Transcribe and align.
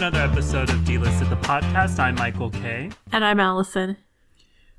another 0.00 0.20
episode 0.32 0.70
of 0.70 0.76
Delisted 0.76 1.28
the 1.28 1.36
podcast. 1.46 1.98
I'm 1.98 2.14
Michael 2.14 2.48
K. 2.48 2.88
And 3.12 3.22
I'm 3.22 3.38
Allison. 3.38 3.98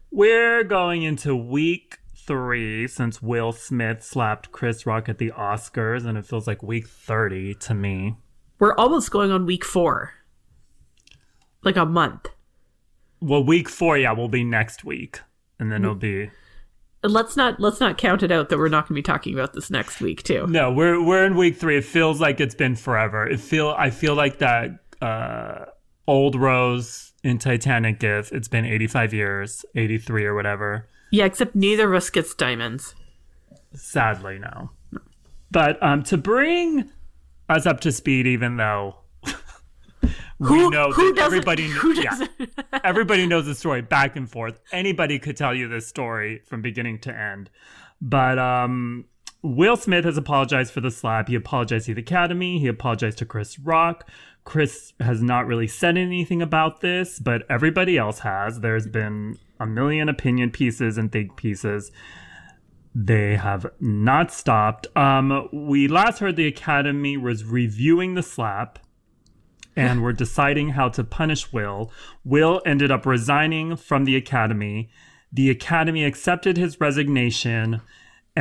We're 0.09 0.63
going 0.63 1.03
into 1.03 1.35
week 1.35 1.99
three 2.15 2.88
since 2.88 3.21
Will 3.21 3.52
Smith 3.52 4.03
slapped 4.03 4.52
Chris 4.52 4.88
Rock 4.88 5.07
at 5.09 5.20
the 5.20 5.29
Oscars, 5.29 6.07
and 6.07 6.17
it 6.17 6.25
feels 6.25 6.47
like 6.47 6.63
week 6.63 6.88
30 6.88 7.53
to 7.53 7.75
me. 7.75 8.15
We're 8.57 8.73
almost 8.73 9.11
going 9.11 9.31
on 9.31 9.45
week 9.45 9.63
four. 9.63 10.15
Like 11.61 11.77
a 11.77 11.85
month. 11.85 12.29
Well, 13.19 13.43
week 13.43 13.69
four, 13.69 13.99
yeah, 13.99 14.13
will 14.13 14.27
be 14.27 14.43
next 14.43 14.83
week. 14.83 15.19
And 15.59 15.72
then 15.72 15.83
it'll 15.83 15.94
be 15.94 16.31
Let's 17.03 17.38
not 17.38 17.59
let's 17.59 17.80
not 17.80 17.97
count 17.97 18.22
it 18.22 18.31
out 18.31 18.49
that 18.49 18.58
we're 18.58 18.69
not 18.69 18.88
going 18.88 18.95
to 18.95 18.99
be 18.99 19.03
talking 19.03 19.33
about 19.33 19.53
this 19.53 19.69
next 19.72 20.02
week 20.02 20.22
too. 20.22 20.45
No, 20.47 20.72
we're 20.72 21.03
we're 21.03 21.25
in 21.25 21.35
week 21.35 21.58
three. 21.58 21.77
It 21.77 21.85
feels 21.85 22.19
like 22.19 22.39
it's 22.39 22.53
been 22.53 22.75
forever. 22.75 23.27
It 23.27 23.39
feel 23.39 23.75
I 23.77 23.89
feel 23.89 24.13
like 24.13 24.39
that 24.39 24.80
uh, 25.01 25.65
old 26.07 26.35
Rose 26.35 27.13
in 27.23 27.37
Titanic 27.37 27.99
gif. 27.99 28.31
It's 28.31 28.47
been 28.47 28.65
eighty 28.65 28.87
five 28.87 29.13
years, 29.13 29.65
eighty 29.75 29.97
three 29.97 30.25
or 30.25 30.33
whatever. 30.35 30.87
Yeah, 31.11 31.25
except 31.25 31.55
neither 31.55 31.89
of 31.89 31.95
us 31.97 32.09
gets 32.09 32.33
diamonds. 32.33 32.95
Sadly, 33.73 34.39
no. 34.39 34.71
But 35.51 35.81
um, 35.83 36.03
to 36.03 36.17
bring 36.17 36.89
us 37.49 37.65
up 37.65 37.81
to 37.81 37.91
speed, 37.91 38.25
even 38.27 38.55
though 38.57 38.95
we 40.39 40.47
Who- 40.47 40.69
know 40.71 40.91
who 40.91 41.13
that 41.13 41.23
everybody, 41.25 41.67
who 41.67 41.93
yeah, 41.93 42.25
everybody 42.83 43.27
knows 43.27 43.45
the 43.45 43.55
story 43.55 43.81
back 43.81 44.15
and 44.15 44.29
forth. 44.29 44.59
Anybody 44.71 45.19
could 45.19 45.35
tell 45.38 45.53
you 45.53 45.67
this 45.67 45.88
story 45.88 46.41
from 46.45 46.61
beginning 46.61 46.99
to 46.99 47.13
end. 47.17 47.49
But 48.02 48.39
um, 48.39 49.05
Will 49.43 49.75
Smith 49.75 50.05
has 50.05 50.17
apologized 50.17 50.73
for 50.73 50.81
the 50.81 50.91
slap. 50.91 51.27
He 51.27 51.36
apologized 51.36 51.86
to 51.88 51.93
the 51.93 52.02
Academy. 52.02 52.59
He 52.59 52.67
apologized 52.67 53.17
to 53.19 53.25
Chris 53.25 53.59
Rock. 53.59 54.09
Chris 54.44 54.94
has 55.00 55.22
not 55.22 55.45
really 55.45 55.67
said 55.67 55.97
anything 55.97 56.42
about 56.42 56.81
this, 56.81 57.20
but 57.20 57.44
everybody 57.50 57.97
else 57.97 58.20
has. 58.20 58.59
There's 58.59 58.88
been 58.88 59.38
a 59.59 59.66
million 59.66 60.09
opinion 60.09 60.52
pieces 60.52 60.98
and 60.98 61.11
think 61.11 61.36
pieces. 61.36 61.92
They 62.94 63.36
have 63.36 63.67
not 63.80 64.31
stopped. 64.31 64.88
Um, 64.98 65.48
we 65.53 65.88
last 65.88 66.20
heard 66.20 66.36
the 66.36 66.48
Academy 66.48 67.17
was 67.17 67.45
reviewing 67.45 68.16
the 68.16 68.23
slap 68.23 68.80
and 69.75 70.02
were 70.02 70.14
deciding 70.14 70.70
how 70.70 70.89
to 70.89 71.03
punish 71.03 71.53
Will. 71.53 71.92
Will 72.26 72.61
ended 72.66 72.92
up 72.92 73.05
resigning 73.05 73.76
from 73.76 74.05
the 74.05 74.16
Academy. 74.16 74.89
The 75.31 75.50
Academy 75.50 76.03
accepted 76.03 76.58
his 76.58 76.81
resignation 76.81 77.81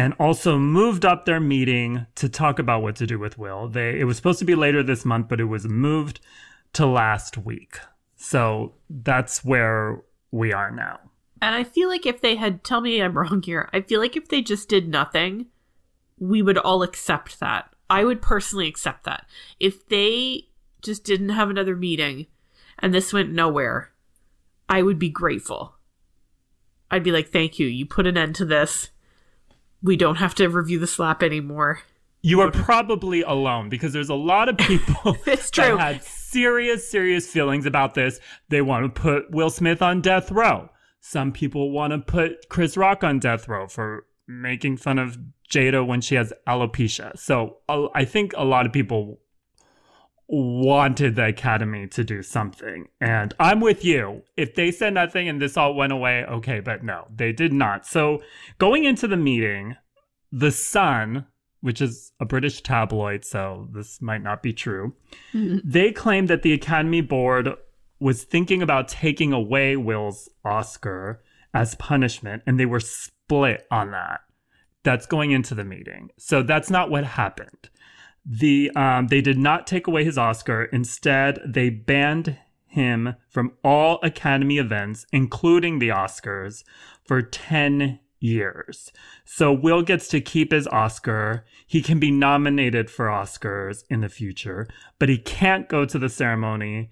and 0.00 0.14
also 0.18 0.58
moved 0.58 1.04
up 1.04 1.26
their 1.26 1.40
meeting 1.40 2.06
to 2.14 2.26
talk 2.26 2.58
about 2.58 2.82
what 2.82 2.96
to 2.96 3.06
do 3.06 3.18
with 3.18 3.36
Will. 3.36 3.68
They 3.68 4.00
it 4.00 4.04
was 4.04 4.16
supposed 4.16 4.38
to 4.38 4.46
be 4.46 4.54
later 4.54 4.82
this 4.82 5.04
month, 5.04 5.28
but 5.28 5.42
it 5.42 5.44
was 5.44 5.68
moved 5.68 6.20
to 6.72 6.86
last 6.86 7.36
week. 7.36 7.78
So 8.16 8.72
that's 8.88 9.44
where 9.44 10.00
we 10.30 10.54
are 10.54 10.70
now. 10.70 11.00
And 11.42 11.54
I 11.54 11.64
feel 11.64 11.90
like 11.90 12.06
if 12.06 12.22
they 12.22 12.36
had 12.36 12.64
tell 12.64 12.80
me 12.80 13.02
I'm 13.02 13.16
wrong 13.18 13.42
here, 13.42 13.68
I 13.74 13.82
feel 13.82 14.00
like 14.00 14.16
if 14.16 14.28
they 14.28 14.40
just 14.40 14.70
did 14.70 14.88
nothing, 14.88 15.48
we 16.18 16.40
would 16.40 16.56
all 16.56 16.82
accept 16.82 17.38
that. 17.40 17.70
I 17.90 18.04
would 18.04 18.22
personally 18.22 18.68
accept 18.68 19.04
that. 19.04 19.26
If 19.58 19.86
they 19.88 20.48
just 20.80 21.04
didn't 21.04 21.28
have 21.28 21.50
another 21.50 21.76
meeting 21.76 22.26
and 22.78 22.94
this 22.94 23.12
went 23.12 23.32
nowhere, 23.32 23.92
I 24.66 24.80
would 24.80 24.98
be 24.98 25.10
grateful. 25.10 25.74
I'd 26.90 27.04
be 27.04 27.12
like, 27.12 27.28
"Thank 27.28 27.58
you. 27.58 27.66
You 27.66 27.84
put 27.84 28.06
an 28.06 28.16
end 28.16 28.34
to 28.36 28.46
this. 28.46 28.88
We 29.82 29.96
don't 29.96 30.16
have 30.16 30.34
to 30.36 30.48
review 30.48 30.78
the 30.78 30.86
slap 30.86 31.22
anymore." 31.22 31.80
You 32.22 32.40
are 32.42 32.50
probably 32.50 33.22
alone 33.22 33.70
because 33.70 33.94
there's 33.94 34.10
a 34.10 34.14
lot 34.14 34.50
of 34.50 34.58
people 34.58 35.16
It's 35.26 35.50
that 35.52 35.64
true. 35.66 35.76
had 35.78 36.04
serious, 36.04 36.86
serious 36.90 37.26
feelings 37.26 37.64
about 37.64 37.94
this. 37.94 38.20
They 38.50 38.60
want 38.60 38.84
to 38.94 39.00
put 39.00 39.30
Will 39.30 39.48
Smith 39.48 39.80
on 39.80 40.02
death 40.02 40.30
row. 40.30 40.68
Some 41.00 41.32
people 41.32 41.70
want 41.70 41.92
to 41.94 41.98
put 41.98 42.50
Chris 42.50 42.76
Rock 42.76 43.02
on 43.02 43.20
death 43.20 43.48
row 43.48 43.66
for 43.66 44.04
making 44.28 44.76
fun 44.76 44.98
of 44.98 45.18
Jada 45.50 45.84
when 45.86 46.02
she 46.02 46.14
has 46.14 46.30
alopecia. 46.46 47.18
So 47.18 47.56
uh, 47.70 47.88
I 47.94 48.04
think 48.04 48.34
a 48.36 48.44
lot 48.44 48.66
of 48.66 48.72
people 48.72 49.20
wanted 50.30 51.16
the 51.16 51.26
Academy 51.26 51.88
to 51.88 52.04
do 52.04 52.22
something. 52.22 52.86
And 53.00 53.34
I'm 53.40 53.60
with 53.60 53.84
you. 53.84 54.22
If 54.36 54.54
they 54.54 54.70
said 54.70 54.94
nothing 54.94 55.28
and 55.28 55.42
this 55.42 55.56
all 55.56 55.74
went 55.74 55.92
away, 55.92 56.24
okay, 56.24 56.60
but 56.60 56.84
no, 56.84 57.06
they 57.14 57.32
did 57.32 57.52
not. 57.52 57.84
So 57.84 58.22
going 58.58 58.84
into 58.84 59.08
the 59.08 59.16
meeting, 59.16 59.76
The 60.30 60.52
Sun, 60.52 61.26
which 61.62 61.80
is 61.80 62.12
a 62.20 62.24
British 62.24 62.62
tabloid, 62.62 63.24
so 63.24 63.68
this 63.72 64.00
might 64.00 64.22
not 64.22 64.40
be 64.40 64.52
true, 64.52 64.94
mm-hmm. 65.34 65.58
they 65.64 65.90
claimed 65.90 66.28
that 66.28 66.42
the 66.42 66.52
Academy 66.52 67.00
Board 67.00 67.48
was 67.98 68.22
thinking 68.22 68.62
about 68.62 68.88
taking 68.88 69.32
away 69.32 69.76
Will's 69.76 70.28
Oscar 70.44 71.22
as 71.52 71.74
punishment, 71.74 72.44
and 72.46 72.58
they 72.58 72.66
were 72.66 72.80
split 72.80 73.66
on 73.70 73.90
that. 73.90 74.20
That's 74.84 75.06
going 75.06 75.32
into 75.32 75.56
the 75.56 75.64
meeting. 75.64 76.10
So 76.18 76.42
that's 76.42 76.70
not 76.70 76.88
what 76.88 77.04
happened 77.04 77.68
the 78.32 78.70
um, 78.76 79.08
they 79.08 79.20
did 79.20 79.38
not 79.38 79.66
take 79.66 79.88
away 79.88 80.04
his 80.04 80.16
Oscar. 80.16 80.64
Instead, 80.66 81.40
they 81.44 81.68
banned 81.68 82.38
him 82.66 83.16
from 83.28 83.52
all 83.64 83.98
Academy 84.04 84.58
events, 84.58 85.04
including 85.12 85.80
the 85.80 85.88
Oscars, 85.88 86.62
for 87.04 87.22
ten 87.22 87.98
years. 88.20 88.92
So 89.24 89.52
Will 89.52 89.82
gets 89.82 90.06
to 90.08 90.20
keep 90.20 90.52
his 90.52 90.68
Oscar. 90.68 91.44
He 91.66 91.82
can 91.82 91.98
be 91.98 92.12
nominated 92.12 92.88
for 92.88 93.06
Oscars 93.06 93.82
in 93.90 94.00
the 94.00 94.08
future, 94.08 94.68
but 95.00 95.08
he 95.08 95.18
can't 95.18 95.68
go 95.68 95.84
to 95.84 95.98
the 95.98 96.08
ceremony 96.08 96.90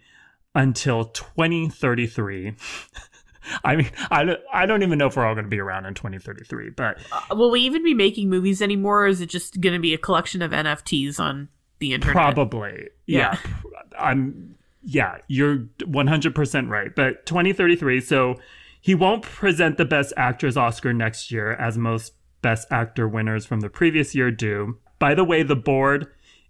until 0.57 1.05
2033. 1.05 2.55
I 3.65 3.77
mean, 3.77 3.91
I 4.11 4.25
don't, 4.25 4.41
I 4.53 4.67
don't 4.67 4.83
even 4.83 4.99
know 4.99 5.07
if 5.07 5.17
we're 5.17 5.27
all 5.27 5.35
going 5.35 5.45
to 5.45 5.51
be 5.51 5.61
around 5.61 5.87
in 5.87 5.95
2033, 5.95 6.71
but 6.71 6.99
uh, 7.13 7.35
Will 7.37 7.51
we 7.51 7.61
even 7.61 7.83
be 7.83 7.95
making 7.95 8.29
movies 8.29 8.63
anymore, 8.63 9.05
or 9.05 9.07
is 9.07 9.21
it 9.21 9.27
just 9.27 9.61
going 9.61 9.75
to 9.75 9.81
be 9.81 9.95
a 9.95 9.99
collection 9.99 10.43
of 10.43 10.53
NFTs 10.53 11.19
on 11.19 11.49
the 11.79 11.93
internet? 11.93 12.15
Probably. 12.15 12.89
Yeah. 13.07 13.37
Yeah. 13.45 13.53
I'm 13.99 14.55
yeah, 14.83 15.19
you're 15.27 15.59
100% 15.81 16.69
right. 16.71 16.95
But 16.95 17.27
2033, 17.27 18.01
so 18.01 18.37
he 18.81 18.95
won't 18.95 19.23
present 19.23 19.77
the 19.77 19.85
best 19.85 20.13
actress 20.17 20.57
Oscar 20.57 20.93
next 20.93 21.31
year 21.31 21.53
as 21.53 21.77
most 21.77 22.15
best 22.41 22.69
actor 22.71 23.09
winners 23.09 23.45
from 23.45 23.61
the 23.61 23.69
previous 23.69 24.15
year 24.15 24.31
do. 24.31 24.79
By 24.99 25.15
the 25.15 25.25
way, 25.25 25.43
the 25.43 25.57
board 25.57 26.07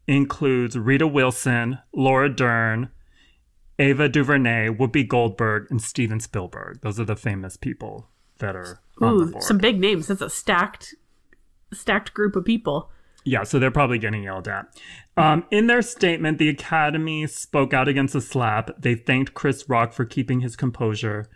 includes 0.06 0.78
Rita 0.78 1.06
Wilson, 1.06 1.78
Laura 1.92 2.28
Dern, 2.28 2.91
Ava 3.78 4.09
DuVernay, 4.09 4.69
Whoopi 4.69 5.06
Goldberg, 5.06 5.69
and 5.71 5.81
Steven 5.81 6.21
Spielberg. 6.21 6.81
Those 6.83 6.99
are 6.99 7.05
the 7.05 7.16
famous 7.16 7.56
people 7.56 8.09
that 8.39 8.56
are 8.56 8.81
on 9.00 9.19
the 9.19 9.25
Ooh, 9.25 9.31
board. 9.33 9.44
some 9.44 9.59
big 9.59 9.78
names. 9.78 10.09
That's 10.09 10.21
a 10.21 10.31
stacked, 10.31 10.94
stacked 11.72 12.15
group 12.15 12.34
of 12.37 12.44
people. 12.44 12.91
Yeah, 13.25 13.43
so 13.43 13.59
they're 13.59 13.71
probably 13.71 13.99
getting 13.99 14.22
yelled 14.22 14.49
at. 14.49 14.67
Um, 15.17 15.44
in 15.50 15.67
their 15.67 15.83
statement, 15.83 16.38
the 16.38 16.49
Academy 16.49 17.27
spoke 17.27 17.75
out 17.75 17.88
against 17.88 18.15
the 18.15 18.21
slap. 18.21 18.71
They 18.78 18.94
thanked 18.94 19.34
Chris 19.34 19.69
Rock 19.69 19.93
for 19.93 20.05
keeping 20.05 20.41
his 20.41 20.56
composure. 20.56 21.28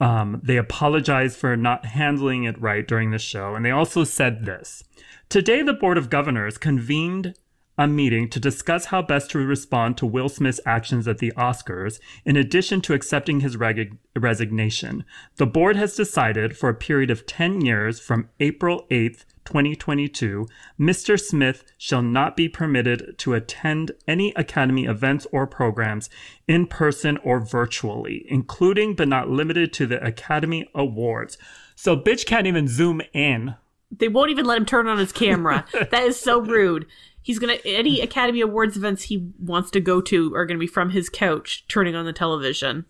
Um, 0.00 0.40
they 0.42 0.56
apologized 0.56 1.36
for 1.38 1.56
not 1.56 1.86
handling 1.86 2.44
it 2.44 2.60
right 2.60 2.86
during 2.86 3.10
the 3.10 3.18
show. 3.18 3.54
And 3.54 3.64
they 3.64 3.70
also 3.70 4.02
said 4.02 4.44
this 4.44 4.82
Today, 5.28 5.62
the 5.62 5.72
Board 5.72 5.98
of 5.98 6.10
Governors 6.10 6.58
convened 6.58 7.34
a 7.76 7.86
meeting 7.86 8.28
to 8.30 8.40
discuss 8.40 8.86
how 8.86 9.02
best 9.02 9.30
to 9.30 9.38
respond 9.38 9.96
to 9.96 10.06
Will 10.06 10.28
Smith's 10.28 10.60
actions 10.64 11.08
at 11.08 11.18
the 11.18 11.32
Oscars, 11.36 11.98
in 12.24 12.36
addition 12.36 12.80
to 12.82 12.94
accepting 12.94 13.40
his 13.40 13.56
reg- 13.56 13.98
resignation. 14.16 15.04
The 15.36 15.46
board 15.46 15.76
has 15.76 15.96
decided 15.96 16.56
for 16.56 16.68
a 16.68 16.74
period 16.74 17.10
of 17.10 17.26
10 17.26 17.62
years 17.62 18.00
from 18.00 18.28
April 18.40 18.86
8th, 18.90 19.24
2022, 19.44 20.46
Mr. 20.80 21.20
Smith 21.20 21.64
shall 21.76 22.02
not 22.02 22.36
be 22.36 22.48
permitted 22.48 23.14
to 23.18 23.34
attend 23.34 23.92
any 24.08 24.32
Academy 24.34 24.86
events 24.86 25.26
or 25.32 25.46
programs 25.46 26.08
in 26.48 26.66
person 26.66 27.18
or 27.18 27.40
virtually, 27.40 28.24
including 28.28 28.94
but 28.94 29.08
not 29.08 29.28
limited 29.28 29.72
to 29.74 29.86
the 29.86 30.02
Academy 30.04 30.68
Awards. 30.74 31.36
So, 31.76 31.96
bitch 31.96 32.24
can't 32.26 32.46
even 32.46 32.68
zoom 32.68 33.02
in. 33.12 33.56
They 33.90 34.08
won't 34.08 34.30
even 34.30 34.46
let 34.46 34.58
him 34.58 34.66
turn 34.66 34.86
on 34.86 34.98
his 34.98 35.12
camera. 35.12 35.66
that 35.72 36.02
is 36.04 36.18
so 36.18 36.40
rude. 36.40 36.86
He's 37.24 37.40
gonna 37.40 37.56
any 37.64 38.00
Academy 38.00 38.40
Awards 38.42 38.76
events 38.76 39.04
he 39.04 39.32
wants 39.40 39.70
to 39.72 39.80
go 39.80 40.00
to 40.02 40.32
are 40.36 40.46
gonna 40.46 40.60
be 40.60 40.66
from 40.68 40.90
his 40.90 41.08
couch, 41.08 41.64
turning 41.66 41.96
on 41.96 42.04
the 42.04 42.12
television. 42.12 42.84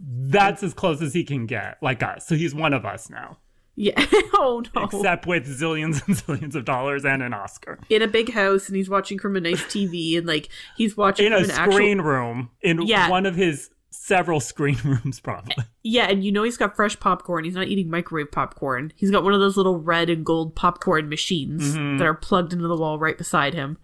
That's 0.00 0.62
as 0.62 0.72
close 0.74 1.02
as 1.02 1.12
he 1.12 1.24
can 1.24 1.44
get, 1.46 1.76
like 1.82 2.02
us. 2.02 2.26
So 2.26 2.34
he's 2.36 2.54
one 2.54 2.72
of 2.72 2.84
us 2.86 3.10
now, 3.10 3.38
Yeah. 3.76 3.94
oh 4.34 4.62
no. 4.74 4.84
except 4.84 5.26
with 5.26 5.46
zillions 5.46 6.06
and 6.06 6.16
zillions 6.42 6.54
of 6.54 6.64
dollars 6.64 7.04
and 7.04 7.22
an 7.22 7.34
Oscar. 7.34 7.78
in 7.90 8.00
a 8.02 8.08
big 8.08 8.32
house, 8.32 8.68
and 8.68 8.76
he's 8.76 8.88
watching 8.88 9.18
from 9.18 9.36
a 9.36 9.40
nice 9.40 9.62
TV, 9.64 10.16
and 10.16 10.26
like 10.26 10.48
he's 10.76 10.96
watching 10.96 11.26
In 11.26 11.32
a 11.32 11.38
an 11.38 11.44
screen 11.48 11.98
actual. 11.98 12.04
room, 12.10 12.50
in 12.62 12.82
Yeah. 12.82 13.08
one 13.10 13.26
of 13.26 13.34
his 13.36 13.70
several 13.94 14.40
screen 14.40 14.78
rooms, 14.84 15.20
probably. 15.20 15.54
Yeah, 15.82 16.04
and 16.10 16.24
you 16.24 16.32
know 16.32 16.42
he's 16.42 16.56
got 16.56 16.76
fresh 16.76 16.98
popcorn. 17.00 17.44
He's 17.44 17.54
not 17.54 17.68
eating 17.68 17.88
microwave 17.90 18.30
popcorn. 18.32 18.92
He's 18.96 19.10
got 19.10 19.24
one 19.24 19.32
of 19.34 19.40
those 19.40 19.56
little 19.56 19.78
red 19.80 20.10
and 20.10 20.24
gold 20.24 20.54
popcorn 20.54 21.08
machines 21.08 21.74
Mm-hmm. 21.74 21.98
that 21.98 22.04
are 22.06 22.14
plugged 22.14 22.52
into 22.52 22.66
the 22.68 22.76
wall 22.76 22.98
right 22.98 23.16
beside 23.18 23.54
him. 23.54 23.78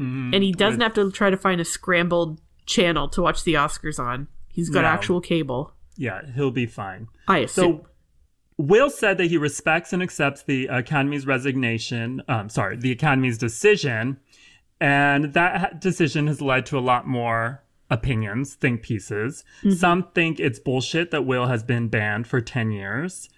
And 0.00 0.32
he 0.44 0.52
doesn't 0.52 0.80
have 0.80 0.94
to 0.94 1.10
try 1.10 1.28
to 1.28 1.36
find 1.36 1.60
a 1.60 1.64
scrambled 1.64 2.40
channel 2.66 3.08
to 3.08 3.20
watch 3.20 3.42
the 3.42 3.54
Oscars 3.54 3.98
on. 3.98 4.28
He's 4.48 4.70
got 4.70 4.82
No. 4.82 4.88
actual 4.88 5.20
cable. 5.20 5.72
Yeah, 5.96 6.20
he'll 6.36 6.52
be 6.52 6.66
fine. 6.66 7.08
I 7.26 7.38
assume. 7.38 7.80
So 7.80 7.86
Will 8.58 8.90
said 8.90 9.18
that 9.18 9.26
he 9.26 9.36
respects 9.36 9.92
and 9.92 10.00
accepts 10.00 10.44
the 10.44 10.68
Academy's 10.68 11.26
resignation, 11.26 12.22
um, 12.28 12.48
sorry, 12.48 12.76
the 12.76 12.92
Academy's 12.92 13.38
decision, 13.38 14.18
and 14.80 15.32
that 15.34 15.80
decision 15.80 16.28
has 16.28 16.40
led 16.40 16.64
to 16.66 16.78
a 16.78 16.80
lot 16.80 17.08
more 17.08 17.64
opinions, 17.90 18.54
think 18.54 18.82
pieces. 18.82 19.44
Mm-hmm. 19.60 19.72
Some 19.72 20.08
think 20.14 20.40
it's 20.40 20.58
bullshit 20.58 21.10
that 21.10 21.26
Will 21.26 21.46
has 21.46 21.62
been 21.62 21.88
banned 21.88 22.26
for 22.26 22.40
10 22.40 22.70
years, 22.70 23.28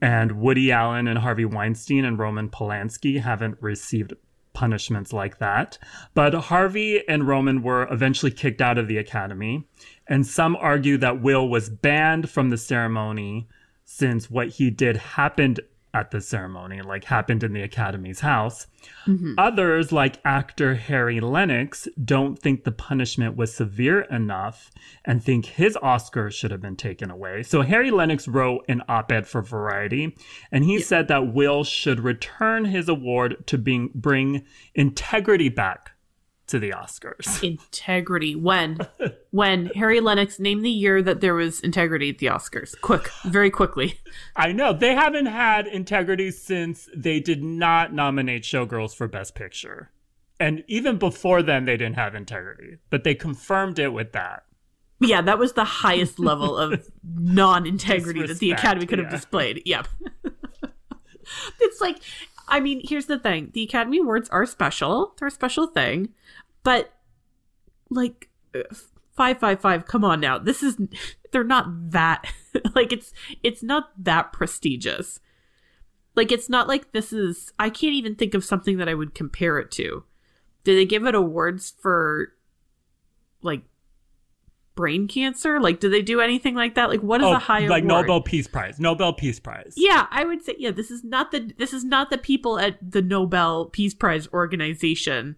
and 0.00 0.32
Woody 0.32 0.72
Allen 0.72 1.06
and 1.06 1.18
Harvey 1.18 1.44
Weinstein 1.44 2.04
and 2.04 2.18
Roman 2.18 2.48
Polanski 2.48 3.20
haven't 3.20 3.56
received 3.60 4.14
punishments 4.52 5.12
like 5.12 5.38
that. 5.38 5.78
But 6.14 6.34
Harvey 6.34 7.06
and 7.08 7.26
Roman 7.26 7.62
were 7.62 7.88
eventually 7.90 8.32
kicked 8.32 8.60
out 8.60 8.78
of 8.78 8.88
the 8.88 8.98
Academy, 8.98 9.66
and 10.06 10.26
some 10.26 10.56
argue 10.56 10.98
that 10.98 11.22
Will 11.22 11.48
was 11.48 11.70
banned 11.70 12.28
from 12.28 12.50
the 12.50 12.58
ceremony 12.58 13.48
since 13.84 14.30
what 14.30 14.48
he 14.48 14.70
did 14.70 14.96
happened 14.96 15.60
at 15.94 16.10
the 16.10 16.20
ceremony, 16.20 16.80
like 16.80 17.04
happened 17.04 17.42
in 17.42 17.52
the 17.52 17.62
Academy's 17.62 18.20
house. 18.20 18.66
Mm-hmm. 19.06 19.34
Others, 19.38 19.92
like 19.92 20.18
actor 20.24 20.74
Harry 20.74 21.20
Lennix, 21.20 21.86
don't 22.02 22.38
think 22.38 22.64
the 22.64 22.72
punishment 22.72 23.36
was 23.36 23.54
severe 23.54 24.02
enough 24.02 24.70
and 25.04 25.22
think 25.22 25.46
his 25.46 25.76
Oscar 25.82 26.30
should 26.30 26.50
have 26.50 26.60
been 26.60 26.76
taken 26.76 27.10
away. 27.10 27.42
So 27.42 27.62
Harry 27.62 27.90
Lennix 27.90 28.26
wrote 28.32 28.64
an 28.68 28.82
op-ed 28.88 29.26
for 29.26 29.42
Variety, 29.42 30.16
and 30.50 30.64
he 30.64 30.80
said 30.80 31.08
that 31.08 31.32
Will 31.32 31.64
should 31.64 32.00
return 32.00 32.64
his 32.64 32.88
award 32.88 33.46
to 33.46 33.58
being, 33.58 33.90
bring 33.94 34.44
integrity 34.74 35.48
back 35.48 35.91
to 36.52 36.58
the 36.58 36.70
Oscars. 36.70 37.42
integrity. 37.42 38.36
When? 38.36 38.78
when 39.30 39.66
Harry 39.74 40.00
Lennix 40.00 40.38
named 40.38 40.64
the 40.64 40.70
year 40.70 41.02
that 41.02 41.20
there 41.20 41.34
was 41.34 41.60
integrity 41.60 42.10
at 42.10 42.18
the 42.18 42.26
Oscars. 42.26 42.78
Quick, 42.80 43.08
very 43.24 43.50
quickly. 43.50 43.98
I 44.36 44.52
know 44.52 44.72
they 44.72 44.94
haven't 44.94 45.26
had 45.26 45.66
integrity 45.66 46.30
since 46.30 46.88
they 46.94 47.20
did 47.20 47.42
not 47.42 47.92
nominate 47.92 48.42
Showgirls 48.42 48.94
for 48.94 49.08
Best 49.08 49.34
Picture. 49.34 49.90
And 50.38 50.62
even 50.68 50.98
before 50.98 51.42
then, 51.42 51.64
they 51.64 51.76
didn't 51.76 51.96
have 51.96 52.14
integrity, 52.14 52.76
but 52.90 53.04
they 53.04 53.14
confirmed 53.14 53.78
it 53.78 53.92
with 53.92 54.12
that. 54.12 54.44
Yeah, 55.00 55.22
that 55.22 55.38
was 55.38 55.54
the 55.54 55.64
highest 55.64 56.18
level 56.18 56.56
of 56.56 56.86
non-integrity 57.04 58.26
that 58.26 58.38
the 58.38 58.52
Academy 58.52 58.86
could 58.86 58.98
have 58.98 59.10
displayed. 59.10 59.62
Yep. 59.64 59.88
it's 61.60 61.80
like, 61.80 61.98
I 62.48 62.60
mean, 62.60 62.82
here's 62.84 63.06
the 63.06 63.18
thing: 63.18 63.50
the 63.54 63.62
Academy 63.62 63.98
Awards 63.98 64.28
are 64.28 64.46
special; 64.46 65.14
they're 65.18 65.28
a 65.28 65.30
special 65.30 65.66
thing, 65.66 66.10
but 66.62 66.92
like 67.90 68.28
uh, 68.54 68.60
five 69.12 69.38
five 69.38 69.60
five. 69.60 69.86
Come 69.86 70.04
on 70.04 70.20
now, 70.20 70.38
this 70.38 70.62
is 70.62 70.76
they're 71.32 71.44
not 71.44 71.66
that 71.92 72.24
like 72.74 72.92
it's 72.92 73.12
it's 73.42 73.62
not 73.62 73.90
that 74.02 74.32
prestigious. 74.32 75.20
Like 76.14 76.30
it's 76.30 76.48
not 76.48 76.68
like 76.68 76.92
this 76.92 77.12
is. 77.12 77.52
I 77.58 77.70
can't 77.70 77.94
even 77.94 78.14
think 78.16 78.34
of 78.34 78.44
something 78.44 78.76
that 78.78 78.88
I 78.88 78.94
would 78.94 79.14
compare 79.14 79.58
it 79.58 79.70
to. 79.72 80.04
Did 80.64 80.76
they 80.76 80.84
give 80.84 81.06
it 81.06 81.14
awards 81.14 81.74
for 81.80 82.34
like 83.40 83.62
brain 84.74 85.08
cancer? 85.08 85.58
Like, 85.60 85.80
do 85.80 85.88
they 85.88 86.02
do 86.02 86.20
anything 86.20 86.54
like 86.54 86.74
that? 86.74 86.88
Like, 86.88 87.00
what 87.02 87.20
is 87.20 87.26
Oh, 87.26 87.34
a 87.34 87.38
high 87.38 87.60
like 87.66 87.84
award? 87.84 88.06
Nobel 88.06 88.20
Peace 88.20 88.46
Prize, 88.46 88.78
Nobel 88.78 89.12
Peace 89.14 89.40
Prize. 89.40 89.74
Yeah, 89.76 90.06
I 90.10 90.24
would 90.24 90.44
say 90.44 90.54
yeah. 90.58 90.70
This 90.70 90.90
is 90.90 91.02
not 91.02 91.30
the 91.30 91.52
this 91.58 91.72
is 91.72 91.82
not 91.84 92.10
the 92.10 92.18
people 92.18 92.58
at 92.58 92.78
the 92.88 93.02
Nobel 93.02 93.66
Peace 93.66 93.94
Prize 93.94 94.28
organization 94.32 95.36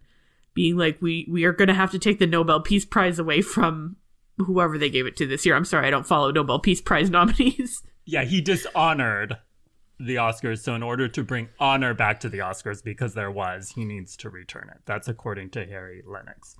being 0.55 0.77
like 0.77 0.99
we 1.01 1.27
we 1.29 1.43
are 1.43 1.53
going 1.53 1.67
to 1.67 1.75
have 1.75 1.91
to 1.91 1.99
take 1.99 2.17
the 2.17 2.25
Nobel 2.25 2.59
Peace 2.59 2.85
Prize 2.85 3.19
away 3.19 3.41
from 3.43 3.97
whoever 4.37 4.77
they 4.79 4.89
gave 4.89 5.05
it 5.05 5.15
to 5.17 5.27
this 5.27 5.45
year. 5.45 5.55
I'm 5.55 5.65
sorry, 5.65 5.85
I 5.85 5.91
don't 5.91 6.07
follow 6.07 6.31
Nobel 6.31 6.57
Peace 6.57 6.81
Prize 6.81 7.09
nominees. 7.11 7.83
Yeah, 8.05 8.23
he 8.23 8.41
dishonored 8.41 9.37
the 9.99 10.15
Oscars. 10.15 10.59
So, 10.59 10.73
in 10.73 10.81
order 10.81 11.07
to 11.07 11.23
bring 11.23 11.49
honor 11.59 11.93
back 11.93 12.19
to 12.21 12.29
the 12.29 12.39
Oscars, 12.39 12.83
because 12.83 13.13
there 13.13 13.31
was, 13.31 13.71
he 13.75 13.85
needs 13.85 14.15
to 14.17 14.29
return 14.29 14.69
it. 14.73 14.81
That's 14.85 15.07
according 15.07 15.51
to 15.51 15.65
Harry 15.65 16.03
Lennix. 16.07 16.55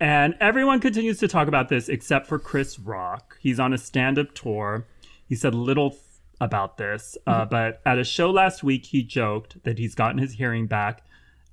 And 0.00 0.34
everyone 0.40 0.80
continues 0.80 1.18
to 1.18 1.28
talk 1.28 1.46
about 1.46 1.68
this 1.68 1.88
except 1.88 2.26
for 2.26 2.38
Chris 2.38 2.78
Rock. 2.78 3.38
He's 3.40 3.60
on 3.60 3.72
a 3.72 3.78
stand 3.78 4.18
up 4.18 4.34
tour. 4.34 4.86
He 5.28 5.36
said 5.36 5.54
little 5.54 5.90
th- 5.90 6.02
about 6.40 6.78
this, 6.78 7.16
uh, 7.26 7.44
but 7.44 7.80
at 7.86 7.98
a 7.98 8.04
show 8.04 8.30
last 8.30 8.64
week, 8.64 8.86
he 8.86 9.02
joked 9.02 9.62
that 9.64 9.78
he's 9.78 9.94
gotten 9.94 10.18
his 10.18 10.32
hearing 10.32 10.66
back 10.66 11.02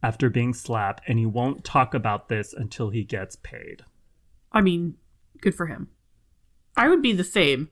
after 0.03 0.30
being 0.30 0.53
slapped 0.53 1.03
and 1.07 1.19
he 1.19 1.25
won't 1.25 1.63
talk 1.63 1.94
about 1.94 2.30
this 2.30 2.53
until 2.53 2.89
he 2.89 3.03
gets 3.03 3.36
paid. 3.38 3.83
I 4.51 4.62
mean, 4.62 4.95
good 5.42 5.56
for 5.56 5.68
him. 5.68 5.89
I 6.75 6.88
would 6.88 7.01
be 7.01 7.13
the 7.13 7.24
same. 7.24 7.69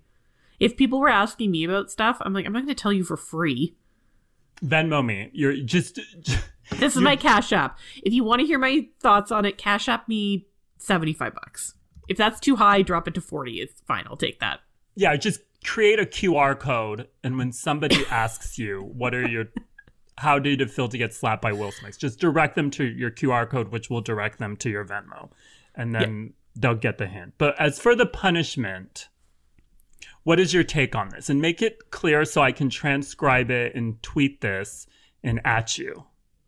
If 0.59 0.77
people 0.77 0.99
were 0.99 1.09
asking 1.09 1.51
me 1.51 1.63
about 1.63 1.89
stuff, 1.89 2.17
I'm 2.21 2.33
like, 2.33 2.45
I'm 2.45 2.53
not 2.53 2.59
going 2.59 2.75
to 2.75 2.81
tell 2.81 2.93
you 2.93 3.03
for 3.03 3.17
free. 3.17 3.75
Venmo 4.63 5.05
me. 5.05 5.29
You're 5.33 5.57
just. 5.57 5.99
This 6.77 6.95
is 6.95 7.01
my 7.01 7.15
Cash 7.15 7.51
App. 7.51 7.79
If 8.03 8.13
you 8.13 8.23
want 8.23 8.41
to 8.41 8.45
hear 8.45 8.59
my 8.59 8.87
thoughts 8.99 9.31
on 9.31 9.43
it, 9.43 9.57
Cash 9.57 9.89
App 9.89 10.07
me 10.07 10.45
75 10.77 11.33
bucks. 11.33 11.73
If 12.07 12.15
that's 12.15 12.39
too 12.39 12.57
high, 12.57 12.83
drop 12.83 13.07
it 13.07 13.15
to 13.15 13.21
40. 13.21 13.59
It's 13.59 13.81
fine. 13.87 14.05
I'll 14.07 14.15
take 14.15 14.39
that. 14.39 14.59
Yeah, 14.93 15.15
just 15.15 15.41
create 15.63 15.99
a 15.99 16.05
QR 16.05 16.57
code, 16.59 17.07
and 17.23 17.37
when 17.37 17.51
somebody 17.51 18.05
asks 18.11 18.57
you, 18.59 18.81
"What 18.81 19.15
are 19.15 19.27
your, 19.27 19.45
how 20.19 20.39
did 20.39 20.62
it 20.62 20.69
feel 20.69 20.88
to 20.88 20.98
get 20.98 21.13
slapped 21.13 21.42
by 21.42 21.51
Will 21.51 21.71
Smith?" 21.71 22.00
Just 22.00 22.19
direct 22.19 22.56
them 22.56 22.69
to 22.71 22.83
your 22.83 23.12
QR 23.12 23.50
code, 23.50 23.69
which 23.69 23.89
will 23.89 24.01
direct 24.01 24.39
them 24.39 24.56
to 24.57 24.69
your 24.69 24.86
Venmo, 24.86 25.30
and 25.75 25.94
then 25.94 26.33
they'll 26.56 26.75
get 26.75 26.98
the 26.98 27.07
hint. 27.07 27.33
But 27.38 27.60
as 27.60 27.80
for 27.80 27.95
the 27.95 28.06
punishment, 28.06 29.10
what 30.24 30.39
is 30.39 30.54
your 30.54 30.63
take 30.63 30.95
on 30.95 31.10
this? 31.10 31.30
And 31.30 31.42
make 31.42 31.62
it 31.62 31.92
clear 31.92 32.25
so 32.25 32.42
I 32.42 32.51
can 32.51 32.69
transcribe 32.69 33.50
it 33.50 33.75
and 33.75 34.01
tweet 34.04 34.42
this 34.42 34.88
and 35.24 35.39
at 35.45 35.77
you. 35.77 36.06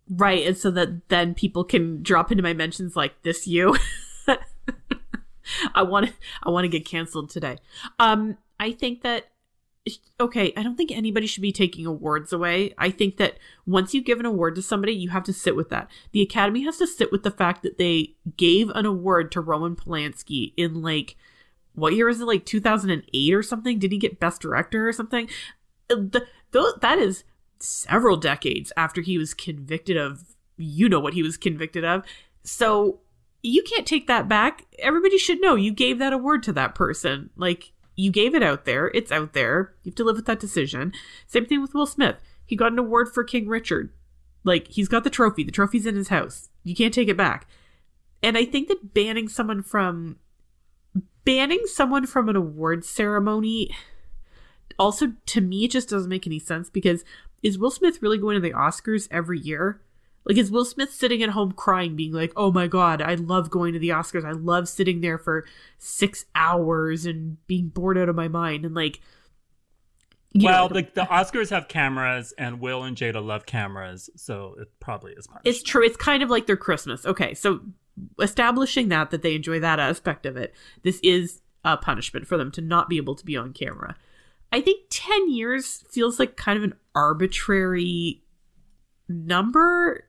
Right, 0.09 0.45
and 0.45 0.57
so 0.57 0.71
that 0.71 1.07
then 1.09 1.33
people 1.33 1.63
can 1.63 2.03
drop 2.03 2.31
into 2.31 2.43
my 2.43 2.53
mentions 2.53 2.95
like 2.95 3.21
this 3.23 3.47
you. 3.47 3.75
I 5.75 5.83
want 5.83 6.07
to 6.07 6.13
I 6.43 6.49
want 6.49 6.65
to 6.65 6.69
get 6.69 6.85
canceled 6.85 7.29
today. 7.29 7.57
Um 7.99 8.37
I 8.59 8.71
think 8.71 9.01
that 9.03 9.30
okay, 10.19 10.53
I 10.55 10.63
don't 10.63 10.75
think 10.75 10.91
anybody 10.91 11.25
should 11.25 11.41
be 11.41 11.51
taking 11.51 11.85
awards 11.85 12.31
away. 12.31 12.73
I 12.77 12.91
think 12.91 13.17
that 13.17 13.37
once 13.65 13.93
you 13.93 14.01
give 14.01 14.19
an 14.19 14.25
award 14.25 14.55
to 14.55 14.61
somebody, 14.61 14.93
you 14.93 15.09
have 15.09 15.23
to 15.23 15.33
sit 15.33 15.55
with 15.55 15.69
that. 15.69 15.89
The 16.11 16.21
Academy 16.21 16.63
has 16.63 16.77
to 16.77 16.87
sit 16.87 17.11
with 17.11 17.23
the 17.23 17.31
fact 17.31 17.63
that 17.63 17.77
they 17.77 18.13
gave 18.37 18.69
an 18.69 18.85
award 18.85 19.31
to 19.31 19.41
Roman 19.41 19.75
Polanski 19.75 20.53
in 20.55 20.81
like 20.81 21.15
what 21.73 21.95
year 21.95 22.09
is 22.09 22.21
it 22.21 22.25
like 22.25 22.45
2008 22.45 23.33
or 23.33 23.43
something? 23.43 23.79
Did 23.79 23.91
he 23.91 23.97
get 23.97 24.19
best 24.19 24.41
director 24.41 24.87
or 24.87 24.93
something? 24.93 25.29
Uh, 25.89 25.95
The, 26.51 26.77
that 26.81 26.97
is 26.97 27.23
several 27.59 28.17
decades 28.17 28.73
after 28.75 29.01
he 29.01 29.17
was 29.17 29.33
convicted 29.33 29.95
of 29.95 30.23
you 30.57 30.89
know 30.89 30.99
what 30.99 31.13
he 31.13 31.23
was 31.23 31.37
convicted 31.37 31.83
of. 31.85 32.03
So 32.43 32.99
you 33.41 33.63
can't 33.63 33.87
take 33.87 34.07
that 34.07 34.27
back. 34.27 34.65
Everybody 34.79 35.17
should 35.17 35.41
know 35.41 35.55
you 35.55 35.71
gave 35.71 35.97
that 35.99 36.13
award 36.13 36.43
to 36.43 36.53
that 36.53 36.75
person. 36.75 37.29
Like 37.35 37.71
you 38.01 38.11
gave 38.11 38.33
it 38.33 38.41
out 38.41 38.65
there. 38.65 38.87
It's 38.95 39.11
out 39.11 39.33
there. 39.33 39.73
You 39.83 39.91
have 39.91 39.95
to 39.95 40.03
live 40.03 40.15
with 40.15 40.25
that 40.25 40.39
decision. 40.39 40.91
Same 41.27 41.45
thing 41.45 41.61
with 41.61 41.75
Will 41.75 41.85
Smith. 41.85 42.15
He 42.45 42.55
got 42.55 42.71
an 42.71 42.79
award 42.79 43.13
for 43.13 43.23
King 43.23 43.47
Richard. 43.47 43.93
Like 44.43 44.67
he's 44.69 44.87
got 44.87 45.03
the 45.03 45.11
trophy. 45.11 45.43
The 45.43 45.51
trophy's 45.51 45.85
in 45.85 45.95
his 45.95 46.07
house. 46.07 46.49
You 46.63 46.75
can't 46.75 46.93
take 46.93 47.09
it 47.09 47.17
back. 47.17 47.47
And 48.23 48.37
I 48.37 48.45
think 48.45 48.69
that 48.69 48.95
banning 48.95 49.27
someone 49.27 49.61
from 49.61 50.17
banning 51.23 51.61
someone 51.65 52.07
from 52.07 52.27
an 52.27 52.35
award 52.35 52.83
ceremony 52.83 53.69
also 54.79 55.13
to 55.27 55.39
me 55.39 55.65
it 55.65 55.71
just 55.71 55.87
doesn't 55.87 56.09
make 56.09 56.25
any 56.25 56.39
sense 56.39 56.67
because 56.67 57.05
is 57.43 57.59
Will 57.59 57.69
Smith 57.69 58.01
really 58.01 58.17
going 58.17 58.33
to 58.33 58.41
the 58.41 58.53
Oscars 58.53 59.07
every 59.11 59.39
year? 59.39 59.79
Like 60.25 60.37
is 60.37 60.51
Will 60.51 60.65
Smith 60.65 60.93
sitting 60.93 61.23
at 61.23 61.29
home 61.29 61.51
crying 61.51 61.95
being 61.95 62.11
like, 62.11 62.31
"Oh 62.35 62.51
my 62.51 62.67
god, 62.67 63.01
I 63.01 63.15
love 63.15 63.49
going 63.49 63.73
to 63.73 63.79
the 63.79 63.89
Oscars. 63.89 64.25
I 64.25 64.31
love 64.31 64.69
sitting 64.69 65.01
there 65.01 65.17
for 65.17 65.45
6 65.79 66.25
hours 66.35 67.05
and 67.05 67.37
being 67.47 67.69
bored 67.69 67.97
out 67.97 68.09
of 68.09 68.15
my 68.15 68.27
mind." 68.27 68.65
And 68.65 68.75
like 68.75 69.01
well, 70.33 70.69
know, 70.69 70.75
the, 70.75 70.87
the 70.93 71.01
Oscars 71.01 71.49
have 71.49 71.67
cameras, 71.67 72.33
and 72.37 72.61
Will 72.61 72.83
and 72.83 72.95
Jada 72.95 73.23
love 73.23 73.45
cameras, 73.45 74.09
so 74.15 74.55
it 74.59 74.69
probably 74.79 75.11
is 75.13 75.27
punishment. 75.27 75.55
It's 75.55 75.63
true. 75.63 75.83
It's 75.83 75.97
kind 75.97 76.23
of 76.23 76.29
like 76.29 76.47
their 76.47 76.57
Christmas. 76.57 77.05
Okay, 77.05 77.33
so 77.33 77.59
establishing 78.19 78.87
that 78.89 79.11
that 79.11 79.23
they 79.23 79.35
enjoy 79.35 79.59
that 79.59 79.79
aspect 79.79 80.25
of 80.25 80.37
it, 80.37 80.53
this 80.83 80.99
is 81.03 81.41
a 81.65 81.75
punishment 81.75 82.27
for 82.27 82.37
them 82.37 82.49
to 82.51 82.61
not 82.61 82.87
be 82.87 82.97
able 82.97 83.15
to 83.15 83.25
be 83.25 83.35
on 83.35 83.51
camera. 83.51 83.95
I 84.53 84.61
think 84.61 84.85
10 84.89 85.31
years 85.31 85.83
feels 85.89 86.19
like 86.19 86.35
kind 86.35 86.57
of 86.57 86.63
an 86.63 86.75
arbitrary 86.95 88.23
number. 89.07 90.05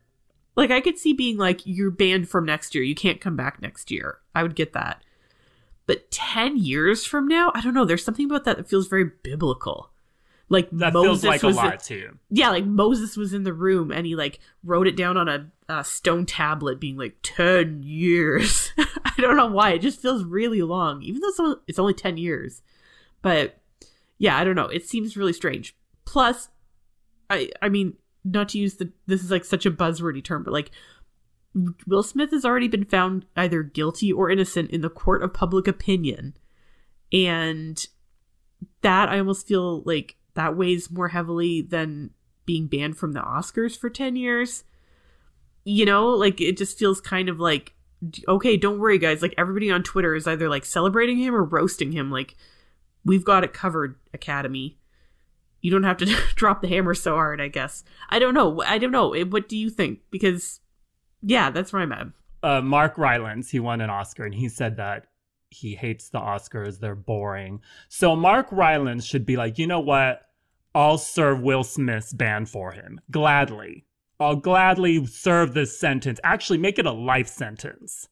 Like 0.57 0.71
I 0.71 0.81
could 0.81 0.99
see 0.99 1.13
being 1.13 1.39
like 1.39 1.61
you're 1.65 1.91
banned 1.91 2.29
from 2.29 2.45
next 2.45 2.75
year. 2.75 2.85
You 2.85 2.95
can't 2.95 3.21
come 3.21 3.37
back 3.37 3.61
next 3.63 3.91
year. 3.91 4.19
I 4.35 4.43
would 4.43 4.55
get 4.55 4.73
that. 4.75 5.03
But 5.87 6.11
10 6.11 6.59
years 6.59 7.05
from 7.05 7.27
now, 7.27 7.51
I 7.55 7.61
don't 7.61 7.75
know, 7.75 7.85
there's 7.85 8.05
something 8.05 8.27
about 8.27 8.45
that 8.45 8.57
that 8.57 8.69
feels 8.69 8.87
very 8.87 9.11
biblical. 9.23 9.91
Like 10.49 10.69
That 10.71 10.93
Moses 10.93 11.23
feels 11.23 11.25
like 11.25 11.43
a 11.43 11.47
was 11.47 11.57
lot 11.57 11.83
to 11.85 11.95
you. 11.97 12.19
yeah, 12.31 12.51
like 12.51 12.67
Moses 12.67 13.17
was 13.17 13.33
in 13.33 13.43
the 13.43 13.55
room 13.55 13.91
and 13.91 14.07
he 14.07 14.15
like 14.15 14.39
wrote 14.63 14.87
it 14.87 14.97
down 14.97 15.17
on 15.17 15.29
a, 15.29 15.51
a 15.69 15.83
stone 15.83 16.27
tablet, 16.27 16.79
being 16.79 16.99
like 16.99 17.17
ten 17.23 17.83
years. 17.83 18.71
I 18.79 19.13
don't 19.19 19.37
know 19.37 19.47
why 19.47 19.71
it 19.73 19.79
just 19.79 20.03
feels 20.03 20.25
really 20.25 20.61
long, 20.61 21.03
even 21.03 21.23
though 21.23 21.29
it's 21.29 21.41
only, 21.41 21.57
it's 21.67 21.79
only 21.79 21.95
ten 21.95 22.19
years. 22.19 22.61
But 23.23 23.61
yeah, 24.19 24.37
I 24.37 24.45
don't 24.45 24.57
know. 24.57 24.67
It 24.67 24.87
seems 24.87 25.17
really 25.17 25.33
strange. 25.33 25.75
Plus, 26.05 26.51
I 27.31 27.51
I 27.63 27.71
mean, 27.71 27.95
not 28.25 28.51
to 28.51 28.59
use 28.59 28.77
the 28.77 28.93
this 29.07 29.23
is 29.23 29.31
like 29.31 29.45
such 29.45 29.67
a 29.67 29.71
buzzwordy 29.71 30.23
term, 30.23 30.43
but 30.43 30.53
like 30.53 30.71
Will 31.87 32.03
Smith 32.03 32.31
has 32.31 32.45
already 32.45 32.69
been 32.69 32.85
found 32.85 33.27
either 33.37 33.63
guilty 33.63 34.13
or 34.13 34.31
innocent 34.31 34.71
in 34.71 34.81
the 34.81 34.89
court 34.89 35.23
of 35.23 35.35
public 35.35 35.69
opinion, 35.69 36.37
and 37.13 37.87
that 38.81 39.09
I 39.09 39.19
almost 39.19 39.47
feel 39.47 39.83
like 39.83 40.17
that 40.35 40.57
weighs 40.57 40.91
more 40.91 41.09
heavily 41.09 41.61
than 41.61 42.11
being 42.47 42.69
banned 42.69 42.97
from 42.97 43.13
the 43.13 43.21
Oscars 43.21 43.79
for 43.79 43.91
10 43.91 44.17
years. 44.17 44.65
You 45.65 45.85
know, 45.85 46.09
like 46.09 46.41
it 46.41 46.57
just 46.57 46.79
feels 46.79 47.01
kind 47.01 47.29
of 47.29 47.39
like 47.39 47.75
okay, 48.27 48.57
don't 48.57 48.81
worry 48.81 48.99
guys, 48.99 49.23
like 49.23 49.35
everybody 49.39 49.71
on 49.71 49.83
Twitter 49.83 50.15
is 50.15 50.27
either 50.27 50.49
like 50.49 50.65
celebrating 50.65 51.19
him 51.19 51.35
or 51.35 51.45
roasting 51.45 51.93
him 51.93 52.11
like 52.11 52.35
we've 53.05 53.25
got 53.25 53.45
it 53.45 53.53
covered, 53.53 53.97
Academy. 54.13 54.79
You 55.63 55.71
don't 55.71 55.85
have 55.85 55.97
to 55.99 56.07
drop 56.35 56.61
the 56.61 56.69
hammer 56.69 56.93
so 56.93 57.15
hard, 57.15 57.41
I 57.41 57.49
guess. 57.49 57.85
I 58.11 58.19
don't 58.19 58.35
know. 58.35 58.63
I 58.63 58.77
don't 58.77 58.93
know. 58.93 59.15
What 59.25 59.49
do 59.49 59.57
you 59.57 59.71
think? 59.71 60.01
Because 60.11 60.61
yeah, 61.23 61.51
that's 61.51 61.73
where 61.73 61.83
I'm 61.83 61.93
at. 61.93 62.09
Uh, 62.43 62.61
Mark 62.61 62.99
Rylance, 62.99 63.51
he 63.51 63.61
won 63.61 63.81
an 63.81 63.89
Oscar, 63.89 64.25
and 64.25 64.35
he 64.35 64.49
said 64.49 64.77
that 64.77 65.07
he 65.51 65.77
hates 65.77 66.09
the 66.09 66.19
Oscars. 66.19 66.81
They're 66.81 66.97
boring. 66.97 67.61
So 67.89 68.17
Mark 68.17 68.49
Rylance 68.51 69.05
should 69.05 69.25
be 69.25 69.37
like, 69.37 69.59
you 69.59 69.67
know 69.67 69.81
what? 69.81 70.23
I'll 70.75 70.99
serve 70.99 71.41
Will 71.41 71.65
Smith's 71.65 72.13
ban 72.13 72.47
for 72.47 72.73
him 72.73 73.01
gladly. 73.11 73.85
I'll 74.19 74.37
gladly 74.37 75.05
serve 75.07 75.53
this 75.55 75.79
sentence. 75.79 76.19
Actually, 76.25 76.59
make 76.59 76.79
it 76.79 76.87
a 76.87 76.93
life 76.93 77.29
sentence 77.29 78.09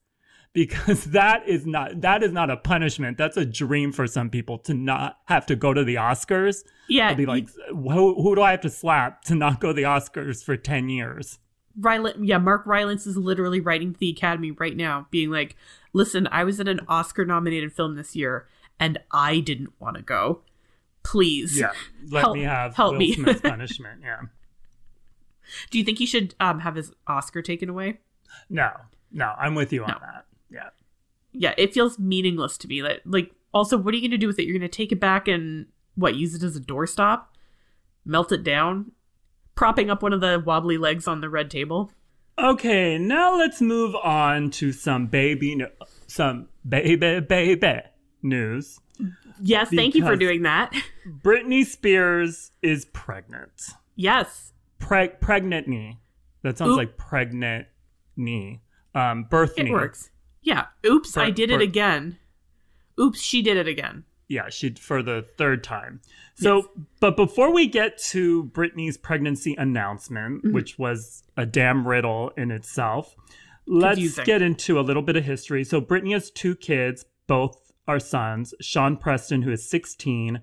because 0.52 1.04
that 1.07 1.47
is 1.49 1.66
not 1.66 2.00
that 2.00 2.23
is 2.23 2.33
not 2.33 2.50
a 2.50 2.57
punishment. 2.57 3.16
That's 3.19 3.37
a 3.37 3.45
dream 3.47 3.92
for 3.92 4.07
some 4.07 4.30
people 4.30 4.59
to 4.61 4.75
not 4.75 5.19
have 5.26 5.47
to 5.47 5.57
go 5.57 5.73
to 5.75 5.85
the 5.85 5.97
Oscars. 5.97 6.64
Yeah, 6.88 7.11
I'll 7.11 7.14
be 7.16 7.26
like, 7.26 7.49
who, 7.69 8.21
who 8.21 8.35
do 8.35 8.42
I 8.42 8.50
have 8.52 8.61
to 8.62 8.71
slap 8.71 9.23
to 9.25 9.35
not 9.35 9.61
go 9.61 9.69
to 9.69 9.75
the 9.75 9.83
Oscars 9.83 10.42
for 10.45 10.57
ten 10.57 10.88
years? 10.88 11.38
Rylance, 11.78 12.19
yeah, 12.21 12.38
Mark 12.38 12.66
Rylance 12.66 13.07
is 13.07 13.16
literally 13.16 13.61
writing 13.61 13.92
to 13.92 13.99
the 14.00 14.11
Academy 14.11 14.50
right 14.50 14.76
now, 14.76 15.07
being 15.11 15.30
like, 15.30 15.57
"Listen, 15.92 16.26
I 16.33 16.42
was 16.45 16.59
in 16.59 16.66
an 16.66 16.80
Oscar-nominated 16.88 17.73
film 17.73 17.95
this 17.95 18.16
year, 18.16 18.49
and 18.80 18.99
I 19.12 19.38
didn't 19.38 19.73
want 19.78 19.97
to 19.97 20.02
go. 20.02 20.42
Please, 21.04 21.59
Yeah, 21.59 21.71
let 22.11 22.23
Help- 22.23 22.37
me 22.37 22.42
have 22.42 22.75
help 22.75 22.92
Will 22.92 22.99
me." 22.99 23.12
Smith's 23.14 23.40
punishment. 23.42 24.00
Yeah, 24.02 24.23
Do 25.71 25.78
you 25.78 25.85
think 25.85 25.99
he 25.99 26.07
should 26.07 26.35
um, 26.40 26.59
have 26.61 26.75
his 26.75 26.92
Oscar 27.07 27.40
taken 27.40 27.69
away? 27.69 28.00
no, 28.50 28.71
no, 29.12 29.33
I'm 29.38 29.54
with 29.54 29.73
you 29.73 29.83
on 29.85 29.90
No. 29.90 29.99
that. 30.00 30.25
Yeah, 30.50 30.71
Yeah, 31.33 31.54
it 31.57 31.73
feels 31.73 31.99
meaningless 31.99 32.59
to 32.59 32.69
me. 32.69 32.83
Like, 32.83 33.02
like 33.04 33.33
also, 33.52 33.76
what 33.76 33.92
are 33.95 33.97
you 33.97 34.02
going 34.02 34.11
to 34.12 34.19
do 34.19 34.26
with 34.26 34.38
it? 34.38 34.45
You're 34.45 34.59
going 34.59 34.69
to 34.71 34.76
take 34.76 34.92
it 34.92 35.00
back 35.00 35.28
and 35.28 35.66
what? 35.95 36.14
Use 36.16 36.35
it 36.35 36.42
as 36.42 36.57
a 36.57 36.61
doorstop? 36.61 37.25
Melt 38.04 38.33
it 38.33 38.42
down? 38.42 38.92
Propping 39.54 39.90
up 39.90 40.02
one 40.02 40.12
of 40.12 40.21
the 40.21 40.42
wobbly 40.45 40.78
legs 40.78 41.07
on 41.07 41.21
the 41.21 41.28
red 41.28 41.50
table? 41.50 41.92
Okay, 42.38 42.97
now 42.97 43.37
let's 43.37 43.61
move 43.61 43.95
on 43.97 44.50
to 44.52 44.73
some 44.73 45.07
baby, 45.07 45.54
no- 45.57 45.69
some 46.07 46.49
baby, 46.66 47.21
baby 47.21 47.80
news. 48.23 48.78
Yes, 49.42 49.69
thank 49.71 49.95
you 49.95 50.04
for 50.04 50.16
doing 50.16 50.42
that. 50.42 50.73
Britney 51.23 51.64
Spears 51.66 52.52
is 52.62 52.87
pregnant. 52.87 53.71
yes, 53.97 54.52
Preg, 54.78 55.21
pregnant 55.21 55.69
knee. 55.69 55.99
That 56.42 56.57
sounds 56.57 56.71
Oop. 56.73 56.78
like 56.78 56.97
pregnant 56.97 57.66
knee. 58.16 58.62
Um, 58.95 59.25
birth 59.25 59.54
it 59.59 59.64
knee. 59.64 59.71
works. 59.73 60.11
Yeah. 60.43 60.67
Oops, 60.87 61.17
I 61.17 61.31
did 61.31 61.51
bur- 61.51 61.57
it 61.57 61.63
again. 61.63 62.19
Oops, 62.99 63.21
she 63.21 63.43
did 63.43 63.57
it 63.57 63.69
again. 63.69 64.05
Yeah, 64.29 64.49
she 64.49 64.71
for 64.75 65.03
the 65.03 65.23
third 65.37 65.65
time. 65.65 66.01
So, 66.35 66.71
but 67.01 67.17
before 67.17 67.53
we 67.53 67.67
get 67.67 67.99
to 68.11 68.45
Britney's 68.55 68.97
pregnancy 68.97 69.55
announcement, 69.59 70.45
Mm-hmm. 70.45 70.55
which 70.55 70.79
was 70.79 71.23
a 71.37 71.45
damn 71.47 71.87
riddle 71.87 72.31
in 72.37 72.51
itself, 72.51 73.17
let's 73.67 73.97
Confusing. 73.97 74.25
get 74.25 74.41
into 74.43 74.79
a 74.79 74.83
little 74.83 75.03
bit 75.03 75.17
of 75.17 75.25
history. 75.25 75.65
So, 75.65 75.81
Britney 75.81 76.13
has 76.13 76.31
two 76.31 76.55
kids, 76.55 77.05
both 77.27 77.73
are 77.89 77.99
sons 77.99 78.55
Sean 78.61 78.97
Preston, 78.97 79.43
who 79.43 79.51
is 79.51 79.69
16, 79.69 80.41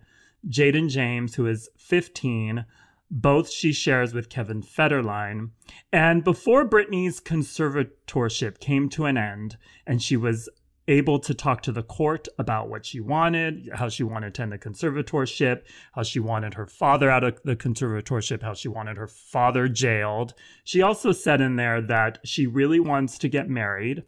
Jayden 0.50 0.89
James, 0.89 1.36
who 1.36 1.48
is 1.48 1.70
15. 1.77 2.66
Both 3.09 3.49
she 3.49 3.71
shares 3.71 4.13
with 4.13 4.29
Kevin 4.29 4.61
Federline. 4.61 5.51
And 5.93 6.23
before 6.23 6.67
Britney's 6.67 7.21
conservatorship 7.21 8.59
came 8.59 8.89
to 8.89 9.05
an 9.05 9.17
end 9.17 9.57
and 9.85 10.01
she 10.01 10.17
was 10.17 10.49
able 10.89 11.19
to 11.19 11.33
talk 11.33 11.61
to 11.61 11.71
the 11.71 11.83
court 11.83 12.27
about 12.39 12.69
what 12.69 12.85
she 12.85 12.99
wanted, 12.99 13.69
how 13.73 13.89
she 13.89 14.03
wanted 14.03 14.33
to 14.33 14.41
end 14.41 14.51
the 14.53 14.57
conservatorship, 14.57 15.63
how 15.93 16.03
she 16.03 16.19
wanted 16.19 16.53
her 16.53 16.65
father 16.65 17.09
out 17.09 17.23
of 17.25 17.41
the 17.43 17.55
conservatorship, 17.55 18.41
how 18.41 18.53
she 18.53 18.69
wanted 18.69 18.95
her 18.97 19.07
father 19.07 19.67
jailed. 19.67 20.33
She 20.63 20.81
also 20.81 21.11
said 21.11 21.41
in 21.41 21.57
there 21.57 21.81
that 21.81 22.19
she 22.23 22.47
really 22.47 22.79
wants 22.79 23.17
to 23.19 23.27
get 23.27 23.49
married 23.49 24.03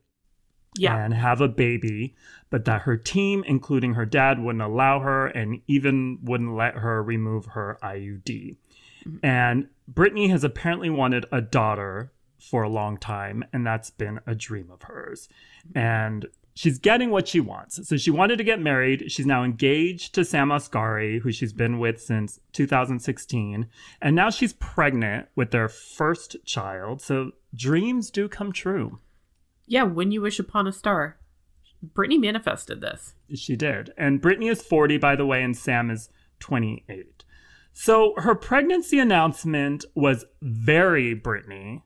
Yeah. 0.77 1.03
and 1.03 1.13
have 1.13 1.41
a 1.41 1.49
baby, 1.49 2.15
but 2.49 2.63
that 2.65 2.83
her 2.83 2.95
team, 2.95 3.43
including 3.45 3.95
her 3.95 4.05
dad, 4.05 4.39
wouldn't 4.39 4.61
allow 4.61 5.01
her 5.01 5.27
and 5.27 5.61
even 5.67 6.19
wouldn't 6.23 6.53
let 6.53 6.75
her 6.75 7.03
remove 7.03 7.47
her 7.47 7.77
IUD. 7.83 8.55
And 9.23 9.67
Britney 9.91 10.29
has 10.29 10.43
apparently 10.43 10.89
wanted 10.89 11.25
a 11.31 11.41
daughter 11.41 12.11
for 12.39 12.63
a 12.63 12.69
long 12.69 12.97
time, 12.97 13.43
and 13.51 13.65
that's 13.65 13.89
been 13.89 14.19
a 14.25 14.35
dream 14.35 14.69
of 14.71 14.83
hers. 14.83 15.27
And 15.75 16.27
she's 16.53 16.79
getting 16.79 17.09
what 17.09 17.27
she 17.27 17.39
wants. 17.39 17.87
So 17.87 17.97
she 17.97 18.11
wanted 18.11 18.37
to 18.37 18.43
get 18.43 18.59
married. 18.59 19.11
She's 19.11 19.25
now 19.25 19.43
engaged 19.43 20.13
to 20.15 20.25
Sam 20.25 20.49
Asghari, 20.49 21.21
who 21.21 21.31
she's 21.31 21.53
been 21.53 21.79
with 21.79 22.01
since 22.01 22.39
2016. 22.53 23.67
And 24.01 24.15
now 24.15 24.29
she's 24.29 24.53
pregnant 24.53 25.27
with 25.35 25.51
their 25.51 25.69
first 25.69 26.37
child. 26.45 27.01
So 27.01 27.31
dreams 27.55 28.09
do 28.09 28.27
come 28.27 28.51
true. 28.51 28.99
Yeah, 29.67 29.83
when 29.83 30.11
you 30.11 30.21
wish 30.21 30.39
upon 30.39 30.67
a 30.67 30.71
star. 30.71 31.17
Britney 31.93 32.19
manifested 32.19 32.81
this. 32.81 33.13
She 33.33 33.55
did. 33.55 33.93
And 33.97 34.21
Britney 34.21 34.51
is 34.51 34.61
40, 34.61 34.97
by 34.97 35.15
the 35.15 35.25
way, 35.25 35.41
and 35.41 35.55
Sam 35.55 35.89
is 35.89 36.09
28. 36.39 37.23
So 37.81 38.13
her 38.17 38.35
pregnancy 38.35 38.99
announcement 38.99 39.85
was 39.95 40.25
very 40.41 41.15
Britney. 41.15 41.83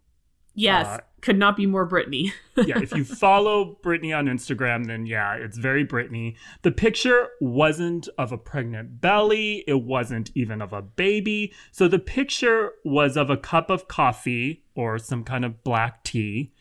Yes, 0.56 0.88
Uh, 0.88 0.98
could 1.22 1.38
not 1.38 1.56
be 1.56 1.68
more 1.68 1.88
Britney. 1.88 2.32
Yeah, 2.66 2.80
if 2.80 2.94
you 2.94 3.04
follow 3.04 3.78
Britney 3.84 4.16
on 4.18 4.26
Instagram, 4.26 4.88
then 4.88 5.06
yeah, 5.06 5.36
it's 5.36 5.56
very 5.56 5.86
Britney. 5.86 6.36
The 6.64 6.72
picture 6.72 7.28
wasn't 7.40 8.10
of 8.18 8.32
a 8.32 8.40
pregnant 8.40 9.02
belly, 9.02 9.64
it 9.68 9.84
wasn't 9.84 10.32
even 10.34 10.64
of 10.64 10.74
a 10.74 10.82
baby. 10.82 11.54
So 11.72 11.88
the 11.88 12.00
picture 12.00 12.72
was 12.84 13.16
of 13.16 13.30
a 13.30 13.38
cup 13.38 13.70
of 13.70 13.88
coffee 13.88 14.64
or 14.74 14.98
some 14.98 15.24
kind 15.24 15.46
of 15.46 15.64
black 15.64 16.04
tea 16.04 16.54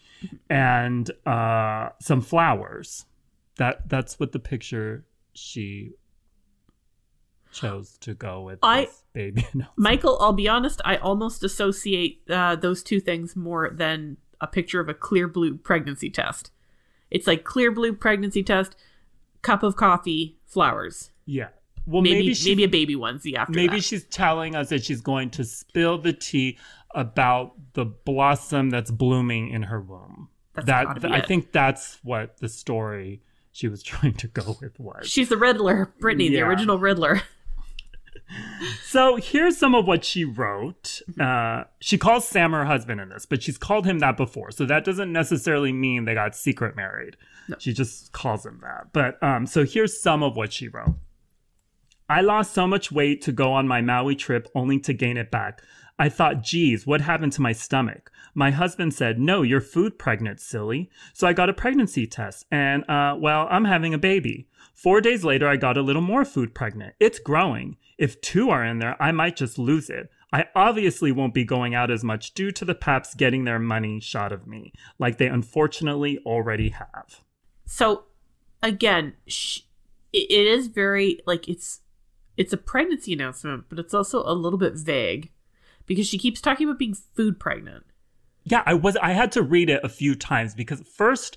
and 0.51 1.11
uh, 1.25 1.89
some 2.03 2.21
flowers. 2.21 3.07
That 3.57 3.89
that's 3.89 4.21
what 4.21 4.33
the 4.33 4.39
picture 4.39 5.07
she 5.33 5.93
chose 7.52 7.97
to 8.00 8.14
go 8.14 8.42
with 8.42 8.59
I- 8.62 8.87
this 8.87 9.04
baby. 9.12 9.47
Michael, 9.76 10.18
I'll 10.21 10.32
be 10.32 10.49
honest, 10.49 10.80
I 10.85 10.97
almost 10.97 11.44
associate 11.44 12.23
uh, 12.28 12.56
those 12.56 12.82
two 12.82 13.00
things 13.00 13.37
more 13.37 13.71
than 13.71 14.16
a 14.40 14.47
picture 14.47 14.80
of 14.80 14.88
a 14.88 14.94
clear 14.94 15.28
blue 15.28 15.56
pregnancy 15.56 16.11
test. 16.11 16.50
It's 17.11 17.26
like 17.26 17.44
clear 17.44 17.71
blue 17.71 17.92
pregnancy 17.92 18.42
test, 18.42 18.75
cup 19.42 19.62
of 19.62 19.76
coffee, 19.76 20.38
flowers. 20.47 21.11
Yeah. 21.26 21.49
Well, 21.87 22.02
Maybe 22.02 22.28
maybe 22.28 22.37
maybe, 22.44 22.64
a 22.64 22.68
baby 22.68 22.97
onesie 22.97 23.35
after 23.35 23.52
Maybe 23.52 23.76
that. 23.76 23.85
she's 23.85 24.04
telling 24.04 24.54
us 24.54 24.68
that 24.68 24.85
she's 24.85 25.00
going 25.00 25.30
to 25.30 25.44
spill 25.44 25.99
the 25.99 26.12
tea 26.12 26.59
about 26.94 27.54
the 27.75 27.85
blossom 27.85 28.71
that's 28.71 28.90
blooming 28.90 29.50
in 29.50 29.64
her 29.64 29.80
womb. 29.80 30.28
That's 30.54 30.66
that 30.66 31.04
I 31.11 31.21
think 31.23 31.50
that's 31.50 31.99
what 32.04 32.38
the 32.38 32.49
story 32.49 33.23
she 33.50 33.68
was 33.68 33.82
trying 33.82 34.14
to 34.14 34.28
go 34.28 34.56
with 34.61 34.78
was. 34.78 35.09
She's 35.09 35.28
the 35.28 35.37
Riddler, 35.37 35.92
Britney, 36.00 36.28
the 36.30 36.42
original 36.42 36.78
Riddler. 36.78 37.23
So 38.85 39.17
here's 39.17 39.57
some 39.57 39.75
of 39.75 39.87
what 39.87 40.05
she 40.05 40.25
wrote. 40.25 41.01
Uh, 41.19 41.65
she 41.81 41.99
calls 41.99 42.29
Sam 42.29 42.53
her 42.53 42.65
husband 42.65 43.01
in 43.01 43.09
this, 43.09 43.27
but 43.27 43.43
she's 43.43 43.59
called 43.59 43.87
him 43.87 43.99
that 44.01 44.17
before. 44.17 44.51
So 44.51 44.65
that 44.67 44.85
doesn't 44.85 45.12
necessarily 45.12 45.73
mean 45.73 46.05
they 46.05 46.15
got 46.15 46.37
secret 46.37 46.77
married. 46.77 47.17
She 47.59 47.73
just 47.73 48.12
calls 48.12 48.47
him 48.47 48.61
that. 48.62 48.93
But 48.93 49.23
um, 49.23 49.47
so 49.47 49.65
here's 49.65 50.01
some 50.01 50.23
of 50.23 50.37
what 50.37 50.53
she 50.53 50.69
wrote. 50.69 50.95
I 52.09 52.21
lost 52.21 52.53
so 52.53 52.67
much 52.67 52.93
weight 52.93 53.23
to 53.23 53.33
go 53.33 53.53
on 53.53 53.67
my 53.67 53.81
Maui 53.81 54.15
trip 54.15 54.49
only 54.55 54.79
to 54.81 54.93
gain 54.93 55.17
it 55.17 55.31
back. 55.31 55.62
I 55.99 56.09
thought, 56.09 56.43
geez, 56.43 56.87
what 56.87 57.01
happened 57.01 57.33
to 57.35 57.43
my 57.43 57.53
stomach? 57.53 58.11
My 58.35 58.51
husband 58.51 58.95
said, 58.95 59.19
no, 59.19 59.43
you're 59.43 59.61
food 59.61 59.99
pregnant, 59.99 60.41
silly. 60.41 60.91
So 61.12 61.27
I 61.27 61.33
got 61.33 61.51
a 61.51 61.55
pregnancy 61.55 62.07
test, 62.07 62.47
and, 62.51 62.89
uh, 62.89 63.17
well, 63.19 63.47
I'm 63.51 63.67
having 63.67 63.95
a 63.95 63.99
baby. 63.99 64.49
Four 64.75 65.00
days 65.00 65.25
later, 65.25 65.49
I 65.49 65.57
got 65.57 65.76
a 65.76 65.83
little 65.83 66.02
more 66.02 66.25
food 66.25 66.55
pregnant. 66.55 66.95
It's 66.99 67.19
growing. 67.19 67.76
If 67.99 68.21
two 68.21 68.50
are 68.50 68.64
in 68.64 68.79
there, 68.79 69.00
I 69.00 69.12
might 69.12 69.37
just 69.37 69.59
lose 69.59 69.91
it. 69.91 70.11
I 70.33 70.47
obviously 70.55 71.12
won't 71.12 71.35
be 71.35 71.45
going 71.45 71.75
out 71.75 71.91
as 71.91 72.02
much 72.02 72.33
due 72.33 72.50
to 72.52 72.64
the 72.64 72.75
Paps 72.75 73.14
getting 73.14 73.45
their 73.45 73.59
money 73.59 74.00
shot 74.00 74.33
of 74.33 74.47
me, 74.47 74.73
like 74.99 75.19
they 75.19 75.26
unfortunately 75.26 76.19
already 76.25 76.71
have. 76.71 77.21
So, 77.67 78.05
again, 78.62 79.14
sh- 79.26 79.61
it 80.12 80.31
is 80.31 80.69
very 80.69 81.21
like 81.26 81.49
it's 81.49 81.81
it's 82.37 82.52
a 82.52 82.57
pregnancy 82.57 83.12
announcement, 83.12 83.64
but 83.69 83.79
it's 83.79 83.95
also 83.95 84.23
a 84.25 84.33
little 84.33 84.59
bit 84.59 84.75
vague 84.75 85.31
because 85.87 86.07
she 86.07 86.19
keeps 86.19 86.41
talking 86.41 86.67
about 86.67 86.79
being 86.79 86.95
food 86.95 87.38
pregnant. 87.38 87.85
Yeah, 88.45 88.62
I 88.64 88.75
was 88.75 88.97
I 88.97 89.12
had 89.12 89.33
to 89.33 89.43
read 89.43 89.71
it 89.71 89.85
a 89.85 89.88
few 89.88 90.14
times 90.14 90.55
because 90.55 90.81
first 90.81 91.37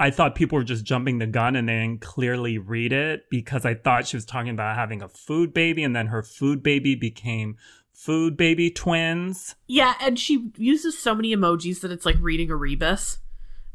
I 0.00 0.10
thought 0.10 0.36
people 0.36 0.56
were 0.56 0.64
just 0.64 0.84
jumping 0.84 1.18
the 1.18 1.26
gun 1.26 1.56
and 1.56 1.68
they 1.68 1.74
didn't 1.74 2.02
clearly 2.02 2.56
read 2.58 2.92
it 2.92 3.24
because 3.30 3.64
I 3.64 3.74
thought 3.74 4.06
she 4.06 4.16
was 4.16 4.24
talking 4.24 4.50
about 4.50 4.76
having 4.76 5.02
a 5.02 5.08
food 5.08 5.52
baby 5.52 5.82
and 5.82 5.94
then 5.94 6.06
her 6.06 6.22
food 6.22 6.62
baby 6.62 6.94
became 6.94 7.56
food 7.92 8.36
baby 8.36 8.70
twins. 8.70 9.56
Yeah, 9.66 9.94
and 10.00 10.18
she 10.18 10.52
uses 10.56 10.96
so 10.96 11.16
many 11.16 11.34
emojis 11.34 11.80
that 11.80 11.90
it's 11.90 12.06
like 12.06 12.16
reading 12.20 12.50
a 12.50 12.56
rebus. 12.56 13.18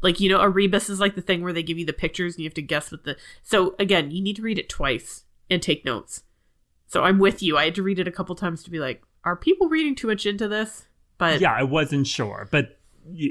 Like, 0.00 0.18
you 0.18 0.30
know, 0.30 0.40
a 0.40 0.48
rebus 0.48 0.88
is 0.88 0.98
like 0.98 1.14
the 1.14 1.22
thing 1.22 1.42
where 1.42 1.52
they 1.52 1.62
give 1.62 1.78
you 1.78 1.86
the 1.86 1.92
pictures 1.92 2.34
and 2.34 2.42
you 2.42 2.48
have 2.48 2.54
to 2.54 2.62
guess 2.62 2.90
what 2.90 3.04
the. 3.04 3.16
So, 3.42 3.74
again, 3.78 4.10
you 4.10 4.22
need 4.22 4.36
to 4.36 4.42
read 4.42 4.58
it 4.58 4.68
twice 4.68 5.24
and 5.50 5.62
take 5.62 5.84
notes. 5.84 6.22
So, 6.86 7.04
I'm 7.04 7.18
with 7.18 7.42
you. 7.42 7.56
I 7.56 7.64
had 7.64 7.74
to 7.76 7.82
read 7.82 7.98
it 7.98 8.08
a 8.08 8.12
couple 8.12 8.34
times 8.34 8.62
to 8.64 8.70
be 8.70 8.78
like, 8.78 9.02
are 9.24 9.36
people 9.36 9.68
reading 9.68 9.94
too 9.94 10.06
much 10.06 10.26
into 10.26 10.48
this? 10.48 10.86
But 11.16 11.40
yeah, 11.40 11.54
I 11.54 11.62
wasn't 11.62 12.06
sure, 12.06 12.48
but 12.50 12.78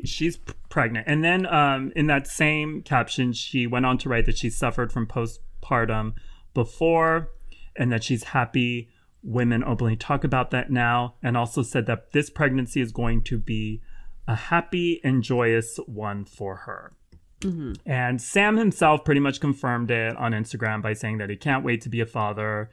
she's 0.06 0.38
pregnant. 0.70 1.08
And 1.08 1.24
then 1.24 1.46
um, 1.46 1.92
in 1.96 2.08
that 2.08 2.27
same 2.27 2.82
caption, 2.82 3.34
she 3.34 3.68
went 3.68 3.86
on 3.86 3.98
to 4.00 4.10
write 4.10 4.25
that 4.25 4.38
she 4.38 4.50
suffered 4.50 4.92
from 4.92 5.08
postpartum 5.08 6.13
before 6.53 7.32
and 7.75 7.92
that 7.92 8.03
she's 8.03 8.25
happy 8.25 8.89
women 9.24 9.63
openly 9.63 9.96
talk 9.96 10.24
about 10.24 10.51
that 10.51 10.70
now, 10.70 11.15
and 11.24 11.38
also 11.38 11.63
said 11.63 11.86
that 11.86 12.12
this 12.12 12.30
pregnancy 12.30 12.82
is 12.82 12.92
going 12.92 13.24
to 13.24 13.38
be 13.38 13.82
a 14.27 14.36
happy 14.36 15.00
and 15.03 15.24
joyous 15.24 15.80
one 15.88 16.25
for 16.25 16.58
her. 16.58 16.92
Mm-hmm. 17.39 17.74
And 17.86 18.22
Sam 18.22 18.58
himself 18.58 19.03
pretty 19.03 19.22
much 19.22 19.39
confirmed 19.39 19.92
it 19.92 20.15
on 20.18 20.34
Instagram 20.34 20.82
by 20.82 20.94
saying 20.94 21.18
that 21.18 21.30
he 21.30 21.36
can't 21.36 21.63
wait 21.63 21.82
to 21.82 21.89
be 21.89 22.00
a 22.00 22.06
father 22.06 22.70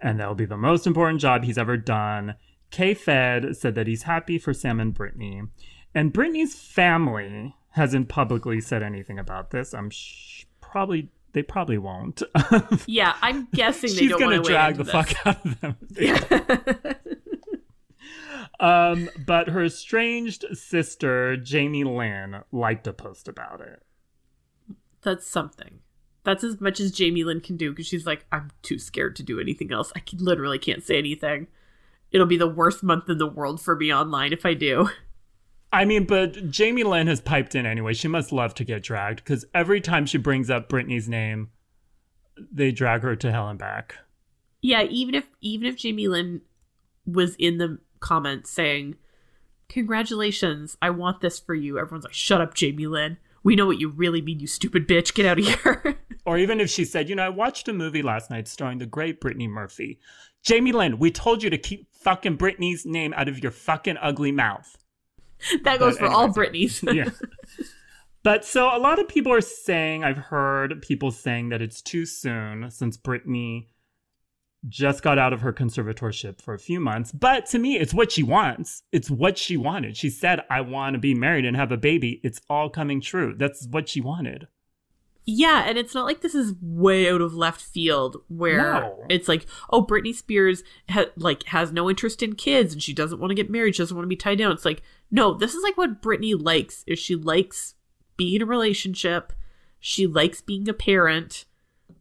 and 0.00 0.20
that 0.20 0.28
will 0.28 0.34
be 0.34 0.46
the 0.46 0.56
most 0.56 0.86
important 0.86 1.20
job 1.20 1.44
he's 1.44 1.58
ever 1.58 1.76
done. 1.76 2.34
K 2.70 2.94
Fed 2.94 3.56
said 3.56 3.74
that 3.74 3.86
he's 3.86 4.02
happy 4.02 4.38
for 4.38 4.52
Sam 4.52 4.80
and 4.80 4.94
Britney. 4.94 5.48
And 5.96 6.12
Britney's 6.12 6.54
family 6.54 7.56
hasn't 7.70 8.10
publicly 8.10 8.60
said 8.60 8.82
anything 8.82 9.18
about 9.18 9.50
this. 9.50 9.72
I'm 9.72 9.88
sh- 9.88 10.44
probably 10.60 11.08
they 11.32 11.42
probably 11.42 11.78
won't. 11.78 12.22
yeah, 12.86 13.14
I'm 13.22 13.48
guessing 13.54 13.88
she's 13.88 14.12
gonna 14.12 14.42
drag 14.42 14.76
the 14.76 14.84
this. 14.84 14.92
fuck 14.92 15.26
out 15.26 15.46
of 15.46 15.60
them. 15.62 15.76
um, 18.60 19.08
but 19.24 19.48
her 19.48 19.64
estranged 19.64 20.44
sister 20.52 21.38
Jamie 21.38 21.84
Lynn 21.84 22.42
liked 22.52 22.86
a 22.86 22.92
post 22.92 23.26
about 23.26 23.62
it. 23.62 23.82
That's 25.00 25.26
something. 25.26 25.78
That's 26.24 26.44
as 26.44 26.60
much 26.60 26.78
as 26.78 26.92
Jamie 26.92 27.24
Lynn 27.24 27.40
can 27.40 27.56
do 27.56 27.70
because 27.70 27.86
she's 27.86 28.04
like, 28.04 28.26
I'm 28.30 28.50
too 28.60 28.78
scared 28.78 29.16
to 29.16 29.22
do 29.22 29.40
anything 29.40 29.72
else. 29.72 29.94
I 29.96 30.00
can, 30.00 30.18
literally 30.18 30.58
can't 30.58 30.84
say 30.84 30.98
anything. 30.98 31.46
It'll 32.10 32.26
be 32.26 32.36
the 32.36 32.46
worst 32.46 32.82
month 32.82 33.08
in 33.08 33.16
the 33.16 33.26
world 33.26 33.62
for 33.62 33.74
me 33.74 33.94
online 33.94 34.34
if 34.34 34.44
I 34.44 34.52
do. 34.52 34.90
I 35.72 35.84
mean, 35.84 36.04
but 36.04 36.50
Jamie 36.50 36.84
Lynn 36.84 37.06
has 37.06 37.20
piped 37.20 37.54
in 37.54 37.66
anyway. 37.66 37.92
She 37.92 38.08
must 38.08 38.32
love 38.32 38.54
to 38.54 38.64
get 38.64 38.82
dragged 38.82 39.18
because 39.24 39.44
every 39.52 39.80
time 39.80 40.06
she 40.06 40.18
brings 40.18 40.48
up 40.48 40.68
Britney's 40.68 41.08
name, 41.08 41.50
they 42.52 42.70
drag 42.70 43.02
her 43.02 43.16
to 43.16 43.32
hell 43.32 43.48
and 43.48 43.58
back. 43.58 43.96
Yeah, 44.62 44.82
even 44.82 45.14
if 45.14 45.24
even 45.40 45.66
if 45.66 45.76
Jamie 45.76 46.08
Lynn 46.08 46.42
was 47.04 47.34
in 47.36 47.58
the 47.58 47.78
comments 48.00 48.50
saying, 48.50 48.96
"Congratulations, 49.68 50.76
I 50.80 50.90
want 50.90 51.20
this 51.20 51.38
for 51.38 51.54
you," 51.54 51.78
everyone's 51.78 52.04
like, 52.04 52.14
"Shut 52.14 52.40
up, 52.40 52.54
Jamie 52.54 52.86
Lynn. 52.86 53.18
We 53.42 53.54
know 53.54 53.66
what 53.66 53.78
you 53.78 53.88
really 53.88 54.20
mean, 54.20 54.40
you 54.40 54.46
stupid 54.46 54.88
bitch. 54.88 55.14
Get 55.14 55.26
out 55.26 55.38
of 55.38 55.46
here." 55.46 55.98
or 56.26 56.38
even 56.38 56.60
if 56.60 56.70
she 56.70 56.84
said, 56.84 57.08
"You 57.08 57.16
know, 57.16 57.24
I 57.24 57.28
watched 57.28 57.68
a 57.68 57.72
movie 57.72 58.02
last 58.02 58.30
night 58.30 58.48
starring 58.48 58.78
the 58.78 58.86
great 58.86 59.20
Brittany 59.20 59.48
Murphy." 59.48 59.98
Jamie 60.42 60.72
Lynn, 60.72 60.98
we 60.98 61.10
told 61.10 61.42
you 61.42 61.50
to 61.50 61.58
keep 61.58 61.88
fucking 61.92 62.38
Britney's 62.38 62.86
name 62.86 63.12
out 63.14 63.28
of 63.28 63.42
your 63.42 63.50
fucking 63.50 63.96
ugly 64.00 64.30
mouth. 64.30 64.76
that 65.64 65.78
goes 65.78 65.94
but 65.94 65.98
for 65.98 66.06
anyways, 66.06 66.16
all 66.16 66.28
Britneys. 66.32 66.94
yeah. 66.94 67.10
But 68.22 68.44
so 68.44 68.76
a 68.76 68.80
lot 68.80 68.98
of 68.98 69.06
people 69.06 69.32
are 69.32 69.40
saying, 69.40 70.02
I've 70.02 70.16
heard 70.16 70.82
people 70.82 71.12
saying 71.12 71.50
that 71.50 71.62
it's 71.62 71.80
too 71.80 72.04
soon 72.04 72.72
since 72.72 72.96
Britney 72.96 73.68
just 74.68 75.02
got 75.04 75.16
out 75.16 75.32
of 75.32 75.42
her 75.42 75.52
conservatorship 75.52 76.40
for 76.40 76.52
a 76.52 76.58
few 76.58 76.80
months. 76.80 77.12
But 77.12 77.46
to 77.46 77.60
me, 77.60 77.78
it's 77.78 77.94
what 77.94 78.10
she 78.10 78.24
wants. 78.24 78.82
It's 78.90 79.08
what 79.08 79.38
she 79.38 79.56
wanted. 79.56 79.96
She 79.96 80.10
said, 80.10 80.40
I 80.50 80.62
want 80.62 80.94
to 80.94 80.98
be 80.98 81.14
married 81.14 81.44
and 81.44 81.56
have 81.56 81.70
a 81.70 81.76
baby. 81.76 82.20
It's 82.24 82.40
all 82.50 82.68
coming 82.68 83.00
true. 83.00 83.32
That's 83.38 83.68
what 83.70 83.88
she 83.88 84.00
wanted. 84.00 84.48
Yeah, 85.28 85.64
and 85.66 85.76
it's 85.76 85.92
not 85.92 86.06
like 86.06 86.20
this 86.20 86.36
is 86.36 86.54
way 86.62 87.10
out 87.10 87.20
of 87.20 87.34
left 87.34 87.60
field 87.60 88.22
where 88.28 88.58
no. 88.58 89.06
it's 89.08 89.26
like, 89.26 89.44
oh, 89.70 89.84
Britney 89.84 90.14
Spears 90.14 90.62
ha- 90.88 91.10
like 91.16 91.42
has 91.46 91.72
no 91.72 91.90
interest 91.90 92.22
in 92.22 92.36
kids 92.36 92.72
and 92.72 92.80
she 92.82 92.92
doesn't 92.92 93.18
want 93.18 93.32
to 93.32 93.34
get 93.34 93.50
married, 93.50 93.74
she 93.74 93.82
doesn't 93.82 93.96
want 93.96 94.04
to 94.04 94.08
be 94.08 94.14
tied 94.14 94.38
down. 94.38 94.52
It's 94.52 94.64
like, 94.64 94.82
no, 95.10 95.34
this 95.34 95.54
is 95.54 95.64
like 95.64 95.76
what 95.76 96.00
Britney 96.00 96.40
likes. 96.40 96.84
Is 96.86 97.00
she 97.00 97.16
likes 97.16 97.74
being 98.16 98.36
in 98.36 98.42
a 98.42 98.46
relationship, 98.46 99.32
she 99.80 100.06
likes 100.06 100.40
being 100.40 100.68
a 100.68 100.72
parent. 100.72 101.44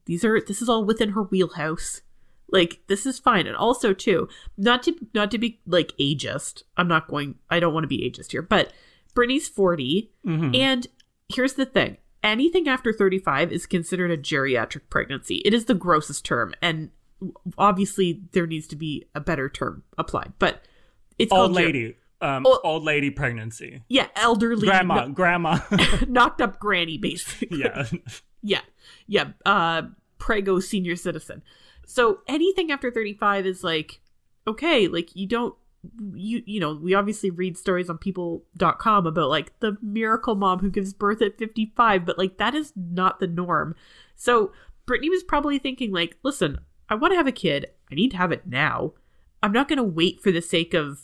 These 0.05 0.23
are 0.23 0.39
this 0.39 0.61
is 0.61 0.69
all 0.69 0.85
within 0.85 1.09
her 1.13 1.23
wheelhouse. 1.23 2.01
Like 2.51 2.81
this 2.85 3.07
is 3.07 3.17
fine. 3.17 3.47
And 3.47 3.55
also 3.55 3.91
too, 3.91 4.29
not 4.55 4.83
to 4.83 4.93
not 5.15 5.31
to 5.31 5.39
be 5.39 5.61
like 5.65 5.93
ageist. 5.99 6.61
I'm 6.77 6.87
not 6.87 7.07
going 7.07 7.35
I 7.49 7.59
don't 7.59 7.73
want 7.73 7.85
to 7.85 7.87
be 7.87 8.07
ageist 8.07 8.33
here, 8.33 8.43
but 8.43 8.71
Britney's 9.15 9.47
40 9.47 10.11
mm-hmm. 10.23 10.53
and 10.53 10.85
here's 11.27 11.53
the 11.53 11.65
thing 11.65 11.97
anything 12.25 12.67
after 12.67 12.91
35 12.91 13.51
is 13.51 13.65
considered 13.65 14.11
a 14.11 14.17
geriatric 14.17 14.81
pregnancy. 14.89 15.35
It 15.45 15.53
is 15.53 15.65
the 15.65 15.75
grossest 15.75 16.25
term, 16.25 16.53
and 16.61 16.89
obviously 17.57 18.23
there 18.31 18.47
needs 18.47 18.67
to 18.67 18.75
be 18.75 19.05
a 19.13 19.19
better 19.19 19.47
term 19.47 19.83
applied. 19.97 20.33
But 20.39 20.65
it's 21.17 21.31
old 21.31 21.53
lady, 21.53 21.89
ger- 22.21 22.27
um, 22.27 22.45
old, 22.45 22.59
old, 22.63 22.83
lady 22.83 23.11
pregnancy. 23.11 23.83
Yeah, 23.87 24.07
elderly 24.15 24.67
grandma, 24.67 25.05
no- 25.05 25.13
grandma, 25.13 25.59
knocked 26.07 26.41
up 26.41 26.59
granny, 26.59 26.97
basically. 26.97 27.59
Yeah, 27.59 27.85
yeah, 28.41 28.61
yeah. 29.07 29.31
Uh, 29.45 29.83
prego 30.17 30.59
senior 30.59 30.95
citizen. 30.95 31.43
So 31.85 32.21
anything 32.27 32.71
after 32.71 32.89
35 32.89 33.45
is 33.45 33.63
like 33.63 34.01
okay, 34.47 34.87
like 34.87 35.15
you 35.15 35.27
don't 35.27 35.55
you 36.13 36.41
you 36.45 36.59
know 36.59 36.75
we 36.75 36.93
obviously 36.93 37.29
read 37.29 37.57
stories 37.57 37.89
on 37.89 37.97
people.com 37.97 39.05
about 39.07 39.29
like 39.29 39.59
the 39.59 39.77
miracle 39.81 40.35
mom 40.35 40.59
who 40.59 40.69
gives 40.69 40.93
birth 40.93 41.21
at 41.21 41.37
55 41.37 42.05
but 42.05 42.17
like 42.17 42.37
that 42.37 42.55
is 42.55 42.73
not 42.75 43.19
the 43.19 43.27
norm. 43.27 43.75
So 44.15 44.51
brittany 44.85 45.09
was 45.09 45.23
probably 45.23 45.57
thinking 45.57 45.91
like 45.91 46.17
listen 46.23 46.59
i 46.89 46.95
want 46.95 47.11
to 47.11 47.17
have 47.17 47.27
a 47.27 47.31
kid. 47.31 47.67
I 47.91 47.95
need 47.95 48.11
to 48.11 48.17
have 48.17 48.31
it 48.31 48.47
now. 48.47 48.93
I'm 49.43 49.51
not 49.51 49.67
going 49.67 49.77
to 49.77 49.83
wait 49.83 50.21
for 50.21 50.31
the 50.31 50.41
sake 50.41 50.73
of 50.73 50.99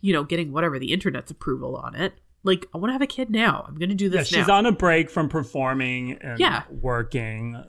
you 0.00 0.12
know 0.12 0.24
getting 0.24 0.52
whatever 0.52 0.78
the 0.78 0.92
internet's 0.92 1.30
approval 1.30 1.76
on 1.76 1.94
it. 1.94 2.14
Like 2.44 2.66
i 2.74 2.78
want 2.78 2.90
to 2.90 2.92
have 2.92 3.02
a 3.02 3.06
kid 3.06 3.30
now. 3.30 3.64
I'm 3.66 3.76
going 3.76 3.88
to 3.88 3.94
do 3.94 4.08
this 4.08 4.30
yeah, 4.30 4.38
she's 4.38 4.48
now. 4.48 4.58
on 4.58 4.66
a 4.66 4.72
break 4.72 5.10
from 5.10 5.28
performing 5.28 6.12
and 6.20 6.38
yeah. 6.38 6.64
working. 6.70 7.62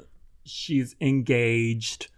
She's 0.45 0.95
engaged 1.01 2.09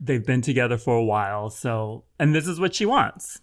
they've 0.00 0.24
been 0.24 0.42
together 0.42 0.78
for 0.78 0.94
a 0.94 1.04
while 1.04 1.50
so 1.50 2.04
and 2.18 2.34
this 2.34 2.46
is 2.46 2.60
what 2.60 2.74
she 2.74 2.86
wants. 2.86 3.40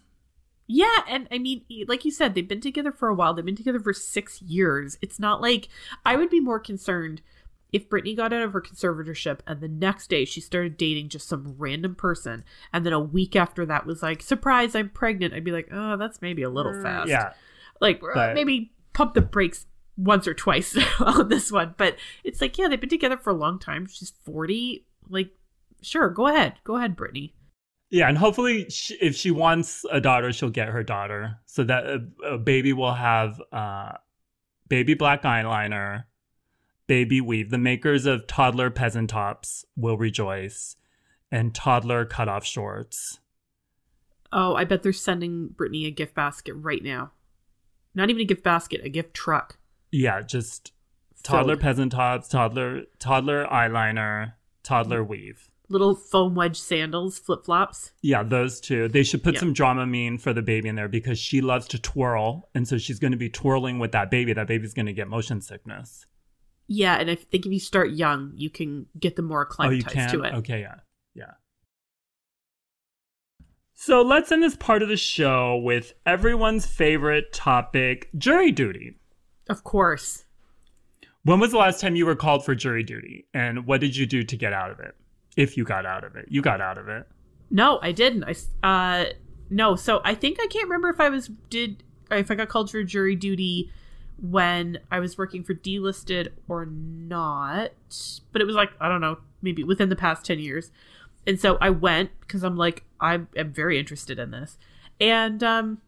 Yeah 0.68 1.02
and 1.08 1.28
i 1.30 1.38
mean 1.38 1.64
like 1.86 2.04
you 2.04 2.10
said 2.10 2.34
they've 2.34 2.48
been 2.48 2.60
together 2.60 2.92
for 2.92 3.08
a 3.08 3.14
while. 3.14 3.34
They've 3.34 3.44
been 3.44 3.56
together 3.56 3.80
for 3.80 3.92
six 3.92 4.42
years. 4.42 4.98
It's 5.00 5.18
not 5.18 5.40
like 5.40 5.68
i 6.04 6.16
would 6.16 6.30
be 6.30 6.40
more 6.40 6.60
concerned 6.60 7.22
if 7.72 7.90
Britney 7.90 8.16
got 8.16 8.32
out 8.32 8.42
of 8.42 8.52
her 8.52 8.60
conservatorship 8.60 9.40
and 9.46 9.60
the 9.60 9.68
next 9.68 10.08
day 10.08 10.24
she 10.24 10.40
started 10.40 10.76
dating 10.76 11.08
just 11.08 11.28
some 11.28 11.56
random 11.58 11.94
person 11.94 12.44
and 12.72 12.86
then 12.86 12.92
a 12.92 13.00
week 13.00 13.36
after 13.36 13.66
that 13.66 13.84
was 13.84 14.02
like 14.02 14.22
surprise 14.22 14.74
i'm 14.74 14.88
pregnant 14.88 15.34
i'd 15.34 15.44
be 15.44 15.50
like 15.50 15.68
oh 15.72 15.96
that's 15.96 16.22
maybe 16.22 16.42
a 16.42 16.50
little 16.50 16.72
mm, 16.72 16.82
fast. 16.82 17.08
yeah. 17.08 17.32
Like 17.80 18.00
but... 18.00 18.34
maybe 18.34 18.72
pump 18.94 19.14
the 19.14 19.20
brakes 19.20 19.66
once 19.96 20.26
or 20.26 20.34
twice 20.34 20.76
on 21.00 21.28
this 21.28 21.50
one 21.52 21.74
but 21.76 21.96
it's 22.24 22.40
like 22.40 22.56
yeah 22.56 22.68
they've 22.68 22.80
been 22.80 22.88
together 22.88 23.16
for 23.16 23.30
a 23.30 23.36
long 23.36 23.58
time. 23.58 23.86
She's 23.86 24.12
40 24.24 24.86
like 25.08 25.30
sure, 25.82 26.08
go 26.10 26.26
ahead. 26.28 26.54
Go 26.64 26.76
ahead, 26.76 26.96
Britney. 26.96 27.32
Yeah, 27.88 28.08
and 28.08 28.18
hopefully, 28.18 28.68
she, 28.68 28.94
if 28.94 29.14
she 29.14 29.30
wants 29.30 29.84
a 29.90 30.00
daughter, 30.00 30.32
she'll 30.32 30.50
get 30.50 30.68
her 30.68 30.82
daughter, 30.82 31.38
so 31.46 31.62
that 31.64 31.86
a, 31.86 32.04
a 32.24 32.38
baby 32.38 32.72
will 32.72 32.94
have 32.94 33.40
uh, 33.52 33.92
baby 34.68 34.94
black 34.94 35.22
eyeliner, 35.22 36.04
baby 36.88 37.20
weave. 37.20 37.50
The 37.50 37.58
makers 37.58 38.04
of 38.04 38.26
toddler 38.26 38.70
peasant 38.70 39.10
tops 39.10 39.64
will 39.76 39.96
rejoice, 39.96 40.76
and 41.30 41.54
toddler 41.54 42.04
cutoff 42.04 42.44
shorts. 42.44 43.20
Oh, 44.32 44.56
I 44.56 44.64
bet 44.64 44.82
they're 44.82 44.92
sending 44.92 45.50
Britney 45.56 45.86
a 45.86 45.90
gift 45.92 46.14
basket 46.14 46.54
right 46.54 46.82
now. 46.82 47.12
Not 47.94 48.10
even 48.10 48.22
a 48.22 48.26
gift 48.26 48.42
basket, 48.42 48.80
a 48.84 48.88
gift 48.88 49.14
truck. 49.14 49.58
Yeah, 49.92 50.22
just 50.22 50.72
toddler 51.22 51.54
Filled. 51.54 51.60
peasant 51.60 51.92
tops, 51.92 52.28
toddler 52.28 52.82
toddler 52.98 53.46
eyeliner, 53.46 54.32
toddler 54.64 55.04
weave. 55.04 55.50
Little 55.68 55.96
foam 55.96 56.34
wedge 56.36 56.58
sandals, 56.58 57.18
flip 57.18 57.44
flops. 57.44 57.90
Yeah, 58.00 58.22
those 58.22 58.60
two. 58.60 58.86
They 58.88 59.02
should 59.02 59.24
put 59.24 59.34
Yeah. 59.34 59.40
some 59.40 59.54
Dramamine 59.54 60.20
for 60.20 60.32
the 60.32 60.42
baby 60.42 60.68
in 60.68 60.76
there 60.76 60.88
because 60.88 61.18
she 61.18 61.40
loves 61.40 61.66
to 61.68 61.78
twirl, 61.78 62.48
and 62.54 62.68
so 62.68 62.78
she's 62.78 63.00
going 63.00 63.10
to 63.10 63.16
be 63.16 63.28
twirling 63.28 63.80
with 63.80 63.90
that 63.92 64.10
baby. 64.10 64.32
That 64.32 64.46
baby's 64.46 64.74
going 64.74 64.86
to 64.86 64.92
get 64.92 65.08
motion 65.08 65.40
sickness. 65.40 66.06
Yeah, 66.68 66.96
and 66.96 67.10
I 67.10 67.16
think 67.16 67.46
if 67.46 67.52
you 67.52 67.58
start 67.60 67.90
young, 67.90 68.32
you 68.36 68.48
can 68.50 68.86
get 68.98 69.16
them 69.16 69.26
more 69.26 69.48
oh, 69.58 69.70
you 69.70 69.80
acclimatized 69.80 69.94
can. 69.94 70.08
to 70.10 70.22
it. 70.24 70.34
Okay, 70.34 70.60
yeah, 70.60 70.76
yeah. 71.14 71.32
So 73.74 74.02
let's 74.02 74.32
end 74.32 74.42
this 74.42 74.56
part 74.56 74.82
of 74.82 74.88
the 74.88 74.96
show 74.96 75.56
with 75.56 75.94
everyone's 76.04 76.66
favorite 76.66 77.32
topic: 77.32 78.08
jury 78.16 78.52
duty. 78.52 78.98
Of 79.48 79.64
course. 79.64 80.24
When 81.24 81.40
was 81.40 81.50
the 81.50 81.58
last 81.58 81.80
time 81.80 81.96
you 81.96 82.06
were 82.06 82.14
called 82.16 82.44
for 82.44 82.54
jury 82.54 82.84
duty, 82.84 83.26
and 83.34 83.66
what 83.66 83.80
did 83.80 83.96
you 83.96 84.06
do 84.06 84.22
to 84.22 84.36
get 84.36 84.52
out 84.52 84.70
of 84.70 84.78
it? 84.78 84.94
If 85.36 85.56
you 85.56 85.64
got 85.64 85.86
out 85.86 86.04
of 86.04 86.16
it, 86.16 86.26
you 86.28 86.42
got 86.42 86.60
out 86.60 86.78
of 86.78 86.88
it. 86.88 87.06
No, 87.50 87.78
I 87.82 87.92
didn't. 87.92 88.24
I 88.24 88.34
uh 88.66 89.12
no. 89.50 89.76
So 89.76 90.00
I 90.04 90.14
think 90.14 90.38
I 90.40 90.46
can't 90.46 90.64
remember 90.64 90.88
if 90.88 91.00
I 91.00 91.08
was 91.08 91.30
did 91.50 91.82
if 92.10 92.30
I 92.30 92.34
got 92.34 92.48
called 92.48 92.70
for 92.70 92.82
jury 92.82 93.14
duty 93.14 93.70
when 94.18 94.78
I 94.90 94.98
was 94.98 95.18
working 95.18 95.44
for 95.44 95.54
delisted 95.54 96.28
or 96.48 96.66
not. 96.66 97.70
But 98.32 98.42
it 98.42 98.46
was 98.46 98.56
like 98.56 98.70
I 98.80 98.88
don't 98.88 99.00
know, 99.00 99.18
maybe 99.42 99.62
within 99.62 99.88
the 99.88 99.96
past 99.96 100.24
ten 100.24 100.38
years. 100.38 100.70
And 101.26 101.40
so 101.40 101.58
I 101.60 101.70
went 101.70 102.10
because 102.20 102.42
I'm 102.42 102.56
like 102.56 102.84
I'm, 103.00 103.28
I'm 103.36 103.52
very 103.52 103.78
interested 103.78 104.18
in 104.18 104.30
this, 104.30 104.58
and 105.00 105.42
um, 105.42 105.82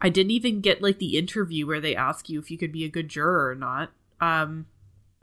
I 0.00 0.08
didn't 0.08 0.32
even 0.32 0.60
get 0.60 0.82
like 0.82 0.98
the 0.98 1.16
interview 1.16 1.66
where 1.66 1.80
they 1.80 1.96
ask 1.96 2.28
you 2.28 2.38
if 2.38 2.50
you 2.50 2.58
could 2.58 2.72
be 2.72 2.84
a 2.84 2.88
good 2.88 3.08
juror 3.08 3.48
or 3.48 3.54
not. 3.54 3.90
Um, 4.20 4.66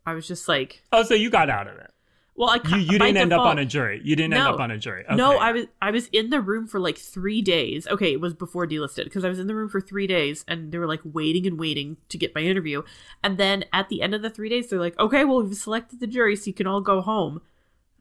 I 0.05 0.13
was 0.13 0.27
just 0.27 0.47
like, 0.47 0.83
Oh, 0.91 1.03
so 1.03 1.13
you 1.13 1.29
got 1.29 1.49
out 1.49 1.67
of 1.67 1.77
it. 1.77 1.91
Well, 2.35 2.49
I 2.49 2.67
You, 2.67 2.77
you 2.77 2.99
didn't 2.99 3.17
end 3.17 3.33
up 3.33 3.41
on 3.41 3.59
a 3.59 3.65
jury. 3.65 4.01
You 4.03 4.15
didn't 4.15 4.33
end 4.33 4.47
up 4.47 4.59
on 4.59 4.71
a 4.71 4.77
jury. 4.77 5.05
No, 5.11 5.37
I 5.37 5.51
was 5.51 5.65
I 5.81 5.91
was 5.91 6.07
in 6.07 6.31
the 6.31 6.41
room 6.41 6.67
for 6.67 6.79
like 6.79 6.97
three 6.97 7.41
days. 7.41 7.87
Okay, 7.87 8.11
it 8.11 8.21
was 8.21 8.33
before 8.33 8.65
delisted 8.65 9.03
because 9.03 9.23
I 9.23 9.29
was 9.29 9.37
in 9.39 9.47
the 9.47 9.53
room 9.53 9.69
for 9.69 9.79
three 9.79 10.07
days 10.07 10.43
and 10.47 10.71
they 10.71 10.79
were 10.79 10.87
like 10.87 11.01
waiting 11.03 11.45
and 11.45 11.59
waiting 11.59 11.97
to 12.09 12.17
get 12.17 12.33
my 12.33 12.41
interview. 12.41 12.81
And 13.23 13.37
then 13.37 13.65
at 13.71 13.89
the 13.89 14.01
end 14.01 14.15
of 14.15 14.23
the 14.23 14.31
three 14.31 14.49
days, 14.49 14.69
they're 14.69 14.79
like, 14.79 14.97
"Okay, 14.99 15.23
well 15.25 15.43
we've 15.43 15.55
selected 15.55 15.99
the 15.99 16.07
jury, 16.07 16.35
so 16.35 16.47
you 16.47 16.53
can 16.53 16.65
all 16.65 16.81
go 16.81 17.01
home." 17.01 17.41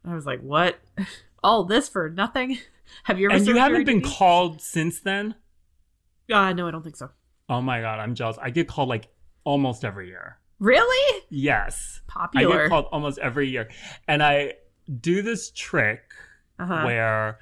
And 0.03 0.11
I 0.11 0.15
was 0.15 0.25
like, 0.25 0.41
"What? 0.41 0.79
all 1.43 1.63
this 1.63 1.87
for 1.87 2.09
nothing? 2.09 2.57
Have 3.03 3.19
you 3.19 3.27
ever?" 3.27 3.37
and 3.37 3.45
you 3.45 3.57
haven't 3.57 3.85
been 3.85 3.99
duty? 3.99 4.15
called 4.15 4.61
since 4.61 4.99
then? 4.99 5.35
Uh, 6.31 6.53
no, 6.53 6.67
I 6.67 6.71
don't 6.71 6.83
think 6.83 6.95
so. 6.95 7.11
Oh 7.49 7.61
my 7.61 7.81
god, 7.81 7.99
I'm 7.99 8.15
jealous. 8.15 8.37
I 8.41 8.49
get 8.49 8.67
called 8.67 8.89
like 8.89 9.09
almost 9.43 9.85
every 9.85 10.07
year. 10.07 10.39
Really 10.63 11.23
Yes. 11.29 11.99
Popular. 12.07 12.55
I 12.55 12.57
get 12.63 12.69
called 12.69 12.85
almost 12.91 13.19
every 13.19 13.49
year. 13.49 13.69
And 14.07 14.23
I 14.23 14.53
do 15.01 15.21
this 15.21 15.51
trick 15.51 16.01
uh-huh. 16.57 16.83
where 16.85 17.39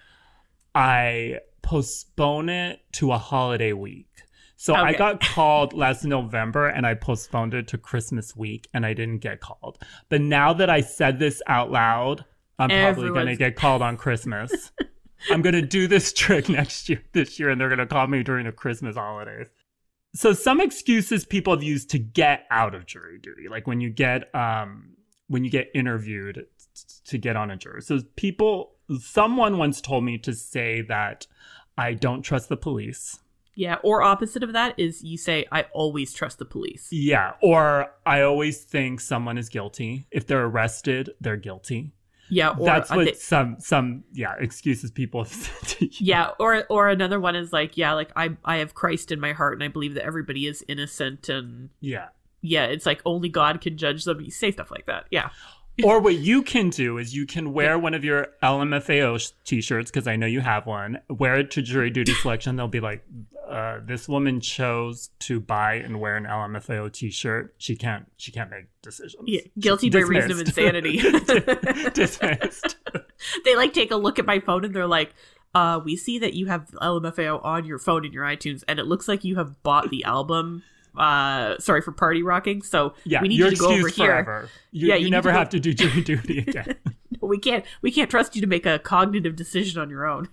I 0.74 1.40
postpone 1.62 2.50
it 2.50 2.80
to 2.94 3.12
a 3.12 3.20
holiday 3.20 3.74
week. 3.74 4.08
So 4.56 4.74
I 4.74 4.94
got 4.94 5.22
called 5.36 5.74
last 5.74 6.04
November 6.04 6.68
and 6.68 6.86
I 6.86 6.96
postponed 6.96 7.54
it 7.54 7.68
to 7.70 7.78
Christmas 7.78 8.36
week 8.36 8.68
and 8.74 8.88
I 8.88 8.96
didn't 8.96 9.20
get 9.20 9.40
called. 9.40 9.78
But 10.10 10.22
now 10.22 10.54
that 10.54 10.72
I 10.72 10.82
said 10.82 11.20
this 11.20 11.44
out 11.46 11.72
loud, 11.72 12.26
I'm 12.58 12.70
probably 12.70 13.10
going 13.10 13.28
to 13.28 13.36
get 13.36 13.56
called 13.56 13.84
on 13.84 13.98
Christmas. 13.98 14.72
I'm 15.30 15.44
going 15.44 15.54
to 15.54 15.62
do 15.62 15.88
this 15.88 16.12
trick 16.12 16.50
next 16.50 16.90
year, 16.90 17.04
this 17.14 17.40
year, 17.40 17.50
and 17.50 17.62
they're 17.62 17.70
going 17.70 17.80
to 17.80 17.86
call 17.86 18.08
me 18.08 18.24
during 18.24 18.48
the 18.48 18.52
Christmas 18.52 18.96
holidays. 18.96 19.48
So 20.14 20.34
some 20.34 20.60
excuses 20.60 21.26
people 21.26 21.54
have 21.54 21.64
used 21.64 21.90
to 21.92 22.00
get 22.00 22.46
out 22.52 22.76
of 22.76 22.86
jury 22.86 23.18
duty, 23.20 23.48
like 23.50 23.68
when 23.68 23.80
you 23.82 23.90
get 23.90 24.34
um 24.36 24.96
when 25.28 25.44
you 25.46 25.50
get 25.50 25.70
interviewed 25.74 26.46
to 27.06 27.18
get 27.18 27.36
on 27.38 27.50
a 27.52 27.56
jury. 27.56 27.82
So 27.82 28.02
people, 28.18 28.74
someone 29.00 29.58
once 29.58 29.80
told 29.80 30.04
me 30.04 30.18
to 30.20 30.34
say 30.34 30.82
that 30.82 31.26
I 31.78 31.94
don't 31.94 32.22
trust 32.22 32.50
the 32.50 32.58
police. 32.58 33.20
yeah. 33.56 33.78
Or 33.84 34.02
opposite 34.02 34.44
of 34.44 34.52
that 34.54 34.78
is 34.78 35.04
you 35.04 35.18
say, 35.18 35.46
"I 35.52 35.64
always 35.74 36.14
trust 36.14 36.38
the 36.40 36.46
police." 36.46 36.90
Yeah, 36.92 37.34
or 37.42 37.88
I 38.06 38.22
always 38.22 38.64
think 38.64 39.00
someone 39.00 39.38
is 39.38 39.48
guilty. 39.50 40.08
If 40.12 40.28
they're 40.28 40.46
arrested, 40.46 41.12
they're 41.22 41.38
guilty. 41.38 41.94
Yeah. 42.34 42.56
Or 42.58 42.66
That's 42.66 42.90
what 42.90 43.16
some 43.18 43.58
some 43.60 44.04
yeah 44.14 44.34
excuses 44.40 44.90
people 44.90 45.24
have 45.24 45.34
said 45.34 45.68
to 45.78 45.86
you. 45.86 45.92
yeah 46.00 46.30
or 46.40 46.64
or 46.70 46.90
another 46.90 47.20
one 47.20 47.36
is 47.36 47.52
like 47.54 47.76
yeah 47.78 47.92
like 47.94 48.10
i 48.16 48.36
i 48.46 48.58
have 48.58 48.74
christ 48.74 49.12
in 49.12 49.20
my 49.20 49.34
heart 49.34 49.54
and 49.54 49.64
i 49.64 49.68
believe 49.68 49.94
that 49.96 50.06
everybody 50.06 50.48
is 50.48 50.64
innocent 50.70 51.28
and 51.30 51.70
Yeah. 51.82 52.08
yeah 52.42 52.66
it's 52.66 52.86
like 52.86 53.02
only 53.06 53.28
god 53.30 53.60
can 53.62 53.78
judge 53.78 54.06
them 54.06 54.22
you 54.22 54.32
say 54.32 54.52
stuff 54.52 54.72
like 54.72 54.86
that 54.86 55.06
yeah 55.12 55.30
or 55.84 56.00
what 56.00 56.16
you 56.16 56.42
can 56.42 56.70
do 56.70 56.98
is 56.98 57.14
you 57.14 57.26
can 57.26 57.54
wear 57.54 57.78
one 57.80 57.94
of 57.94 58.04
your 58.04 58.28
LMFAO 58.44 59.20
sh- 59.20 59.32
t-shirts 59.46 59.90
because 59.90 60.06
I 60.08 60.16
know 60.16 60.28
you 60.28 60.42
have 60.42 60.66
one. 60.68 61.00
Wear 61.10 61.36
it 61.40 61.50
to 61.52 61.62
jury 61.62 61.90
duty 61.90 62.14
selection. 62.22 62.56
They'll 62.58 62.68
be 62.68 62.82
like, 62.82 63.04
uh, 63.52 63.80
"This 63.86 64.08
woman 64.08 64.40
chose 64.40 65.10
to 65.20 65.40
buy 65.40 65.76
and 65.76 66.00
wear 66.00 66.16
an 66.18 66.24
LMFAO 66.26 66.92
t-shirt. 66.94 67.54
She 67.58 67.76
can't. 67.76 68.06
She 68.18 68.32
can't 68.32 68.50
make 68.50 68.66
decisions. 68.82 69.16
yeah 69.28 69.42
guilty 69.60 69.90
by 69.90 70.00
reason 70.00 70.32
of 70.32 70.40
insanity 70.40 70.98
Dismissed. 71.94 72.78
they 73.46 73.56
like 73.56 73.74
take 73.74 73.92
a 73.92 73.96
look 73.96 74.18
at 74.20 74.26
my 74.26 74.40
phone 74.40 74.66
and 74.66 74.74
they're 74.74 74.88
like 74.88 75.14
uh 75.54 75.80
we 75.84 75.96
see 75.96 76.18
that 76.20 76.34
you 76.34 76.48
have 76.48 76.68
lmfao 76.82 77.44
on 77.46 77.66
your 77.66 77.78
phone 77.78 78.06
in 78.06 78.12
your 78.14 78.24
itunes 78.24 78.64
and 78.68 78.80
it 78.80 78.86
looks 78.88 79.08
like 79.08 79.24
you 79.24 79.36
have 79.36 79.62
bought 79.64 79.90
the 79.92 80.04
album 80.06 80.64
uh 80.98 81.58
sorry 81.60 81.82
for 81.82 81.92
party 81.92 82.24
rocking 82.24 82.62
so 82.62 82.94
Yeah, 83.04 83.22
we 83.22 83.28
need 83.30 83.38
you 83.40 83.50
to 83.50 83.56
go 83.56 83.68
over 83.68 83.88
excused 83.88 83.96
here. 83.98 84.50
You, 84.72 84.88
Yeah, 84.90 84.96
you, 84.96 85.06
you 85.06 85.12
never 85.12 85.30
to 85.30 85.34
go- 85.34 85.40
have 85.40 85.50
to 85.50 85.60
do 85.60 85.74
jury 85.74 86.02
duty 86.12 86.40
again. 86.40 86.76
we 87.22 87.38
can't 87.38 87.64
we 87.82 87.92
can't 87.92 88.10
trust 88.10 88.36
you 88.36 88.42
to 88.42 88.48
make 88.48 88.66
a 88.66 88.80
cognitive 88.80 89.36
decision 89.36 89.80
on 89.82 89.90
your 89.90 90.06
own 90.08 90.28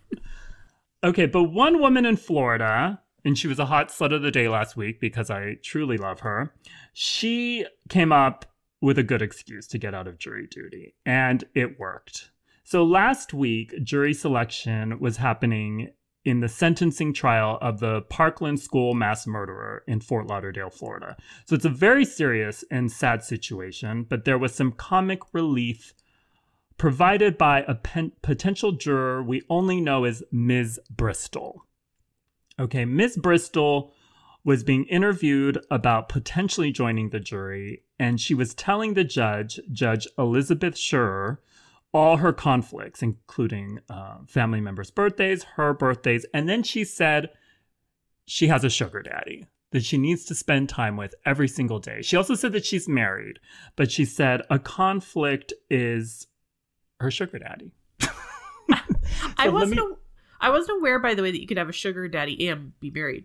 Okay, 1.04 1.26
but 1.26 1.44
one 1.44 1.78
woman 1.80 2.04
in 2.04 2.16
Florida, 2.16 3.00
and 3.24 3.38
she 3.38 3.48
was 3.48 3.58
a 3.58 3.66
hot 3.66 3.88
slut 3.88 4.14
of 4.14 4.22
the 4.22 4.30
day 4.30 4.48
last 4.48 4.76
week 4.76 5.00
because 5.00 5.30
I 5.30 5.56
truly 5.62 5.96
love 5.96 6.20
her, 6.20 6.52
she 6.92 7.66
came 7.88 8.12
up 8.12 8.46
with 8.80 8.98
a 8.98 9.02
good 9.02 9.22
excuse 9.22 9.66
to 9.68 9.78
get 9.78 9.94
out 9.94 10.06
of 10.06 10.18
jury 10.18 10.46
duty, 10.46 10.94
and 11.04 11.44
it 11.54 11.78
worked. 11.78 12.30
So 12.64 12.84
last 12.84 13.32
week, 13.34 13.74
jury 13.82 14.14
selection 14.14 15.00
was 15.00 15.16
happening 15.16 15.90
in 16.24 16.40
the 16.40 16.48
sentencing 16.48 17.14
trial 17.14 17.58
of 17.62 17.80
the 17.80 18.02
Parkland 18.02 18.60
School 18.60 18.92
mass 18.92 19.26
murderer 19.26 19.82
in 19.86 20.00
Fort 20.00 20.26
Lauderdale, 20.26 20.68
Florida. 20.68 21.16
So 21.46 21.54
it's 21.54 21.64
a 21.64 21.70
very 21.70 22.04
serious 22.04 22.64
and 22.70 22.92
sad 22.92 23.24
situation, 23.24 24.04
but 24.06 24.24
there 24.24 24.36
was 24.36 24.54
some 24.54 24.72
comic 24.72 25.20
relief 25.32 25.94
provided 26.76 27.38
by 27.38 27.64
a 27.66 27.74
pen- 27.74 28.12
potential 28.22 28.72
juror 28.72 29.22
we 29.22 29.42
only 29.48 29.80
know 29.80 30.04
as 30.04 30.22
Ms. 30.30 30.78
Bristol. 30.90 31.64
Okay, 32.58 32.84
Ms. 32.84 33.16
Bristol 33.16 33.92
was 34.44 34.64
being 34.64 34.84
interviewed 34.84 35.58
about 35.70 36.08
potentially 36.08 36.72
joining 36.72 37.10
the 37.10 37.20
jury, 37.20 37.82
and 37.98 38.20
she 38.20 38.34
was 38.34 38.54
telling 38.54 38.94
the 38.94 39.04
judge, 39.04 39.60
Judge 39.72 40.06
Elizabeth 40.16 40.76
Scherer, 40.76 41.40
all 41.92 42.16
her 42.18 42.32
conflicts, 42.32 43.02
including 43.02 43.80
uh, 43.88 44.18
family 44.26 44.60
members' 44.60 44.90
birthdays, 44.90 45.42
her 45.56 45.72
birthdays, 45.74 46.24
and 46.34 46.48
then 46.48 46.62
she 46.62 46.84
said 46.84 47.30
she 48.26 48.48
has 48.48 48.64
a 48.64 48.70
sugar 48.70 49.02
daddy 49.02 49.46
that 49.70 49.84
she 49.84 49.98
needs 49.98 50.24
to 50.24 50.34
spend 50.34 50.68
time 50.68 50.96
with 50.96 51.14
every 51.26 51.48
single 51.48 51.78
day. 51.78 52.00
She 52.02 52.16
also 52.16 52.34
said 52.34 52.52
that 52.52 52.64
she's 52.64 52.88
married, 52.88 53.38
but 53.76 53.90
she 53.92 54.04
said 54.04 54.42
a 54.50 54.58
conflict 54.58 55.52
is 55.70 56.26
her 57.00 57.10
sugar 57.10 57.38
daddy. 57.38 57.72
I 58.70 59.44
So 59.44 59.44
let 59.44 59.52
wasn't. 59.52 59.80
me- 59.90 59.96
I 60.40 60.50
wasn't 60.50 60.78
aware, 60.78 60.98
by 60.98 61.14
the 61.14 61.22
way, 61.22 61.30
that 61.30 61.40
you 61.40 61.46
could 61.46 61.58
have 61.58 61.68
a 61.68 61.72
sugar 61.72 62.06
daddy 62.08 62.48
and 62.48 62.78
be 62.80 62.90
married 62.90 63.24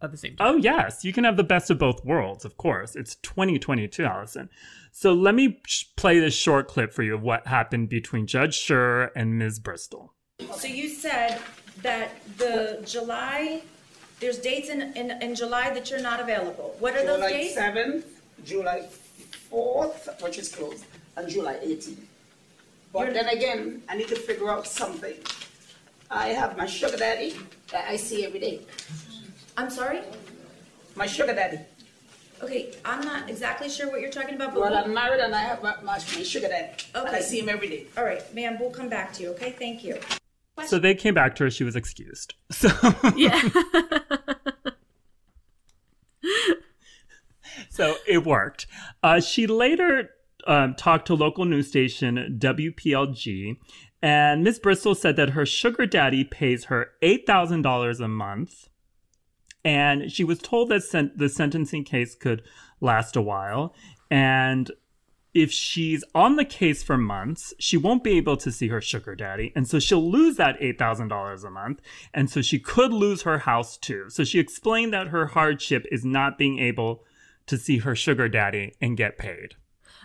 at 0.00 0.10
the 0.10 0.16
same 0.16 0.36
time. 0.36 0.46
Oh, 0.48 0.56
yes. 0.56 1.04
You 1.04 1.12
can 1.12 1.24
have 1.24 1.36
the 1.36 1.44
best 1.44 1.70
of 1.70 1.78
both 1.78 2.04
worlds, 2.04 2.44
of 2.44 2.56
course. 2.56 2.94
It's 2.96 3.16
2022, 3.16 4.04
Allison. 4.04 4.48
So 4.92 5.12
let 5.12 5.34
me 5.34 5.60
sh- 5.66 5.84
play 5.96 6.18
this 6.20 6.34
short 6.34 6.68
clip 6.68 6.92
for 6.92 7.02
you 7.02 7.14
of 7.14 7.22
what 7.22 7.46
happened 7.46 7.88
between 7.88 8.26
Judge 8.26 8.56
Scherer 8.58 9.10
and 9.16 9.38
Ms. 9.38 9.58
Bristol. 9.58 10.12
So 10.54 10.68
you 10.68 10.88
said 10.88 11.40
that 11.82 12.10
the 12.36 12.82
July, 12.84 13.62
there's 14.20 14.38
dates 14.38 14.68
in, 14.68 14.82
in, 14.96 15.10
in 15.22 15.34
July 15.34 15.70
that 15.72 15.90
you're 15.90 16.02
not 16.02 16.20
available. 16.20 16.76
What 16.78 16.94
are 16.96 17.04
those 17.04 17.20
dates? 17.30 17.54
July 17.54 17.68
7th, 17.70 18.04
July 18.44 18.88
4th, 19.50 20.22
which 20.22 20.38
is 20.38 20.54
closed, 20.54 20.84
and 21.16 21.28
July 21.28 21.54
18th. 21.64 21.96
But 22.92 23.00
You're- 23.08 23.14
then 23.14 23.28
again, 23.28 23.82
I 23.88 23.96
need 23.96 24.08
to 24.08 24.16
figure 24.16 24.50
out 24.50 24.66
something. 24.66 25.14
I 26.12 26.28
have 26.28 26.56
my 26.58 26.66
sugar 26.66 26.96
daddy 26.96 27.34
that 27.70 27.88
I 27.88 27.96
see 27.96 28.24
every 28.26 28.38
day. 28.40 28.60
I'm 29.56 29.70
sorry? 29.70 30.00
My 30.94 31.06
sugar 31.06 31.34
daddy. 31.34 31.58
Okay, 32.42 32.74
I'm 32.84 33.02
not 33.04 33.30
exactly 33.30 33.68
sure 33.70 33.88
what 33.90 34.00
you're 34.00 34.10
talking 34.10 34.34
about, 34.34 34.52
but 34.52 34.60
Well, 34.60 34.70
we'll- 34.72 34.84
I'm 34.84 34.92
married 34.92 35.20
and 35.20 35.34
I 35.34 35.40
have 35.40 35.62
my, 35.62 35.74
my, 35.82 35.94
my 35.94 35.98
sugar 35.98 36.48
daddy. 36.48 36.72
And 36.94 37.06
I 37.06 37.10
Okay. 37.10 37.22
see 37.22 37.40
him 37.40 37.48
every 37.48 37.68
day. 37.68 37.86
all 37.96 38.04
right, 38.04 38.22
ma'am, 38.34 38.58
we'll 38.60 38.70
come 38.70 38.88
back 38.88 39.12
to 39.14 39.22
you, 39.22 39.30
okay? 39.30 39.52
Thank 39.52 39.84
you. 39.84 39.98
So 40.66 40.78
they 40.78 40.94
came 40.94 41.14
back 41.14 41.34
to 41.36 41.44
her. 41.44 41.50
She 41.50 41.64
was 41.64 41.76
excused. 41.76 42.34
So 42.52 42.68
Yeah. 43.16 43.40
so 47.70 47.96
it 48.06 48.24
worked. 48.24 48.66
Uh, 49.02 49.20
she 49.20 49.46
later 49.46 50.10
um, 50.46 50.74
talked 50.74 51.06
to 51.06 51.14
local 51.14 51.44
news 51.44 51.68
station 51.68 52.36
WPLG, 52.38 53.56
and 54.02 54.42
Miss 54.42 54.58
Bristol 54.58 54.94
said 54.94 55.16
that 55.16 55.30
her 55.30 55.46
sugar 55.46 55.86
daddy 55.86 56.24
pays 56.24 56.64
her 56.64 56.90
eight 57.00 57.26
thousand 57.26 57.62
dollars 57.62 58.00
a 58.00 58.08
month, 58.08 58.68
and 59.64 60.10
she 60.10 60.24
was 60.24 60.38
told 60.38 60.68
that 60.70 60.82
sen- 60.82 61.12
the 61.16 61.28
sentencing 61.28 61.84
case 61.84 62.14
could 62.14 62.42
last 62.80 63.16
a 63.16 63.22
while, 63.22 63.74
and 64.10 64.70
if 65.34 65.50
she's 65.50 66.04
on 66.14 66.36
the 66.36 66.44
case 66.44 66.82
for 66.82 66.98
months, 66.98 67.54
she 67.58 67.76
won't 67.78 68.04
be 68.04 68.18
able 68.18 68.36
to 68.36 68.52
see 68.52 68.68
her 68.68 68.82
sugar 68.82 69.14
daddy. 69.14 69.50
And 69.56 69.66
so 69.66 69.78
she'll 69.78 70.10
lose 70.10 70.36
that 70.36 70.60
$8,000 70.60 71.44
a 71.44 71.50
month. 71.50 71.80
And 72.12 72.28
so 72.28 72.42
she 72.42 72.58
could 72.58 72.92
lose 72.92 73.22
her 73.22 73.38
house 73.38 73.78
too. 73.78 74.10
So 74.10 74.24
she 74.24 74.38
explained 74.38 74.92
that 74.92 75.08
her 75.08 75.28
hardship 75.28 75.86
is 75.90 76.04
not 76.04 76.36
being 76.36 76.58
able 76.58 77.04
to 77.46 77.56
see 77.56 77.78
her 77.78 77.96
sugar 77.96 78.28
daddy 78.28 78.74
and 78.80 78.94
get 78.94 79.16
paid. 79.16 79.54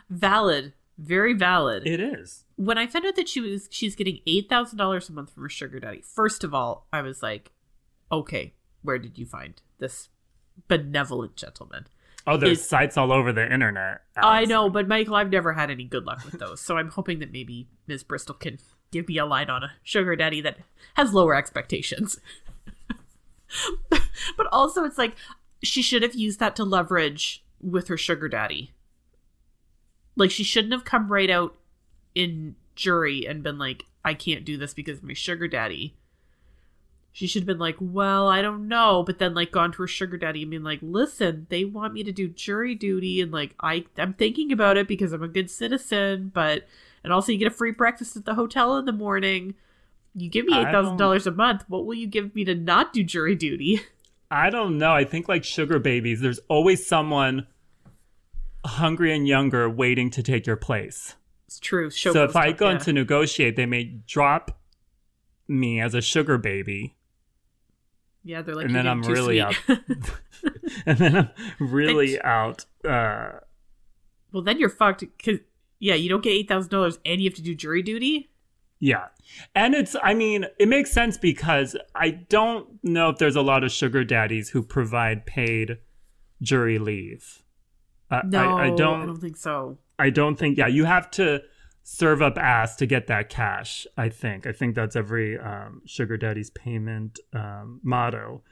valid. 0.10 0.74
Very 0.98 1.34
valid. 1.34 1.86
It 1.86 2.00
is. 2.00 2.46
when 2.56 2.78
I 2.78 2.88
found 2.88 3.06
out 3.06 3.16
that 3.16 3.30
she 3.30 3.40
was 3.40 3.68
she's 3.72 3.96
getting 3.96 4.20
eight 4.26 4.50
thousand 4.50 4.78
dollars 4.78 5.10
a 5.10 5.14
month 5.14 5.32
from 5.34 5.44
her 5.44 5.50
sugar 5.50 5.80
daddy, 5.80 6.02
first 6.02 6.44
of 6.44 6.54
all, 6.54 6.88
I 6.92 7.02
was 7.02 7.22
like, 7.22 7.52
okay, 8.12 8.54
where 8.82 8.98
did 8.98 9.18
you 9.18 9.26
find 9.26 9.62
this 9.80 10.10
benevolent 10.68 11.36
gentleman? 11.36 11.88
Oh, 12.26 12.36
there's 12.36 12.60
Is- 12.60 12.68
sites 12.68 12.98
all 12.98 13.14
over 13.14 13.32
the 13.32 13.52
internet. 13.52 14.02
I 14.18 14.46
know, 14.46 14.70
but 14.70 14.88
Michael, 14.88 15.16
I've 15.16 15.32
never 15.32 15.54
had 15.54 15.70
any 15.72 15.86
good 15.86 16.06
luck 16.06 16.26
with 16.26 16.40
those, 16.40 16.60
so 16.60 16.78
I'm 16.78 16.90
hoping 16.90 17.20
that 17.20 17.32
maybe 17.32 17.70
Ms. 17.88 18.04
Bristol 18.04 18.36
can 18.36 18.58
give 18.92 19.08
me 19.08 19.18
a 19.18 19.26
line 19.26 19.50
on 19.50 19.64
a 19.64 19.72
sugar 19.84 20.16
daddy 20.16 20.42
that 20.42 20.58
has 20.96 21.14
lower 21.14 21.36
expectations. 21.36 22.20
but 23.90 24.48
also, 24.52 24.84
it's 24.84 24.98
like 24.98 25.16
she 25.64 25.82
should 25.82 26.04
have 26.04 26.16
used 26.16 26.40
that 26.40 26.56
to 26.58 26.64
leverage 26.66 27.46
with 27.62 27.88
her 27.88 27.98
sugar 27.98 28.28
daddy. 28.28 28.72
Like 30.18 30.32
she 30.32 30.44
shouldn't 30.44 30.74
have 30.74 30.84
come 30.84 31.12
right 31.12 31.30
out 31.30 31.56
in 32.16 32.56
jury 32.76 33.26
and 33.26 33.44
been 33.44 33.58
like, 33.58 33.86
"I 34.04 34.14
can't 34.14 34.44
do 34.44 34.58
this 34.58 34.74
because 34.74 34.98
of 34.98 35.04
my 35.04 35.14
sugar 35.14 35.48
daddy." 35.48 35.96
She 37.14 37.26
should 37.26 37.44
have 37.44 37.48
been 37.48 37.60
like, 37.60 37.78
"Well, 37.80 38.28
I 38.28 38.42
don't 38.42 38.68
know," 38.68 39.04
but 39.04 39.20
then 39.20 39.34
like 39.34 39.52
gone 39.52 39.72
to 39.72 39.82
her 39.84 39.88
sugar 39.88 40.18
daddy 40.18 40.42
and 40.42 40.52
been 40.52 40.64
like, 40.64 40.80
"Listen, 40.82 41.48
they 41.50 41.64
want 41.64 41.94
me 41.94 42.04
to 42.04 42.12
do 42.12 42.28
jury 42.28 42.76
duty, 42.76 43.22
and 43.22 43.32
like 43.32 43.56
I 43.60 43.86
I'm 43.98 44.14
thinking 44.14 44.52
about 44.52 44.78
it 44.78 44.88
because 44.88 45.14
I'm 45.14 45.24
a 45.24 45.28
good 45.28 45.50
citizen, 45.50 46.32
but 46.34 46.68
and 47.04 47.14
also 47.14 47.32
you 47.32 47.38
get 47.38 47.48
a 47.48 47.56
free 47.56 47.72
breakfast 47.72 48.18
at 48.18 48.26
the 48.26 48.36
hotel 48.36 48.78
in 48.78 48.86
the 48.86 48.92
morning. 48.92 49.56
You 50.14 50.30
give 50.30 50.46
me 50.46 50.58
eight 50.58 50.72
thousand 50.72 50.98
dollars 50.98 51.28
a 51.28 51.32
month. 51.32 51.64
What 51.68 51.86
will 51.86 51.94
you 51.94 52.08
give 52.08 52.36
me 52.36 52.44
to 52.46 52.56
not 52.56 52.92
do 52.92 53.04
jury 53.04 53.36
duty?" 53.36 53.82
I 54.32 54.50
don't 54.50 54.78
know. 54.78 54.92
I 54.92 55.06
think 55.06 55.30
like 55.30 55.44
sugar 55.44 55.80
babies, 55.80 56.20
there's 56.20 56.40
always 56.50 56.86
someone 56.86 57.48
hungry 58.68 59.16
and 59.16 59.28
younger 59.28 59.70
waiting 59.70 60.10
to 60.12 60.24
take 60.24 60.46
your 60.46 60.56
place. 60.56 61.16
It's 61.48 61.60
true. 61.60 61.90
Show 61.90 62.14
so 62.14 62.24
if 62.24 62.36
I 62.36 62.52
go 62.52 62.68
yeah. 62.68 62.76
in 62.76 62.82
to 62.82 62.94
negotiate, 62.94 63.56
they 63.56 63.66
may 63.66 63.86
drop 64.06 64.60
me 65.48 65.80
as 65.80 65.94
a 65.94 66.02
sugar 66.02 66.38
baby, 66.38 66.98
yeah, 68.28 68.42
they're 68.42 68.56
like, 68.56 68.66
and 68.66 68.76
then 68.76 68.88
I'm 68.88 69.04
really 69.04 69.40
sweet." 69.40 69.42
out. 69.42 69.56
and 70.86 70.98
then 70.98 71.16
I'm 71.16 71.30
really 71.60 72.22
out. 72.22 72.66
Uh, 72.84 73.40
well, 74.34 74.44
then 74.44 74.60
you're 74.60 74.70
fucked 74.70 75.00
because 75.00 75.40
yeah, 75.80 75.96
you 75.96 76.10
don't 76.10 76.22
get 76.22 76.32
eight 76.32 76.50
thousand 76.50 76.72
dollars 76.72 77.00
and 77.06 77.22
you 77.22 77.30
have 77.30 77.36
to 77.36 77.42
do 77.42 77.56
jury 77.56 77.82
duty. 77.82 78.30
yeah, 78.80 79.06
and 79.56 79.74
it's. 79.74 79.96
I 80.04 80.14
mean, 80.14 80.46
it 80.60 80.68
makes 80.68 80.92
sense 80.92 81.18
because 81.18 81.78
I 81.96 82.10
don't 82.10 82.68
know 82.84 83.10
if 83.10 83.18
there's 83.18 83.38
a 83.38 83.42
lot 83.42 83.64
of 83.64 83.72
sugar 83.72 84.04
daddies 84.04 84.50
who 84.50 84.62
provide 84.62 85.26
paid 85.26 85.78
jury 86.42 86.80
leave. 86.80 87.44
Uh, 88.10 88.22
No, 88.26 88.58
I, 88.58 88.68
I 88.68 88.76
don't. 88.76 89.02
I 89.04 89.06
don't 89.06 89.22
think 89.22 89.38
so. 89.38 89.78
I 90.00 90.10
don't 90.10 90.36
think. 90.38 90.58
Yeah, 90.58 90.68
you 90.68 90.86
have 90.86 91.10
to 91.12 91.42
serve 91.84 92.22
up 92.22 92.38
ass 92.38 92.76
to 92.78 92.86
get 92.86 93.08
that 93.08 93.30
cash. 93.30 93.88
I 93.98 94.10
think. 94.10 94.46
I 94.48 94.52
think 94.52 94.76
that's 94.76 94.96
every 94.96 95.38
um, 95.40 95.82
sugar 95.86 96.18
daddy's 96.18 96.50
payment 96.50 97.20
um, 97.34 97.80
motto. 97.84 98.44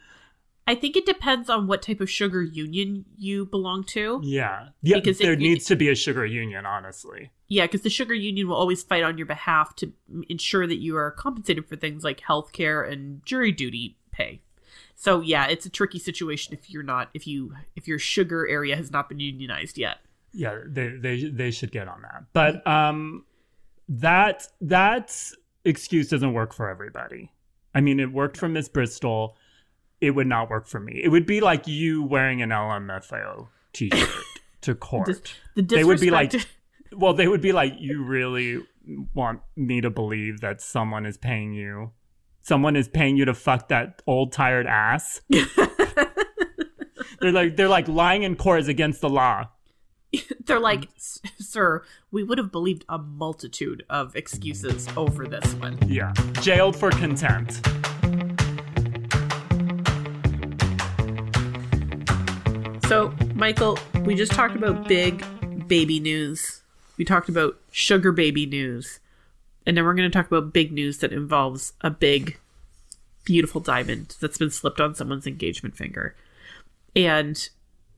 I 0.67 0.73
think 0.73 0.95
it 0.97 1.05
depends 1.05 1.47
on 1.47 1.67
what 1.67 1.83
type 1.83 2.01
of 2.01 2.09
sugar 2.09 2.41
union 2.41 3.05
you 3.17 3.45
belong 3.45 3.83
to. 3.89 4.19
Yeah, 4.23 4.69
yeah. 4.81 4.95
Because 4.95 5.19
there 5.19 5.33
you- 5.33 5.37
needs 5.37 5.65
to 5.65 5.75
be 5.75 5.89
a 5.89 5.95
sugar 5.95 6.25
union. 6.25 6.65
Honestly, 6.65 7.29
Yeah, 7.47 7.65
because 7.65 7.81
the 7.81 7.89
sugar 7.91 8.15
union 8.15 8.47
will 8.47 8.55
always 8.55 8.81
fight 8.81 9.03
on 9.03 9.17
your 9.17 9.27
behalf 9.27 9.75
to 9.75 9.93
ensure 10.27 10.65
that 10.65 10.77
you 10.81 10.97
are 10.97 11.11
compensated 11.11 11.67
for 11.67 11.75
things 11.75 12.03
like 12.03 12.21
health 12.21 12.51
care 12.51 12.81
and 12.81 13.23
jury 13.25 13.51
duty 13.51 13.97
pay. 14.11 14.41
So 14.95 15.21
yeah, 15.21 15.47
it's 15.47 15.65
a 15.65 15.69
tricky 15.69 15.99
situation 15.99 16.53
if 16.53 16.69
you're 16.69 16.83
not 16.83 17.09
if 17.13 17.27
you 17.27 17.53
if 17.75 17.87
your 17.87 17.99
sugar 17.99 18.47
area 18.47 18.75
has 18.75 18.91
not 18.91 19.09
been 19.09 19.19
unionized 19.19 19.77
yet. 19.77 19.97
yeah, 20.33 20.59
they 20.65 20.89
they 20.89 21.23
they 21.25 21.51
should 21.51 21.71
get 21.71 21.87
on 21.87 22.01
that. 22.01 22.25
But 22.33 22.65
um, 22.67 23.25
that 23.89 24.47
that 24.61 25.15
excuse 25.63 26.09
doesn't 26.09 26.33
work 26.33 26.53
for 26.53 26.69
everybody. 26.69 27.31
I 27.73 27.81
mean, 27.81 27.99
it 27.99 28.11
worked 28.11 28.37
for 28.37 28.47
Miss 28.47 28.69
Bristol. 28.69 29.35
It 30.01 30.11
would 30.11 30.27
not 30.27 30.49
work 30.49 30.67
for 30.67 30.79
me. 30.79 31.01
It 31.03 31.09
would 31.09 31.25
be 31.25 31.41
like 31.41 31.67
you 31.67 32.03
wearing 32.03 32.41
an 32.41 32.49
LMFAO 32.49 33.47
t-shirt 33.73 34.09
to 34.61 34.75
court. 34.75 35.07
Dis- 35.07 35.21
the 35.55 35.61
they 35.61 35.83
would 35.83 35.99
be 35.99 36.11
like 36.11 36.33
well 36.93 37.13
they 37.13 37.27
would 37.27 37.41
be 37.41 37.51
like 37.51 37.73
you 37.79 38.03
really 38.03 38.61
want 39.13 39.41
me 39.55 39.81
to 39.81 39.89
believe 39.89 40.41
that 40.41 40.61
someone 40.61 41.05
is 41.05 41.17
paying 41.17 41.53
you 41.53 41.91
someone 42.45 42.75
is 42.75 42.87
paying 42.87 43.17
you 43.17 43.25
to 43.25 43.33
fuck 43.33 43.69
that 43.69 44.01
old 44.05 44.31
tired 44.31 44.67
ass 44.67 45.21
they're 47.19 47.31
like 47.31 47.57
they're 47.57 47.67
like 47.67 47.87
lying 47.87 48.21
in 48.23 48.35
court 48.35 48.59
is 48.59 48.67
against 48.67 49.01
the 49.01 49.09
law 49.09 49.43
they're 50.45 50.61
like, 50.61 50.87
sir, 50.95 51.83
we 52.09 52.23
would 52.23 52.37
have 52.37 52.49
believed 52.49 52.85
a 52.87 52.97
multitude 52.97 53.83
of 53.89 54.15
excuses 54.15 54.87
over 54.95 55.27
this 55.27 55.53
one. 55.55 55.77
yeah 55.87 56.13
jailed 56.41 56.75
for 56.75 56.91
contempt 56.91 57.61
So, 62.87 63.15
Michael, 63.33 63.79
we 64.03 64.13
just 64.13 64.31
talked 64.31 64.55
about 64.55 64.87
big 64.87 65.25
baby 65.67 65.99
news. 65.99 66.61
We 66.97 67.03
talked 67.03 67.29
about 67.29 67.59
sugar 67.71 68.11
baby 68.11 68.45
news. 68.45 68.99
And 69.65 69.75
then 69.75 69.83
we're 69.83 69.93
going 69.95 70.09
to 70.09 70.15
talk 70.15 70.27
about 70.27 70.53
big 70.53 70.71
news 70.71 70.99
that 70.99 71.11
involves 71.13 71.73
a 71.81 71.89
big, 71.89 72.37
beautiful 73.23 73.61
diamond 73.61 74.15
that's 74.21 74.37
been 74.37 74.51
slipped 74.51 74.79
on 74.79 74.93
someone's 74.95 75.25
engagement 75.27 75.75
finger. 75.75 76.15
And 76.95 77.49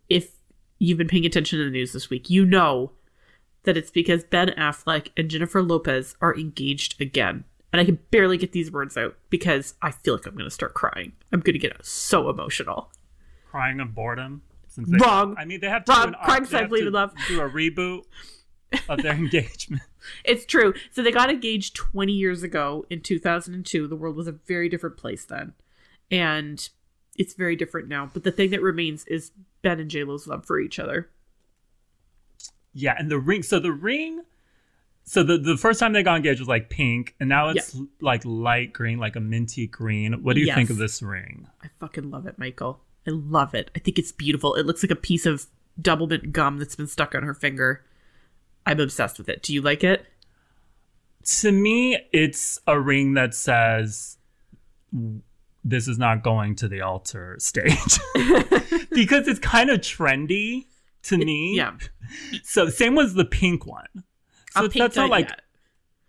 if 0.09 0.31
you've 0.79 0.97
been 0.97 1.07
paying 1.07 1.25
attention 1.25 1.59
to 1.59 1.65
the 1.65 1.71
news 1.71 1.93
this 1.93 2.09
week, 2.09 2.29
you 2.29 2.45
know 2.45 2.91
that 3.63 3.75
it's 3.77 3.91
because 3.91 4.23
Ben 4.23 4.49
Affleck 4.57 5.09
and 5.17 5.29
Jennifer 5.29 5.61
Lopez 5.61 6.15
are 6.21 6.35
engaged 6.37 6.99
again. 7.01 7.43
And 7.73 7.81
I 7.81 7.85
can 7.85 7.99
barely 8.11 8.37
get 8.37 8.53
these 8.53 8.71
words 8.71 8.95
out 8.95 9.17
because 9.29 9.73
I 9.81 9.91
feel 9.91 10.15
like 10.15 10.25
I'm 10.25 10.33
going 10.35 10.45
to 10.45 10.51
start 10.51 10.73
crying. 10.73 11.11
I'm 11.33 11.41
going 11.41 11.53
to 11.53 11.59
get 11.59 11.75
so 11.85 12.29
emotional. 12.29 12.91
crying 13.45 13.81
of 13.81 13.93
boredom 13.93 14.41
since 14.69 14.89
Wrong. 15.01 15.35
i 15.37 15.43
mean 15.45 15.59
they 15.59 15.67
have 15.69 15.83
to 15.85 15.91
Wrong. 15.91 16.01
do 16.03 16.07
an 16.09 16.15
arc- 16.15 16.25
Crying 16.27 16.43
they 16.43 16.57
have 16.59 16.69
to 16.69 16.75
in 16.87 16.93
love. 16.93 17.13
do 17.27 17.41
a 17.41 17.49
reboot 17.49 18.03
of 18.89 19.01
their 19.01 19.13
engagement 19.15 19.81
It's 20.23 20.45
true. 20.45 20.73
So 20.91 21.01
they 21.01 21.11
got 21.11 21.29
engaged 21.29 21.75
20 21.75 22.11
years 22.11 22.43
ago 22.43 22.85
in 22.89 23.01
2002. 23.01 23.87
The 23.87 23.95
world 23.95 24.15
was 24.15 24.27
a 24.27 24.31
very 24.31 24.69
different 24.69 24.97
place 24.97 25.25
then. 25.25 25.53
And 26.11 26.67
it's 27.17 27.33
very 27.33 27.55
different 27.55 27.87
now. 27.87 28.09
But 28.13 28.23
the 28.23 28.31
thing 28.31 28.51
that 28.51 28.61
remains 28.61 29.05
is 29.05 29.31
Ben 29.61 29.79
and 29.79 29.89
JLo's 29.89 30.27
love 30.27 30.45
for 30.45 30.59
each 30.59 30.79
other. 30.79 31.09
Yeah, 32.73 32.95
and 32.97 33.09
the 33.09 33.17
ring. 33.17 33.43
So 33.43 33.59
the 33.59 33.71
ring. 33.71 34.21
So 35.03 35.23
the 35.23 35.37
the 35.37 35.57
first 35.57 35.79
time 35.79 35.93
they 35.93 36.03
got 36.03 36.17
engaged 36.17 36.39
was 36.39 36.49
like 36.49 36.69
pink, 36.69 37.15
and 37.19 37.29
now 37.29 37.49
it's 37.49 37.75
like 38.01 38.21
light 38.25 38.73
green, 38.73 38.99
like 38.99 39.15
a 39.15 39.21
minty 39.21 39.65
green. 39.65 40.21
What 40.21 40.35
do 40.35 40.41
you 40.41 40.53
think 40.53 40.69
of 40.69 40.77
this 40.77 41.01
ring? 41.01 41.47
I 41.63 41.69
fucking 41.79 42.11
love 42.11 42.27
it, 42.27 42.37
Michael. 42.37 42.81
I 43.07 43.11
love 43.11 43.55
it. 43.55 43.71
I 43.75 43.79
think 43.79 43.97
it's 43.97 44.11
beautiful. 44.11 44.53
It 44.55 44.65
looks 44.65 44.83
like 44.83 44.91
a 44.91 44.97
piece 44.97 45.25
of 45.25 45.47
double 45.81 46.07
mint 46.07 46.33
gum 46.33 46.59
that's 46.59 46.75
been 46.75 46.87
stuck 46.87 47.15
on 47.15 47.23
her 47.23 47.33
finger. 47.33 47.83
I'm 48.67 48.81
obsessed 48.81 49.17
with 49.17 49.29
it. 49.29 49.41
Do 49.43 49.53
you 49.53 49.61
like 49.61 49.83
it? 49.83 50.05
To 51.39 51.51
me, 51.51 51.97
it's 52.11 52.59
a 52.67 52.79
ring 52.79 53.13
that 53.13 53.33
says 53.33 54.17
this 55.63 55.87
is 55.87 55.97
not 55.97 56.21
going 56.21 56.55
to 56.55 56.67
the 56.67 56.81
altar 56.81 57.37
stage 57.39 57.99
because 58.91 59.27
it's 59.27 59.39
kind 59.39 59.69
of 59.69 59.79
trendy 59.79 60.65
to 61.03 61.17
me. 61.17 61.55
Yeah. 61.55 61.77
So 62.43 62.67
same 62.67 62.93
was 62.93 63.13
the 63.13 63.25
pink 63.25 63.65
one. 63.65 63.87
So 64.51 64.67
that's 64.67 64.97
not 64.97 65.09
like 65.09 65.29
yeah. 65.29 65.35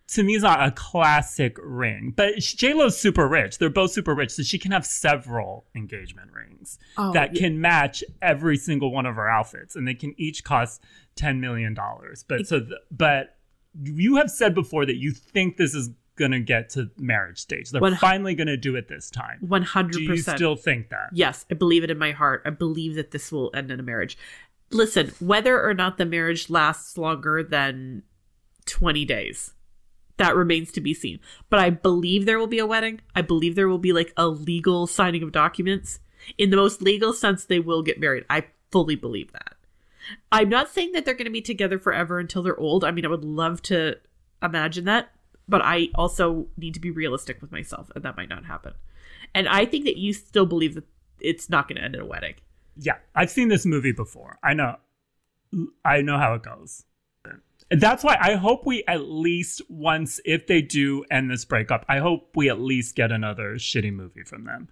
To 0.08 0.22
me, 0.22 0.34
it's 0.34 0.42
not 0.42 0.66
a 0.66 0.70
classic 0.70 1.56
ring. 1.62 2.12
But 2.16 2.38
J 2.38 2.72
Lo's 2.74 2.98
super 2.98 3.28
rich. 3.28 3.58
They're 3.58 3.68
both 3.70 3.92
super 3.92 4.14
rich, 4.14 4.30
so 4.32 4.42
she 4.42 4.58
can 4.58 4.72
have 4.72 4.86
several 4.86 5.66
engagement 5.74 6.32
rings 6.32 6.78
Oh, 6.96 7.12
that 7.12 7.34
yeah. 7.34 7.40
can 7.42 7.60
match 7.60 8.02
every 8.22 8.56
single 8.56 8.90
one 8.92 9.06
of 9.06 9.16
her 9.16 9.28
outfits, 9.28 9.76
and 9.76 9.86
they 9.86 9.94
can 9.94 10.14
each 10.18 10.44
cost 10.44 10.82
ten 11.14 11.40
million 11.40 11.74
dollars. 11.74 12.24
But 12.26 12.46
so, 12.46 12.60
th- 12.60 12.72
but 12.90 13.36
you 13.82 14.16
have 14.16 14.30
said 14.30 14.54
before 14.54 14.86
that 14.86 14.96
you 14.96 15.12
think 15.12 15.56
this 15.56 15.74
is 15.74 15.90
gonna 16.16 16.40
get 16.40 16.70
to 16.70 16.90
marriage 16.96 17.38
stage. 17.38 17.70
They're 17.70 17.94
finally 17.96 18.34
gonna 18.34 18.56
do 18.56 18.74
it 18.76 18.88
this 18.88 19.08
time. 19.10 19.38
One 19.40 19.62
hundred 19.62 19.92
Do 19.98 20.02
you 20.02 20.16
still 20.16 20.56
think 20.56 20.88
that? 20.88 21.10
Yes, 21.12 21.44
I 21.50 21.54
believe 21.54 21.84
it 21.84 21.90
in 21.90 21.98
my 21.98 22.10
heart. 22.12 22.42
I 22.44 22.50
believe 22.50 22.94
that 22.96 23.10
this 23.12 23.30
will 23.30 23.50
end 23.54 23.70
in 23.70 23.78
a 23.78 23.84
marriage. 23.84 24.16
Listen, 24.70 25.12
whether 25.20 25.62
or 25.62 25.74
not 25.74 25.96
the 25.96 26.04
marriage 26.06 26.50
lasts 26.50 26.98
longer 26.98 27.42
than 27.42 28.02
20 28.66 29.04
days, 29.06 29.54
that 30.18 30.36
remains 30.36 30.70
to 30.72 30.80
be 30.80 30.94
seen. 30.94 31.18
But 31.48 31.60
I 31.60 31.70
believe 31.70 32.26
there 32.26 32.38
will 32.38 32.46
be 32.46 32.58
a 32.58 32.66
wedding. 32.66 33.00
I 33.14 33.22
believe 33.22 33.54
there 33.54 33.68
will 33.68 33.78
be 33.78 33.92
like 33.92 34.12
a 34.16 34.28
legal 34.28 34.86
signing 34.86 35.22
of 35.22 35.32
documents. 35.32 36.00
In 36.36 36.50
the 36.50 36.56
most 36.56 36.82
legal 36.82 37.12
sense, 37.12 37.44
they 37.44 37.60
will 37.60 37.82
get 37.82 38.00
married. 38.00 38.24
I 38.28 38.44
fully 38.70 38.96
believe 38.96 39.32
that. 39.32 39.54
I'm 40.32 40.48
not 40.48 40.68
saying 40.68 40.92
that 40.92 41.04
they're 41.04 41.14
going 41.14 41.26
to 41.26 41.30
be 41.30 41.40
together 41.40 41.78
forever 41.78 42.18
until 42.18 42.42
they're 42.42 42.58
old. 42.58 42.84
I 42.84 42.90
mean, 42.90 43.04
I 43.04 43.08
would 43.08 43.24
love 43.24 43.62
to 43.62 43.96
imagine 44.42 44.84
that, 44.84 45.10
but 45.48 45.62
I 45.62 45.88
also 45.94 46.48
need 46.56 46.74
to 46.74 46.80
be 46.80 46.90
realistic 46.90 47.40
with 47.40 47.52
myself, 47.52 47.90
and 47.94 48.04
that 48.04 48.16
might 48.16 48.28
not 48.28 48.46
happen. 48.46 48.74
And 49.34 49.48
I 49.48 49.64
think 49.66 49.84
that 49.84 49.96
you 49.96 50.12
still 50.12 50.46
believe 50.46 50.74
that 50.74 50.84
it's 51.20 51.50
not 51.50 51.68
going 51.68 51.76
to 51.76 51.84
end 51.84 51.94
in 51.94 52.00
a 52.00 52.06
wedding. 52.06 52.34
Yeah, 52.76 52.98
I've 53.14 53.30
seen 53.30 53.48
this 53.48 53.66
movie 53.66 53.92
before. 53.92 54.38
I 54.42 54.54
know. 54.54 54.76
I 55.84 56.00
know 56.02 56.18
how 56.18 56.34
it 56.34 56.42
goes. 56.42 56.84
That's 57.70 58.02
why 58.02 58.16
I 58.20 58.36
hope 58.36 58.64
we 58.64 58.82
at 58.88 59.02
least 59.02 59.60
once, 59.68 60.20
if 60.24 60.46
they 60.46 60.62
do 60.62 61.04
end 61.10 61.30
this 61.30 61.44
breakup, 61.44 61.84
I 61.88 61.98
hope 61.98 62.30
we 62.34 62.48
at 62.48 62.60
least 62.60 62.94
get 62.96 63.12
another 63.12 63.56
shitty 63.56 63.92
movie 63.92 64.24
from 64.24 64.44
them. 64.44 64.68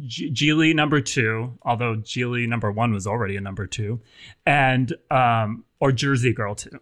G- 0.00 0.30
Gigli 0.30 0.74
number 0.74 1.00
two, 1.00 1.58
although 1.62 1.96
Gigli 1.96 2.48
number 2.48 2.70
one 2.70 2.92
was 2.92 3.06
already 3.06 3.36
a 3.36 3.40
number 3.40 3.66
two, 3.66 4.00
and 4.46 4.92
um, 5.10 5.64
or 5.80 5.92
Jersey 5.92 6.32
Girl 6.32 6.54
two. 6.54 6.78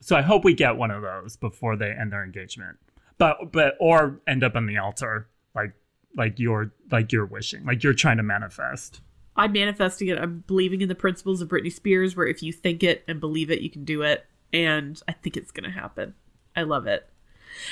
So 0.00 0.16
I 0.16 0.22
hope 0.22 0.44
we 0.44 0.54
get 0.54 0.76
one 0.76 0.90
of 0.90 1.02
those 1.02 1.36
before 1.36 1.76
they 1.76 1.90
end 1.90 2.12
their 2.12 2.24
engagement. 2.24 2.78
But 3.18 3.52
but 3.52 3.74
or 3.78 4.20
end 4.26 4.42
up 4.42 4.56
on 4.56 4.66
the 4.66 4.78
altar 4.78 5.28
like 5.54 5.74
like 6.16 6.38
you're 6.38 6.72
like 6.90 7.12
you're 7.12 7.26
wishing, 7.26 7.64
like 7.64 7.82
you're 7.82 7.94
trying 7.94 8.16
to 8.16 8.22
manifest. 8.22 9.00
I'm 9.36 9.52
manifesting 9.52 10.08
it. 10.08 10.18
I'm 10.18 10.44
believing 10.46 10.80
in 10.80 10.88
the 10.88 10.94
principles 10.94 11.40
of 11.40 11.48
Britney 11.48 11.72
Spears, 11.72 12.16
where 12.16 12.26
if 12.26 12.42
you 12.42 12.52
think 12.52 12.82
it 12.82 13.04
and 13.06 13.20
believe 13.20 13.50
it, 13.50 13.60
you 13.60 13.70
can 13.70 13.84
do 13.84 14.02
it. 14.02 14.26
And 14.52 15.00
I 15.08 15.12
think 15.12 15.36
it's 15.36 15.50
going 15.50 15.64
to 15.64 15.70
happen. 15.78 16.14
I 16.54 16.62
love 16.62 16.86
it. 16.86 17.08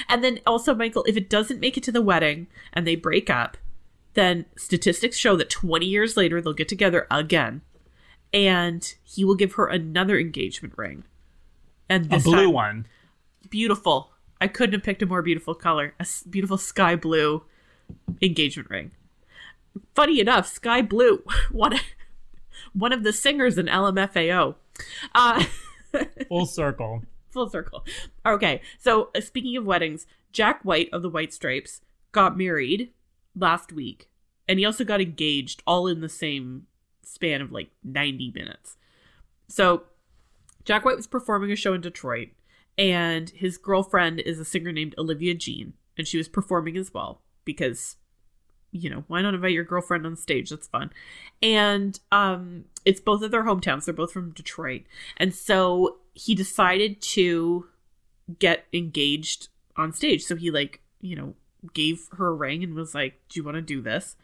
And 0.08 0.22
then 0.24 0.40
also, 0.46 0.74
Michael, 0.74 1.04
if 1.04 1.16
it 1.16 1.30
doesn't 1.30 1.60
make 1.60 1.76
it 1.76 1.82
to 1.84 1.92
the 1.92 2.02
wedding 2.02 2.46
and 2.72 2.86
they 2.86 2.96
break 2.96 3.28
up, 3.30 3.56
then 4.14 4.46
statistics 4.56 5.16
show 5.16 5.36
that 5.36 5.50
20 5.50 5.86
years 5.86 6.16
later 6.16 6.40
they'll 6.40 6.52
get 6.52 6.68
together 6.68 7.06
again, 7.10 7.62
and 8.34 8.94
he 9.04 9.24
will 9.24 9.36
give 9.36 9.52
her 9.54 9.66
another 9.66 10.18
engagement 10.18 10.74
ring. 10.76 11.04
And 11.88 12.06
A 12.06 12.08
this 12.08 12.24
blue 12.24 12.44
time- 12.46 12.52
one. 12.52 12.86
beautiful. 13.50 14.10
I 14.40 14.48
couldn't 14.48 14.72
have 14.74 14.82
picked 14.82 15.02
a 15.02 15.06
more 15.06 15.22
beautiful 15.22 15.54
color. 15.54 15.94
A 16.00 16.06
beautiful 16.28 16.56
sky 16.58 16.96
blue 16.96 17.44
engagement 18.22 18.70
ring. 18.70 18.90
Funny 19.94 20.18
enough, 20.20 20.46
sky 20.48 20.82
blue, 20.82 21.22
one 21.50 21.78
one 22.72 22.92
of 22.92 23.02
the 23.02 23.12
singers 23.12 23.58
in 23.58 23.66
LMFAO. 23.66 24.54
Uh, 25.14 25.44
Full 26.28 26.46
circle. 26.46 27.02
full 27.30 27.48
circle. 27.48 27.84
Okay, 28.26 28.60
so 28.78 29.10
uh, 29.14 29.20
speaking 29.20 29.56
of 29.56 29.64
weddings, 29.64 30.06
Jack 30.32 30.62
White 30.62 30.88
of 30.92 31.02
the 31.02 31.08
White 31.08 31.32
Stripes 31.32 31.80
got 32.12 32.36
married 32.36 32.90
last 33.36 33.72
week, 33.72 34.08
and 34.48 34.58
he 34.58 34.64
also 34.64 34.84
got 34.84 35.00
engaged 35.00 35.62
all 35.66 35.86
in 35.86 36.00
the 36.00 36.08
same 36.08 36.66
span 37.02 37.40
of 37.40 37.52
like 37.52 37.70
90 37.82 38.32
minutes. 38.34 38.76
So, 39.48 39.84
Jack 40.64 40.84
White 40.84 40.96
was 40.96 41.06
performing 41.06 41.50
a 41.50 41.56
show 41.56 41.72
in 41.72 41.80
Detroit, 41.80 42.28
and 42.78 43.30
his 43.30 43.58
girlfriend 43.58 44.20
is 44.20 44.38
a 44.38 44.44
singer 44.44 44.72
named 44.72 44.94
Olivia 44.96 45.34
Jean, 45.34 45.74
and 45.96 46.06
she 46.06 46.18
was 46.18 46.28
performing 46.28 46.76
as 46.76 46.92
well 46.94 47.22
because 47.44 47.96
you 48.72 48.90
know, 48.90 49.04
why 49.08 49.22
not 49.22 49.34
invite 49.34 49.52
your 49.52 49.64
girlfriend 49.64 50.06
on 50.06 50.16
stage? 50.16 50.50
That's 50.50 50.68
fun. 50.68 50.90
And 51.42 51.98
um 52.12 52.64
it's 52.84 53.00
both 53.00 53.22
of 53.22 53.30
their 53.30 53.44
hometowns. 53.44 53.84
They're 53.84 53.94
both 53.94 54.12
from 54.12 54.32
Detroit. 54.32 54.82
And 55.16 55.34
so 55.34 55.98
he 56.14 56.34
decided 56.34 57.00
to 57.02 57.66
get 58.38 58.66
engaged 58.72 59.48
on 59.76 59.92
stage. 59.92 60.22
So 60.22 60.36
he 60.36 60.50
like, 60.50 60.80
you 61.00 61.16
know, 61.16 61.34
gave 61.74 62.08
her 62.12 62.28
a 62.28 62.34
ring 62.34 62.62
and 62.62 62.74
was 62.74 62.94
like, 62.94 63.20
"Do 63.28 63.40
you 63.40 63.44
want 63.44 63.56
to 63.56 63.62
do 63.62 63.80
this?" 63.80 64.16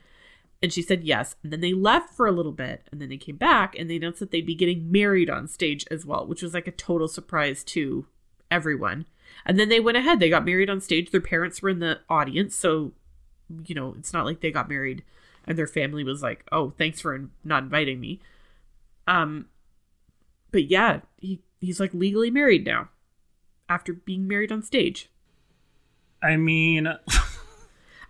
And 0.63 0.73
she 0.73 0.83
said 0.83 1.05
yes. 1.05 1.37
And 1.43 1.53
then 1.53 1.61
they 1.61 1.75
left 1.75 2.15
for 2.15 2.27
a 2.27 2.33
little 2.33 2.53
bit 2.53 2.89
and 2.91 3.01
then 3.01 3.09
they 3.09 3.19
came 3.19 3.37
back 3.37 3.79
and 3.79 3.91
they 3.91 3.97
announced 3.97 4.21
that 4.21 4.31
they'd 4.31 4.47
be 4.47 4.55
getting 4.55 4.91
married 4.91 5.29
on 5.29 5.49
stage 5.49 5.85
as 5.91 6.07
well, 6.07 6.27
which 6.27 6.43
was 6.43 6.55
like 6.55 6.67
a 6.67 6.73
total 6.73 7.09
surprise 7.09 7.63
to 7.65 8.07
everyone. 8.51 9.07
And 9.45 9.59
then 9.59 9.69
they 9.69 9.81
went 9.81 9.99
ahead. 9.99 10.19
They 10.19 10.31
got 10.31 10.45
married 10.45 10.71
on 10.71 10.81
stage. 10.81 11.11
Their 11.11 11.21
parents 11.21 11.61
were 11.61 11.69
in 11.69 11.81
the 11.81 12.01
audience, 12.09 12.55
so 12.55 12.93
you 13.67 13.75
know, 13.75 13.95
it's 13.99 14.13
not 14.13 14.25
like 14.27 14.41
they 14.41 14.51
got 14.51 14.69
married 14.69 15.03
and 15.47 15.57
their 15.57 15.67
family 15.67 16.03
was 16.05 16.23
like, 16.23 16.45
"Oh, 16.51 16.71
thanks 16.77 17.01
for 17.01 17.15
in- 17.15 17.31
not 17.45 17.63
inviting 17.65 18.01
me." 18.01 18.21
Um 19.07 19.47
but 20.53 20.71
yeah, 20.71 21.01
he 21.21 21.41
he's 21.61 21.81
like 21.81 21.93
legally 21.95 22.31
married 22.31 22.65
now 22.67 22.89
after 23.69 23.93
being 23.93 24.27
married 24.29 24.53
on 24.53 24.63
stage. 24.63 25.11
I 26.23 26.37
mean, 26.37 26.89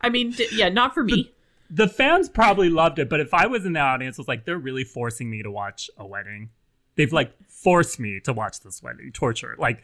I 0.01 0.09
mean, 0.09 0.31
d- 0.33 0.49
yeah, 0.53 0.68
not 0.68 0.94
for 0.94 1.03
me. 1.12 1.33
the 1.70 1.88
fans 1.88 2.29
probably 2.29 2.68
loved 2.70 2.99
it, 2.99 3.09
but 3.09 3.20
if 3.20 3.35
I 3.35 3.46
was 3.46 3.64
in 3.66 3.72
the 3.72 3.81
audience, 3.81 4.16
it 4.18 4.20
was 4.22 4.29
like 4.29 4.44
they're 4.44 4.59
really 4.59 4.85
forcing 4.85 5.29
me 5.31 5.42
to 5.42 5.51
watch 5.51 5.90
a 5.96 6.07
wedding. 6.07 6.51
They've 6.94 7.12
like 7.12 7.33
forced 7.49 7.99
me 8.01 8.20
to 8.20 8.33
watch 8.33 8.61
this 8.61 8.83
wedding, 8.83 9.11
torture. 9.12 9.55
Like, 9.59 9.83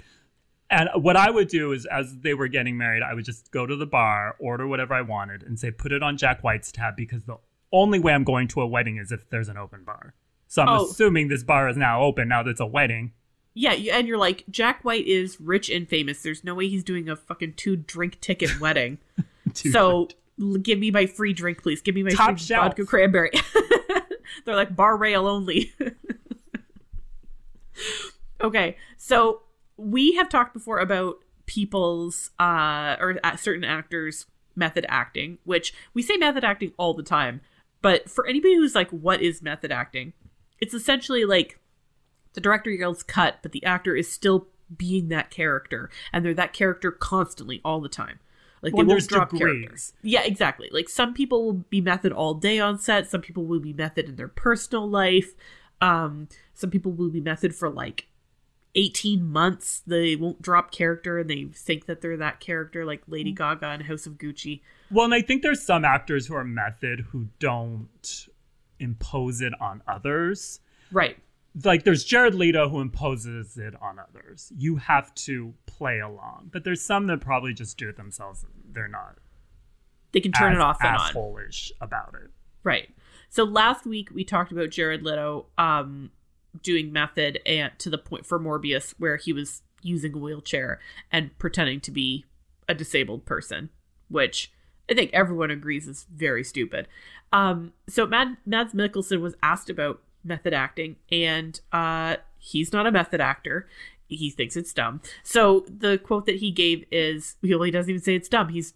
and 0.73 0.89
what 1.05 1.17
I 1.17 1.31
would 1.31 1.49
do 1.49 1.73
is, 1.73 1.87
as 1.87 2.19
they 2.21 2.35
were 2.35 2.49
getting 2.49 2.77
married, 2.77 3.03
I 3.03 3.15
would 3.15 3.25
just 3.25 3.51
go 3.53 3.67
to 3.67 3.77
the 3.77 3.87
bar, 3.87 4.35
order 4.41 4.67
whatever 4.67 4.95
I 4.95 5.03
wanted, 5.03 5.43
and 5.45 5.59
say, 5.61 5.71
put 5.71 5.93
it 5.93 6.03
on 6.03 6.17
Jack 6.17 6.43
White's 6.43 6.73
tab 6.73 6.97
because 6.97 7.25
the 7.25 7.37
only 7.73 7.99
way 7.99 8.13
I'm 8.13 8.25
going 8.25 8.49
to 8.49 8.61
a 8.63 8.67
wedding 8.67 8.97
is 8.97 9.13
if 9.13 9.29
there's 9.31 9.49
an 9.49 9.57
open 9.57 9.85
bar. 9.85 10.15
So 10.49 10.63
I'm 10.63 10.69
Oh. 10.69 10.85
assuming 10.91 11.29
this 11.29 11.45
bar 11.45 11.69
is 11.69 11.77
now 11.77 12.03
open 12.03 12.29
now 12.29 12.43
that 12.43 12.51
it's 12.51 12.61
a 12.61 12.67
wedding. 12.67 13.13
Yeah, 13.55 13.75
you, 13.75 13.93
and 13.93 14.09
you're 14.09 14.19
like, 14.19 14.45
Jack 14.51 14.83
White 14.85 15.07
is 15.07 15.41
rich 15.41 15.71
and 15.71 15.89
famous. 15.89 16.23
There's 16.23 16.43
no 16.43 16.55
way 16.55 16.69
he's 16.69 16.85
doing 16.85 17.09
a 17.09 17.17
fucking 17.17 17.55
two 17.55 17.77
drink 17.77 18.21
ticket 18.21 18.59
wedding. 18.61 18.99
so 19.55 20.09
l- 20.41 20.57
give 20.57 20.79
me 20.79 20.91
my 20.91 21.05
free 21.07 21.33
drink, 21.35 21.63
please. 21.63 21.83
Give 21.83 21.95
me 21.95 22.03
my 22.03 22.11
Top 22.11 22.31
free 22.31 22.39
shelf. 22.39 22.65
vodka 22.69 22.87
cranberry. 22.87 23.31
They're 24.47 24.57
like 24.57 24.75
bar 24.75 24.97
rail 24.97 25.27
only. 25.27 25.73
okay, 28.41 28.77
so 28.97 29.43
we 29.77 30.13
have 30.15 30.29
talked 30.29 30.53
before 30.53 30.79
about 30.79 31.17
people's 31.47 32.31
uh 32.39 32.97
or 33.01 33.19
uh, 33.25 33.37
certain 33.37 33.65
actors 33.65 34.27
method 34.55 34.87
acting, 34.89 35.39
which 35.45 35.73
we 35.95 36.03
say 36.03 36.17
method 36.17 36.45
acting 36.45 36.73
all 36.77 36.95
the 36.95 37.03
time. 37.03 37.41
But 37.81 38.09
for 38.09 38.27
anybody 38.27 38.55
who's 38.55 38.75
like, 38.75 38.91
what 38.91 39.21
is 39.21 39.43
method 39.43 39.73
acting? 39.73 40.13
It's 40.61 40.75
essentially 40.75 41.25
like 41.25 41.59
the 42.35 42.41
director 42.41 42.71
yells 42.71 43.03
cut, 43.03 43.39
but 43.43 43.53
the 43.53 43.65
actor 43.65 43.97
is 43.97 44.11
still 44.11 44.47
being 44.75 45.09
that 45.09 45.31
character, 45.31 45.91
and 46.13 46.25
they're 46.25 46.33
that 46.35 46.53
character 46.53 46.91
constantly 46.91 47.61
all 47.65 47.81
the 47.81 47.89
time. 47.89 48.21
Like 48.63 48.75
Well, 48.75 48.87
they 48.87 48.93
won't 48.93 49.09
drop 49.09 49.31
degrees. 49.31 49.57
characters. 49.59 49.93
Yeah, 50.03 50.23
exactly. 50.23 50.69
Like 50.71 50.89
some 50.89 51.13
people 51.15 51.45
will 51.45 51.53
be 51.55 51.81
method 51.81 52.13
all 52.13 52.35
day 52.35 52.61
on 52.61 52.79
set. 52.79 53.09
Some 53.11 53.21
people 53.21 53.45
will 53.45 53.59
be 53.59 53.73
method 53.73 54.09
in 54.09 54.15
their 54.17 54.29
personal 54.29 54.89
life. 54.89 55.35
Um, 55.81 56.29
some 56.55 56.71
people 56.71 56.93
will 56.93 57.11
be 57.11 57.21
method 57.21 57.55
for 57.57 57.69
like 57.69 58.07
18 58.75 59.25
months. 59.25 59.83
They 59.87 60.17
won't 60.17 60.41
drop 60.43 60.71
character 60.73 61.19
and 61.19 61.29
they 61.29 61.45
think 61.45 61.87
that 61.87 62.01
they're 62.01 62.17
that 62.17 62.41
character, 62.41 62.85
like 62.85 63.03
Lady 63.07 63.33
Gaga 63.33 63.73
in 63.75 63.81
House 63.83 64.07
of 64.07 64.15
Gucci. 64.15 64.61
Well, 64.91 65.05
and 65.05 65.15
I 65.15 65.23
think 65.23 65.43
there's 65.43 65.63
some 65.63 65.85
actors 65.85 66.27
who 66.27 66.35
are 66.35 66.45
method 66.45 67.01
who 67.11 67.29
don't 67.39 68.29
impose 68.79 69.41
it 69.41 69.53
on 69.61 69.83
others. 69.87 70.61
Right. 70.91 71.19
Like 71.65 71.85
there's 71.85 72.03
Jared 72.05 72.35
Leto 72.35 72.69
who 72.71 72.81
imposes 72.81 73.59
it 73.59 73.75
on 73.83 73.99
others. 73.99 74.51
You 74.57 74.77
have 74.77 75.15
to 75.17 75.53
play 75.67 76.01
along. 76.01 76.49
But 76.51 76.65
there's 76.65 76.81
some 76.83 77.07
that 77.09 77.21
probably 77.21 77.53
just 77.53 77.77
do 77.77 77.89
it 77.91 77.97
themselves. 77.97 78.45
They're 78.71 78.89
not 78.89 79.19
They 80.13 80.21
can 80.21 80.33
turn 80.33 80.53
as 80.53 80.57
it 80.59 80.63
off 80.63 80.79
and 80.81 80.97
on. 80.97 81.51
about 81.81 82.15
it. 82.15 82.31
Right. 82.65 82.89
So 83.29 83.45
last 83.45 83.85
week 83.87 84.11
we 84.15 84.25
talked 84.25 84.51
about 84.53 84.71
Jared 84.71 85.03
Leto 85.03 85.47
um 85.59 86.11
doing 86.63 86.93
method 86.93 87.41
and 87.47 87.73
to 87.79 87.89
the 87.91 87.99
point 87.99 88.27
for 88.27 88.39
Morbius 88.39 88.95
where 88.99 89.17
he 89.17 89.33
was 89.33 89.63
using 89.83 90.15
a 90.15 90.19
wheelchair 90.19 90.81
and 91.11 91.37
pretending 91.39 91.81
to 91.81 91.91
be 91.91 92.25
a 92.69 92.75
disabled 92.75 93.25
person, 93.25 93.71
which 94.09 94.53
I 94.91 94.95
think 94.95 95.11
everyone 95.13 95.51
agrees 95.51 95.89
is 95.89 96.07
very 96.15 96.45
stupid. 96.45 96.89
Um 97.33 97.73
so 97.89 98.07
Mad 98.07 98.37
Mads 98.45 98.75
Mikkelsen 98.75 99.21
was 99.21 99.35
asked 99.43 99.71
about 99.71 100.01
method 100.25 100.55
acting 100.55 100.97
and 101.11 101.61
uh 101.73 102.17
he's 102.39 102.73
not 102.73 102.87
a 102.87 102.93
method 102.93 103.21
actor. 103.21 103.69
He 104.09 104.29
thinks 104.31 104.57
it's 104.57 104.75
dumb. 104.75 105.01
So 105.23 105.65
the 105.67 105.97
quote 105.97 106.27
that 106.27 106.37
he 106.37 106.51
gave 106.51 106.85
is 106.93 107.37
well, 107.43 107.63
he 107.63 107.71
doesn't 107.71 107.91
even 107.91 108.03
say 108.03 108.15
it's 108.15 108.29
dumb. 108.29 108.51
He's 108.51 108.75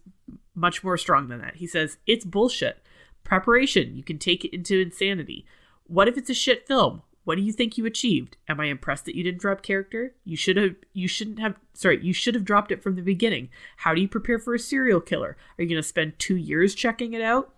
much 0.57 0.83
more 0.83 0.97
strong 0.97 1.29
than 1.29 1.41
that. 1.41 1.57
He 1.57 1.67
says, 1.67 1.99
It's 2.07 2.25
bullshit. 2.25 2.79
Preparation, 3.23 3.97
you 3.97 4.03
can 4.03 4.19
take 4.19 4.45
it 4.45 4.55
into 4.55 4.81
insanity. 4.81 5.45
What 5.87 6.09
if 6.09 6.17
it's 6.17 6.31
a 6.31 6.35
shit 6.35 6.67
film? 6.67 7.03
What 7.27 7.35
do 7.35 7.43
you 7.43 7.53
think 7.53 7.77
you 7.77 7.85
achieved? 7.87 8.37
Am 8.49 8.61
I 8.61 8.67
impressed 8.67 9.05
that 9.07 9.17
you 9.17 9.25
didn't 9.25 9.41
drop 9.41 9.61
character? 9.61 10.15
You 10.25 10.37
should 10.37 10.57
have 10.57 10.77
you 10.93 11.09
shouldn't 11.09 11.41
have 11.41 11.57
sorry, 11.75 11.99
you 12.01 12.13
should 12.13 12.37
have 12.37 12.45
dropped 12.45 12.71
it 12.71 12.85
from 12.85 12.95
the 12.95 13.03
beginning. 13.03 13.49
How 13.79 13.95
do 13.95 14.01
you 14.01 14.07
prepare 14.07 14.39
for 14.39 14.55
a 14.55 14.61
serial 14.61 15.01
killer? 15.01 15.37
Are 15.59 15.63
you 15.63 15.69
going 15.69 15.83
to 15.83 15.87
spend 15.87 16.21
2 16.21 16.37
years 16.37 16.73
checking 16.73 17.15
it 17.15 17.23
out? 17.23 17.53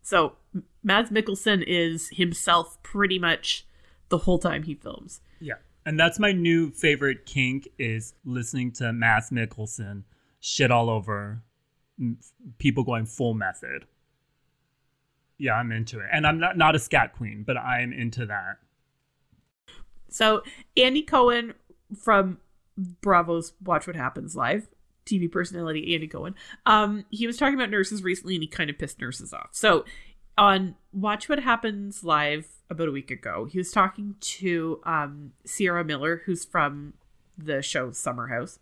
So, 0.00 0.36
Mads 0.82 1.10
Mikkelsen 1.10 1.62
is 1.66 2.08
himself 2.14 2.82
pretty 2.82 3.18
much 3.18 3.66
the 4.08 4.16
whole 4.16 4.38
time 4.38 4.62
he 4.62 4.74
films. 4.74 5.20
Yeah. 5.38 5.56
And 5.84 6.00
that's 6.00 6.18
my 6.18 6.32
new 6.32 6.70
favorite 6.70 7.26
kink 7.26 7.68
is 7.78 8.14
listening 8.24 8.72
to 8.72 8.90
Mads 8.90 9.28
Mikkelsen 9.28 10.04
shit 10.40 10.70
all 10.70 10.88
over 10.88 11.42
people 12.56 12.84
going 12.84 13.04
full 13.04 13.34
method. 13.34 13.84
Yeah, 15.36 15.56
I'm 15.56 15.70
into 15.72 16.00
it. 16.00 16.06
And 16.10 16.26
I'm 16.26 16.38
not 16.40 16.56
not 16.56 16.74
a 16.74 16.78
scat 16.78 17.12
queen, 17.12 17.44
but 17.46 17.58
I'm 17.58 17.92
into 17.92 18.24
that. 18.24 18.60
So 20.14 20.42
Andy 20.76 21.02
Cohen 21.02 21.54
from 22.00 22.38
Bravo's 22.78 23.52
Watch 23.62 23.88
What 23.88 23.96
Happens 23.96 24.36
Live, 24.36 24.68
TV 25.04 25.30
personality 25.30 25.92
Andy 25.92 26.06
Cohen, 26.06 26.36
um, 26.66 27.04
he 27.10 27.26
was 27.26 27.36
talking 27.36 27.56
about 27.56 27.68
nurses 27.68 28.04
recently 28.04 28.36
and 28.36 28.42
he 28.42 28.46
kind 28.46 28.70
of 28.70 28.78
pissed 28.78 29.00
nurses 29.00 29.32
off. 29.32 29.48
So 29.50 29.84
on 30.38 30.76
Watch 30.92 31.28
What 31.28 31.40
Happens 31.40 32.04
Live 32.04 32.46
about 32.70 32.88
a 32.88 32.92
week 32.92 33.10
ago, 33.10 33.46
he 33.50 33.58
was 33.58 33.72
talking 33.72 34.14
to 34.20 34.80
um, 34.84 35.32
Ciara 35.46 35.84
Miller, 35.84 36.22
who's 36.26 36.44
from 36.44 36.94
the 37.36 37.60
show 37.60 37.90
Summer 37.90 38.28
House. 38.28 38.60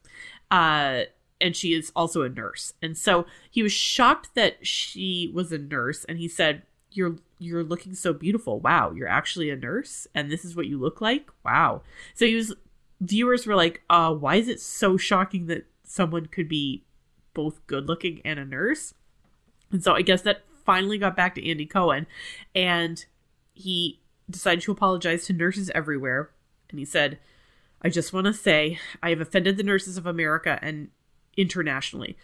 Uh, 0.50 1.02
and 1.38 1.54
she 1.54 1.74
is 1.74 1.92
also 1.94 2.22
a 2.22 2.30
nurse. 2.30 2.72
And 2.80 2.96
so 2.96 3.26
he 3.50 3.62
was 3.62 3.72
shocked 3.72 4.34
that 4.36 4.66
she 4.66 5.30
was 5.34 5.52
a 5.52 5.58
nurse 5.58 6.04
and 6.04 6.18
he 6.18 6.28
said, 6.28 6.62
"You're 6.90 7.16
you're 7.42 7.64
looking 7.64 7.94
so 7.94 8.12
beautiful. 8.12 8.60
Wow, 8.60 8.92
you're 8.92 9.08
actually 9.08 9.50
a 9.50 9.56
nurse 9.56 10.06
and 10.14 10.30
this 10.30 10.44
is 10.44 10.56
what 10.56 10.66
you 10.66 10.78
look 10.78 11.00
like? 11.00 11.30
Wow." 11.44 11.82
So 12.14 12.26
he 12.26 12.34
was 12.34 12.54
viewers 13.00 13.46
were 13.46 13.56
like, 13.56 13.82
"Uh, 13.90 14.14
why 14.14 14.36
is 14.36 14.48
it 14.48 14.60
so 14.60 14.96
shocking 14.96 15.46
that 15.46 15.66
someone 15.84 16.26
could 16.26 16.48
be 16.48 16.84
both 17.34 17.66
good 17.66 17.86
looking 17.86 18.20
and 18.24 18.38
a 18.38 18.44
nurse?" 18.44 18.94
And 19.70 19.82
so 19.82 19.94
I 19.94 20.02
guess 20.02 20.22
that 20.22 20.42
finally 20.64 20.98
got 20.98 21.16
back 21.16 21.34
to 21.34 21.48
Andy 21.48 21.66
Cohen 21.66 22.06
and 22.54 23.04
he 23.54 24.00
decided 24.30 24.62
to 24.62 24.72
apologize 24.72 25.26
to 25.26 25.32
nurses 25.32 25.70
everywhere 25.74 26.30
and 26.70 26.78
he 26.78 26.84
said, 26.84 27.18
I 27.82 27.88
just 27.88 28.12
want 28.12 28.26
to 28.26 28.32
say 28.32 28.78
I 29.02 29.10
have 29.10 29.20
offended 29.20 29.56
the 29.56 29.62
nurses 29.62 29.96
of 29.96 30.06
America 30.06 30.58
and 30.62 30.88
internationally. 31.36 32.16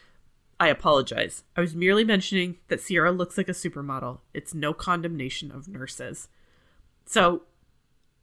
I 0.60 0.68
apologize. 0.68 1.44
I 1.56 1.60
was 1.60 1.74
merely 1.74 2.04
mentioning 2.04 2.56
that 2.68 2.84
Ciara 2.84 3.12
looks 3.12 3.38
like 3.38 3.48
a 3.48 3.52
supermodel. 3.52 4.18
It's 4.34 4.54
no 4.54 4.72
condemnation 4.72 5.52
of 5.52 5.68
nurses. 5.68 6.28
So, 7.06 7.42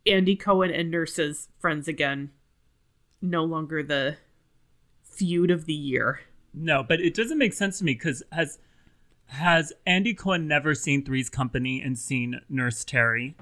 Andy 0.06 0.36
Cohen 0.36 0.70
and 0.70 0.92
nurses, 0.92 1.48
friends 1.58 1.88
again, 1.88 2.32
no 3.22 3.44
longer 3.44 3.82
the 3.82 4.18
feud 5.04 5.50
of 5.50 5.66
the 5.66 5.74
year. 5.74 6.22
No, 6.54 6.84
but 6.84 7.00
it 7.00 7.14
doesn't 7.14 7.38
make 7.38 7.54
sense 7.54 7.80
to 7.80 7.86
me 7.86 7.94
because 7.94 8.22
has 8.32 8.60
has 9.28 9.74
Andy 9.88 10.14
Cohen 10.14 10.48
never 10.48 10.76
seen 10.76 11.04
Three's 11.04 11.30
Company 11.30 11.82
and 11.82 11.98
seen 11.98 12.42
Nurse 12.48 12.86
Terri, 12.86 13.34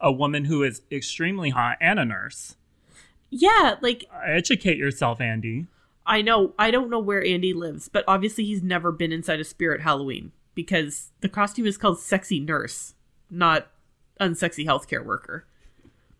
a 0.00 0.12
woman 0.12 0.44
who 0.44 0.62
is 0.62 0.82
extremely 0.92 1.50
hot 1.50 1.78
and 1.80 1.98
a 1.98 2.04
nurse? 2.04 2.56
Yeah, 3.30 3.76
like 3.80 4.04
Educate 4.26 4.76
yourself, 4.76 5.20
Andy. 5.20 5.66
I 6.10 6.22
know 6.22 6.54
I 6.58 6.70
don't 6.70 6.90
know 6.90 6.98
where 6.98 7.24
Andy 7.24 7.54
lives, 7.54 7.88
but 7.88 8.04
obviously 8.08 8.44
he's 8.44 8.62
never 8.62 8.90
been 8.90 9.12
inside 9.12 9.40
a 9.40 9.44
spirit 9.44 9.80
Halloween 9.80 10.32
because 10.54 11.12
the 11.20 11.28
costume 11.28 11.66
is 11.66 11.78
called 11.78 12.00
sexy 12.00 12.40
nurse, 12.40 12.94
not 13.30 13.68
unsexy 14.20 14.66
healthcare 14.66 15.04
worker. 15.04 15.46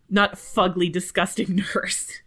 Not 0.09 0.35
fugly 0.35 0.91
disgusting 0.91 1.65
nurse. 1.75 2.21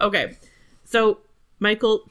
okay. 0.00 0.36
So, 0.84 1.18
Michael 1.58 2.10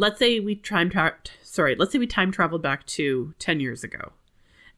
let's 0.00 0.18
say 0.18 0.40
we 0.40 0.56
time 0.56 0.90
tra- 0.90 1.16
sorry, 1.42 1.76
let's 1.76 1.92
say 1.92 1.98
we 1.98 2.06
time 2.06 2.32
traveled 2.32 2.62
back 2.62 2.86
to 2.86 3.34
10 3.38 3.60
years 3.60 3.84
ago. 3.84 4.12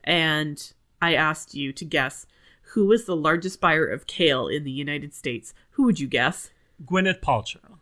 And 0.04 0.72
I 1.00 1.14
asked 1.14 1.54
you 1.54 1.72
to 1.72 1.84
guess 1.84 2.26
who 2.72 2.86
was 2.86 3.04
the 3.04 3.16
largest 3.16 3.60
buyer 3.60 3.86
of 3.86 4.06
kale 4.06 4.48
in 4.48 4.64
the 4.64 4.70
United 4.70 5.14
States. 5.14 5.54
Who 5.72 5.84
would 5.84 6.00
you 6.00 6.08
guess? 6.08 6.50
Gwyneth 6.84 7.20
Paltrow. 7.20 7.78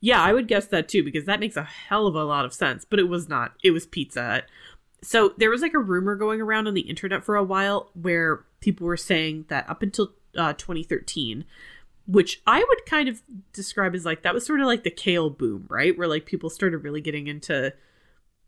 Yeah, 0.00 0.22
I 0.22 0.32
would 0.32 0.48
guess 0.48 0.66
that 0.66 0.88
too 0.88 1.02
because 1.02 1.24
that 1.24 1.40
makes 1.40 1.56
a 1.56 1.62
hell 1.62 2.06
of 2.06 2.14
a 2.14 2.24
lot 2.24 2.44
of 2.44 2.52
sense, 2.52 2.84
but 2.84 2.98
it 2.98 3.08
was 3.08 3.28
not. 3.28 3.54
It 3.62 3.70
was 3.70 3.86
Pizza 3.86 4.22
Hut. 4.22 4.44
So 5.02 5.34
there 5.38 5.50
was 5.50 5.62
like 5.62 5.74
a 5.74 5.78
rumor 5.78 6.16
going 6.16 6.40
around 6.40 6.66
on 6.66 6.74
the 6.74 6.82
internet 6.82 7.24
for 7.24 7.36
a 7.36 7.44
while 7.44 7.90
where 7.94 8.44
people 8.60 8.86
were 8.86 8.96
saying 8.96 9.46
that 9.48 9.68
up 9.68 9.82
until 9.82 10.12
uh, 10.36 10.54
2013, 10.54 11.44
which 12.06 12.42
I 12.46 12.58
would 12.58 12.86
kind 12.86 13.08
of 13.08 13.22
describe 13.52 13.94
as 13.94 14.04
like 14.04 14.22
that 14.22 14.34
was 14.34 14.44
sort 14.44 14.60
of 14.60 14.66
like 14.66 14.84
the 14.84 14.90
kale 14.90 15.30
boom, 15.30 15.66
right? 15.68 15.96
Where 15.96 16.08
like 16.08 16.26
people 16.26 16.50
started 16.50 16.78
really 16.78 17.00
getting 17.00 17.26
into 17.26 17.72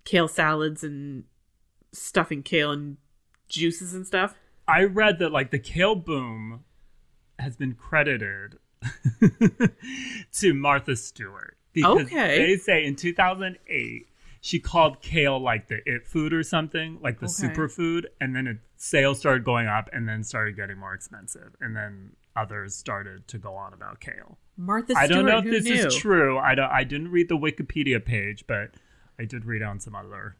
kale 0.05 0.29
salads 0.29 0.83
and 0.83 1.25
stuffing 1.93 2.43
kale 2.43 2.73
and 2.73 2.97
juices 3.49 3.95
and 3.95 4.07
stuff. 4.07 4.35
I 4.69 4.85
read 4.85 5.19
that 5.21 5.33
like 5.33 5.51
the 5.51 5.59
kale 5.59 5.95
boom 5.95 6.65
has 7.39 7.57
been 7.57 7.75
credited 7.75 8.59
to 10.33 10.55
Martha 10.55 10.97
Stewart 10.97 11.57
because 11.73 12.07
Okay. 12.07 12.39
they 12.39 12.57
say 12.57 12.85
in 12.85 12.97
2008 12.97 14.09
she 14.41 14.61
called 14.61 15.01
kale 15.03 15.39
like 15.41 15.67
the 15.69 15.81
it 15.87 16.07
food 16.07 16.33
or 16.33 16.43
something, 16.45 16.99
like 17.03 17.19
the 17.19 17.27
Okay. 17.27 17.49
superfood, 17.49 18.05
and 18.21 18.35
then 18.37 18.47
it, 18.47 18.59
sales 18.77 19.19
started 19.19 19.45
going 19.45 19.67
up 19.67 19.89
and 19.93 20.09
then 20.09 20.23
started 20.23 20.55
getting 20.55 20.79
more 20.79 20.95
expensive, 20.95 21.57
and 21.61 21.75
then 21.75 22.13
others 22.37 22.75
started 22.77 23.27
to 23.29 23.39
go 23.39 23.55
on 23.55 23.73
about 23.73 23.99
kale. 23.99 24.39
Martha 24.57 24.93
Stewart. 24.95 25.03
I 25.03 25.07
don't 25.09 25.27
know 25.27 25.39
if 25.39 25.45
this 25.45 25.65
knew? 25.65 25.75
is 25.75 25.97
true. 25.97 26.39
I 26.39 26.55
don't. 26.55 26.71
I 26.71 26.85
didn't 26.85 27.11
read 27.11 27.29
the 27.29 27.37
Wikipedia 27.37 28.03
page, 28.05 28.45
but 28.47 28.75
I 29.19 29.25
did 29.25 29.45
read 29.47 29.63
on 29.63 29.81
some 29.81 29.97
other 29.97 30.37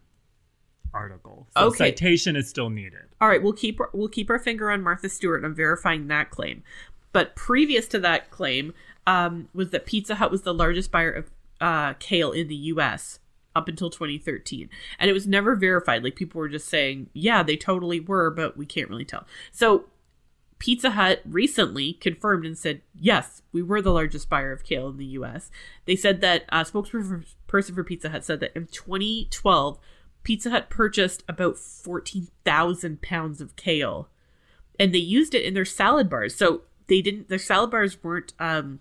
article. 0.95 1.49
So 1.57 1.67
Okay. 1.67 1.77
citation 1.91 2.37
is 2.37 2.49
still 2.49 2.71
needed. 2.71 3.07
All 3.21 3.29
right, 3.29 3.43
we'll 3.43 3.53
keep 3.55 3.81
we'll 3.93 4.09
keep 4.09 4.31
our 4.31 4.39
finger 4.39 4.71
on 4.71 4.83
Martha 4.83 5.09
Stewart 5.09 5.43
and 5.45 5.57
verifying 5.57 6.07
that 6.09 6.31
claim. 6.31 6.63
But 7.17 7.35
previous 7.35 7.89
to 7.89 7.99
that 8.01 8.31
claim, 8.31 8.75
um, 9.07 9.49
was 9.55 9.71
that 9.71 9.87
Pizza 9.87 10.17
Hut 10.17 10.31
was 10.31 10.43
the 10.43 10.53
largest 10.53 10.93
buyer 10.93 11.11
of 11.11 11.31
uh, 11.63 11.95
kale 11.95 12.31
in 12.31 12.49
the 12.49 12.55
U.S. 12.75 13.21
up 13.55 13.69
until 13.69 13.89
2013, 13.89 14.69
and 14.99 15.09
it 15.09 15.15
was 15.15 15.27
never 15.27 15.57
verified. 15.57 16.05
Like 16.05 16.15
people 16.15 16.39
were 16.39 16.51
just 16.51 16.69
saying, 16.69 17.09
yeah, 17.15 17.43
they 17.43 17.57
totally 17.57 18.01
were, 18.01 18.29
but 18.29 18.59
we 18.59 18.67
can't 18.67 18.91
really 18.91 19.07
tell. 19.07 19.27
So 19.51 19.87
Pizza 20.59 20.91
Hut 20.91 21.23
recently 21.25 21.95
confirmed 21.95 22.45
and 22.45 22.59
said, 22.59 22.83
yes, 22.95 23.41
we 23.51 23.63
were 23.63 23.81
the 23.81 23.95
largest 23.95 24.29
buyer 24.29 24.53
of 24.53 24.63
kale 24.63 24.91
in 24.91 24.99
the 24.99 25.07
U.S. 25.07 25.51
They 25.87 25.97
said 25.97 26.21
that 26.21 26.45
uh, 26.51 26.65
spokesperson 26.65 27.25
for 27.75 27.85
Pizza 27.85 28.11
Hut 28.11 28.27
said 28.27 28.41
that 28.41 28.55
in 28.55 28.67
2012, 28.67 29.79
Pizza 30.23 30.51
Hut 30.51 30.69
purchased 30.69 31.25
about 31.27 31.57
14,000 31.57 33.01
pounds 33.01 33.41
of 33.41 33.57
kale, 33.57 34.11
and 34.79 34.95
they 34.95 34.99
used 34.99 35.35
it 35.35 35.47
in 35.47 35.55
their 35.55 35.65
salad 35.65 36.11
bars. 36.11 36.35
So 36.35 36.61
they 36.89 37.03
didn't. 37.03 37.29
Their 37.29 37.39
salad 37.39 37.71
bars 37.71 38.03
weren't 38.03 38.33
um, 38.39 38.81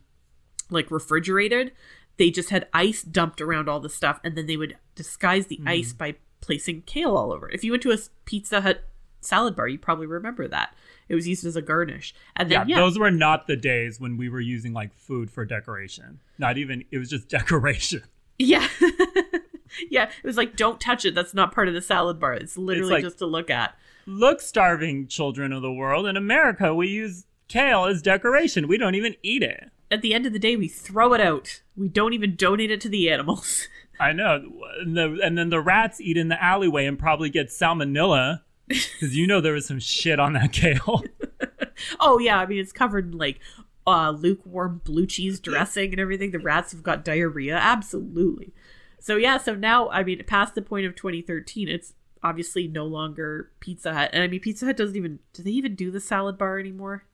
like 0.70 0.92
refrigerated. 0.92 1.72
They 2.18 2.30
just 2.32 2.50
had 2.50 2.68
ice 2.74 3.02
dumped 3.04 3.42
around 3.42 3.68
all 3.68 3.80
the 3.80 3.90
stuff, 3.90 4.20
and 4.24 4.38
then 4.38 4.46
they 4.48 4.58
would 4.58 4.78
disguise 4.96 5.48
the 5.48 5.60
ice 5.66 5.92
by 5.94 6.16
placing 6.42 6.84
kale 6.84 7.18
all 7.18 7.34
over. 7.34 7.50
If 7.50 7.64
you 7.64 7.72
went 7.72 7.84
to 7.84 7.92
a 7.92 7.98
Pizza 8.26 8.62
Hut 8.62 8.84
salad 9.22 9.56
bar, 9.56 9.68
you 9.68 9.78
probably 9.80 10.06
remember 10.06 10.48
that. 10.48 10.74
It 11.10 11.16
was 11.16 11.28
used 11.28 11.46
as 11.46 11.56
a 11.56 11.62
garnish. 11.62 12.14
And 12.36 12.50
Yeah, 12.50 12.60
then, 12.60 12.70
yeah, 12.70 12.76
those 12.78 12.98
were 12.98 13.12
not 13.12 13.48
the 13.48 13.56
days 13.58 14.00
when 14.00 14.18
we 14.18 14.30
were 14.30 14.40
using 14.40 14.72
like 14.74 14.94
food 14.96 15.30
for 15.30 15.44
decoration. 15.46 16.20
Not 16.38 16.58
even 16.58 16.84
it 16.92 16.98
was 17.00 17.10
just 17.10 17.28
decoration. 17.30 18.04
yeah. 18.40 18.68
yeah, 19.90 20.04
it 20.06 20.26
was 20.26 20.38
like, 20.38 20.56
don't 20.56 20.80
touch 20.80 21.06
it. 21.06 21.16
That's 21.16 21.34
not 21.34 21.54
part 21.54 21.68
of 21.68 21.74
the 21.74 21.82
salad 21.82 22.20
bar. 22.20 22.34
It's 22.34 22.58
literally 22.58 22.94
like- 22.94 23.04
just 23.04 23.18
to 23.20 23.26
look 23.26 23.50
at. 23.50 23.76
Look, 24.08 24.40
starving 24.40 25.08
children 25.08 25.52
of 25.52 25.64
the 25.64 25.74
world. 25.74 26.06
In 26.06 26.16
America, 26.16 26.74
we 26.76 26.88
use 26.90 27.26
kale 27.48 27.86
is 27.86 28.02
decoration. 28.02 28.68
We 28.68 28.78
don't 28.78 28.96
even 28.96 29.16
eat 29.24 29.44
it. 29.44 29.70
At 29.92 30.02
the 30.02 30.14
end 30.14 30.26
of 30.26 30.34
the 30.34 30.40
day, 30.40 30.56
we 30.56 30.68
throw 30.68 31.14
it 31.14 31.22
out. 31.22 31.62
We 31.78 31.88
don't 31.88 32.14
even 32.14 32.36
donate 32.36 32.72
it 32.72 32.82
to 32.82 32.90
the 32.90 33.10
animals. 33.10 33.68
I 34.00 34.12
know. 34.12 34.44
And, 34.80 34.98
the, 34.98 35.20
and 35.24 35.38
then 35.38 35.50
the 35.50 35.62
rats 35.62 36.02
eat 36.02 36.18
in 36.18 36.28
the 36.28 36.44
alleyway 36.44 36.86
and 36.86 37.00
probably 37.00 37.30
get 37.30 37.48
salmonella 37.48 38.42
because 38.68 39.16
you 39.16 39.28
know 39.28 39.42
there 39.42 39.54
was 39.54 39.66
some 39.66 39.80
shit 39.80 40.20
on 40.20 40.34
that 40.34 40.52
kale. 40.52 41.04
oh 42.00 42.20
yeah, 42.20 42.40
I 42.40 42.46
mean 42.46 42.60
it's 42.60 42.72
covered 42.72 43.12
in 43.12 43.18
like 43.18 43.40
uh 43.86 44.10
lukewarm 44.10 44.82
blue 44.84 45.06
cheese 45.06 45.40
dressing 45.40 45.92
and 45.92 46.00
everything. 46.00 46.32
The 46.32 46.40
rats 46.40 46.72
have 46.72 46.84
got 46.84 47.06
diarrhea. 47.06 47.56
Absolutely. 47.56 48.54
So 49.00 49.18
yeah, 49.18 49.38
so 49.38 49.54
now 49.54 49.90
I 49.90 50.04
mean 50.04 50.24
past 50.26 50.56
the 50.56 50.62
point 50.64 50.88
of 50.88 50.96
2013, 50.96 51.70
it's 51.70 51.94
obviously 52.24 52.68
no 52.68 52.86
longer 52.86 53.52
Pizza 53.60 53.94
Hut. 53.94 54.10
And 54.14 54.24
I 54.24 54.28
mean 54.28 54.40
Pizza 54.40 54.66
Hut 54.66 54.78
doesn't 54.78 54.96
even 54.96 55.20
do 55.34 55.44
they 55.44 55.52
even 55.52 55.76
do 55.76 55.92
the 55.92 56.00
salad 56.00 56.38
bar 56.38 56.58
anymore? 56.58 57.06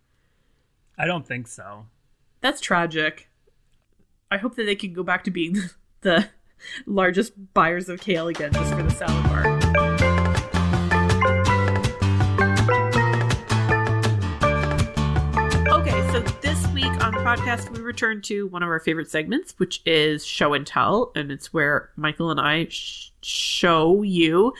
I 1.02 1.08
don't 1.08 1.26
think 1.26 1.48
so. 1.48 1.88
That's 2.42 2.62
tragic. 2.62 3.28
I 4.30 4.38
hope 4.38 4.54
that 4.56 4.66
they 4.66 4.76
can 4.76 4.94
go 4.94 5.02
back 5.02 5.24
to 5.24 5.32
being 5.32 5.58
the 6.02 6.30
largest 6.86 7.34
buyers 7.56 7.90
of 7.90 8.00
kale 8.00 8.28
again 8.28 8.54
just 8.54 8.72
for 8.76 8.84
the 8.84 8.92
salad 8.92 9.24
bar. 9.24 9.48
Okay, 15.80 16.12
so 16.12 16.20
this 16.44 16.68
week 16.68 17.04
on 17.04 17.16
the 17.16 17.22
podcast, 17.26 17.76
we 17.76 17.82
return 17.82 18.22
to 18.22 18.46
one 18.50 18.62
of 18.62 18.70
our 18.70 18.80
favorite 18.80 19.10
segments, 19.10 19.56
which 19.58 19.82
is 19.88 20.24
show 20.24 20.54
and 20.54 20.68
tell. 20.68 21.12
And 21.16 21.32
it's 21.32 21.52
where 21.52 21.90
Michael 21.96 22.30
and 22.30 22.40
I 22.40 22.68
sh- 22.70 23.10
show 23.24 24.04
you 24.04 24.54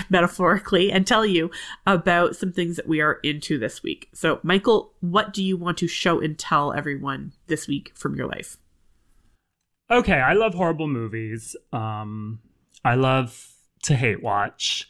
metaphorically, 0.10 0.90
and 0.90 1.06
tell 1.06 1.24
you 1.24 1.50
about 1.86 2.36
some 2.36 2.52
things 2.52 2.76
that 2.76 2.88
we 2.88 3.00
are 3.00 3.14
into 3.22 3.58
this 3.58 3.82
week. 3.82 4.08
So, 4.12 4.40
Michael, 4.42 4.92
what 5.00 5.32
do 5.32 5.42
you 5.42 5.56
want 5.56 5.78
to 5.78 5.88
show 5.88 6.20
and 6.20 6.38
tell 6.38 6.72
everyone 6.72 7.32
this 7.46 7.66
week 7.66 7.92
from 7.94 8.14
your 8.16 8.26
life? 8.26 8.56
Okay, 9.90 10.14
I 10.14 10.32
love 10.32 10.54
horrible 10.54 10.88
movies. 10.88 11.54
Um, 11.72 12.40
I 12.84 12.94
love 12.96 13.52
to 13.84 13.94
hate 13.94 14.22
watch. 14.22 14.88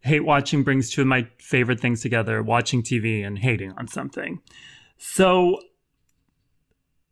Hate 0.00 0.24
watching 0.24 0.62
brings 0.62 0.90
two 0.90 1.00
of 1.02 1.08
my 1.08 1.26
favorite 1.38 1.80
things 1.80 2.00
together 2.00 2.42
watching 2.42 2.82
TV 2.82 3.26
and 3.26 3.38
hating 3.38 3.72
on 3.72 3.88
something. 3.88 4.40
So, 4.98 5.60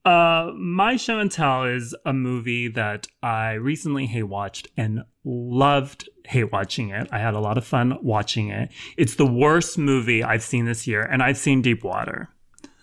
uh, 0.04 0.52
my 0.56 0.96
show 0.96 1.18
and 1.18 1.30
tell 1.30 1.64
is 1.64 1.94
a 2.04 2.12
movie 2.12 2.68
that 2.68 3.06
I 3.22 3.52
recently 3.52 4.06
hate 4.06 4.24
watched 4.24 4.68
and 4.76 5.00
loved 5.24 6.08
hate 6.26 6.52
watching 6.52 6.90
it. 6.90 7.08
I 7.10 7.18
had 7.18 7.34
a 7.34 7.40
lot 7.40 7.58
of 7.58 7.66
fun 7.66 7.98
watching 8.02 8.48
it. 8.48 8.70
It's 8.96 9.16
the 9.16 9.26
worst 9.26 9.78
movie 9.78 10.22
I've 10.22 10.42
seen 10.42 10.66
this 10.66 10.86
year, 10.86 11.02
and 11.02 11.22
I've 11.22 11.38
seen 11.38 11.62
Deep 11.62 11.84
Water. 11.84 12.28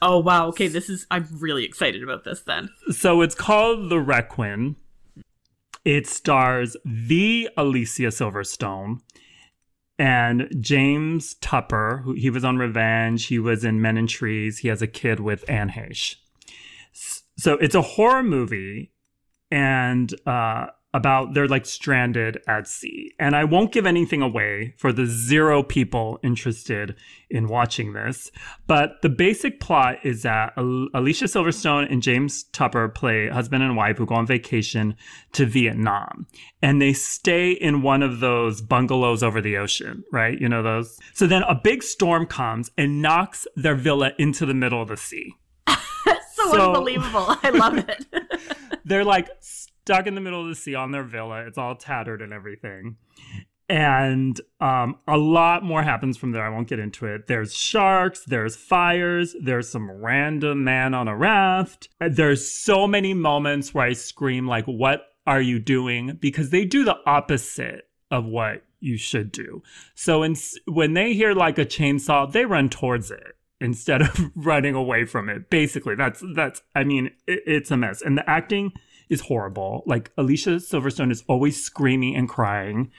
Oh, 0.01 0.17
wow. 0.17 0.47
Okay, 0.47 0.67
this 0.67 0.89
is, 0.89 1.05
I'm 1.11 1.27
really 1.39 1.63
excited 1.63 2.01
about 2.01 2.23
this 2.23 2.41
then. 2.41 2.69
So 2.89 3.21
it's 3.21 3.35
called 3.35 3.91
The 3.91 3.99
Requin. 3.99 4.75
It 5.85 6.07
stars 6.07 6.75
the 6.83 7.49
Alicia 7.55 8.07
Silverstone 8.07 9.01
and 9.99 10.47
James 10.59 11.35
Tupper, 11.35 12.01
who 12.03 12.13
he 12.13 12.31
was 12.31 12.43
on 12.43 12.57
Revenge. 12.57 13.27
He 13.27 13.37
was 13.37 13.63
in 13.63 13.81
Men 13.81 13.97
in 13.97 14.07
Trees. 14.07 14.59
He 14.59 14.67
has 14.69 14.81
a 14.81 14.87
kid 14.87 15.19
with 15.19 15.47
Anne 15.47 15.69
Heche. 15.69 16.15
So 17.37 17.53
it's 17.53 17.75
a 17.75 17.81
horror 17.81 18.23
movie 18.23 18.91
and 19.49 20.13
uh, 20.25 20.67
about 20.93 21.33
they're 21.33 21.47
like 21.47 21.65
stranded 21.65 22.39
at 22.47 22.67
sea. 22.67 23.13
And 23.17 23.35
I 23.35 23.45
won't 23.45 23.71
give 23.71 23.85
anything 23.85 24.21
away 24.21 24.73
for 24.77 24.91
the 24.91 25.05
zero 25.05 25.63
people 25.63 26.19
interested 26.23 26.95
in 27.29 27.47
watching 27.47 27.93
this. 27.93 28.29
But 28.67 29.01
the 29.01 29.09
basic 29.09 29.59
plot 29.59 29.97
is 30.03 30.23
that 30.23 30.53
Al- 30.57 30.89
Alicia 30.93 31.25
Silverstone 31.25 31.89
and 31.89 32.01
James 32.01 32.43
Tupper 32.43 32.89
play 32.89 33.29
husband 33.29 33.63
and 33.63 33.77
wife 33.77 33.97
who 33.97 34.05
go 34.05 34.15
on 34.15 34.27
vacation 34.27 34.95
to 35.33 35.45
Vietnam. 35.45 36.27
And 36.61 36.81
they 36.81 36.93
stay 36.93 37.51
in 37.51 37.81
one 37.81 38.03
of 38.03 38.19
those 38.19 38.61
bungalows 38.61 39.23
over 39.23 39.39
the 39.39 39.57
ocean, 39.57 40.03
right? 40.11 40.39
You 40.39 40.49
know 40.49 40.63
those? 40.63 40.99
So 41.13 41.25
then 41.25 41.43
a 41.43 41.55
big 41.55 41.83
storm 41.83 42.25
comes 42.25 42.69
and 42.77 43.01
knocks 43.01 43.47
their 43.55 43.75
villa 43.75 44.11
into 44.19 44.45
the 44.45 44.53
middle 44.53 44.81
of 44.81 44.89
the 44.89 44.97
sea. 44.97 45.35
so, 46.33 46.51
So- 46.51 46.67
unbelievable. 46.67 47.25
I 47.43 47.49
love 47.49 47.77
it. 47.77 48.05
they're 48.85 49.05
like 49.05 49.29
stuck 49.39 50.07
in 50.07 50.15
the 50.15 50.21
middle 50.21 50.41
of 50.41 50.47
the 50.47 50.55
sea 50.55 50.75
on 50.75 50.91
their 50.91 51.03
villa. 51.03 51.45
It's 51.45 51.57
all 51.57 51.75
tattered 51.75 52.21
and 52.21 52.33
everything. 52.33 52.97
And 53.69 54.39
um, 54.59 54.97
a 55.07 55.15
lot 55.17 55.63
more 55.63 55.81
happens 55.81 56.17
from 56.17 56.31
there. 56.33 56.45
I 56.45 56.49
won't 56.49 56.67
get 56.67 56.79
into 56.79 57.05
it. 57.05 57.27
There's 57.27 57.53
sharks, 57.53 58.25
there's 58.25 58.57
fires, 58.57 59.33
there's 59.41 59.69
some 59.69 59.89
random 59.89 60.65
man 60.65 60.93
on 60.93 61.07
a 61.07 61.15
raft. 61.15 61.87
There's 62.01 62.51
so 62.51 62.85
many 62.85 63.13
moments 63.13 63.73
where 63.73 63.85
I 63.85 63.93
scream, 63.93 64.45
like, 64.45 64.65
what 64.65 65.03
are 65.25 65.41
you 65.41 65.57
doing? 65.57 66.17
Because 66.19 66.49
they 66.49 66.65
do 66.65 66.83
the 66.83 66.97
opposite 67.05 67.87
of 68.09 68.25
what 68.25 68.65
you 68.81 68.97
should 68.97 69.31
do. 69.31 69.63
So 69.95 70.21
in, 70.23 70.35
when 70.65 70.93
they 70.93 71.13
hear 71.13 71.33
like 71.33 71.57
a 71.57 71.65
chainsaw, 71.65 72.29
they 72.29 72.43
run 72.43 72.67
towards 72.67 73.09
it 73.09 73.37
instead 73.61 74.01
of 74.01 74.31
running 74.35 74.75
away 74.75 75.05
from 75.05 75.29
it. 75.29 75.49
Basically, 75.49 75.95
that's 75.95 76.23
that's. 76.35 76.61
I 76.75 76.83
mean, 76.83 77.11
it, 77.27 77.43
it's 77.45 77.71
a 77.71 77.77
mess, 77.77 78.01
and 78.01 78.17
the 78.17 78.29
acting 78.29 78.73
is 79.09 79.21
horrible. 79.21 79.83
Like 79.85 80.11
Alicia 80.17 80.57
Silverstone 80.57 81.11
is 81.11 81.23
always 81.27 81.63
screaming 81.63 82.15
and 82.15 82.27
crying. 82.27 82.91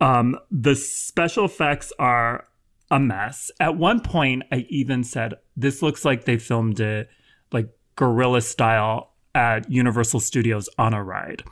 Um, 0.00 0.38
the 0.50 0.76
special 0.76 1.44
effects 1.46 1.92
are 1.98 2.46
a 2.90 3.00
mess. 3.00 3.50
At 3.58 3.76
one 3.76 4.00
point, 4.00 4.44
I 4.52 4.66
even 4.68 5.02
said, 5.02 5.34
"This 5.56 5.82
looks 5.82 6.04
like 6.04 6.24
they 6.24 6.38
filmed 6.38 6.78
it 6.78 7.08
like 7.52 7.68
guerrilla 7.96 8.42
style 8.42 9.12
at 9.34 9.70
Universal 9.70 10.20
Studios 10.20 10.68
on 10.78 10.94
a 10.94 11.02
ride," 11.02 11.42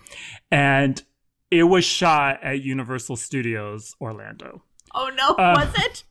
and 0.51 1.03
it 1.51 1.65
was 1.65 1.85
shot 1.85 2.43
at 2.43 2.63
Universal 2.63 3.17
Studios 3.17 3.95
Orlando. 4.01 4.63
Oh, 4.95 5.11
no. 5.15 5.29
Uh, 5.31 5.55
was 5.57 5.85
it? 5.85 6.05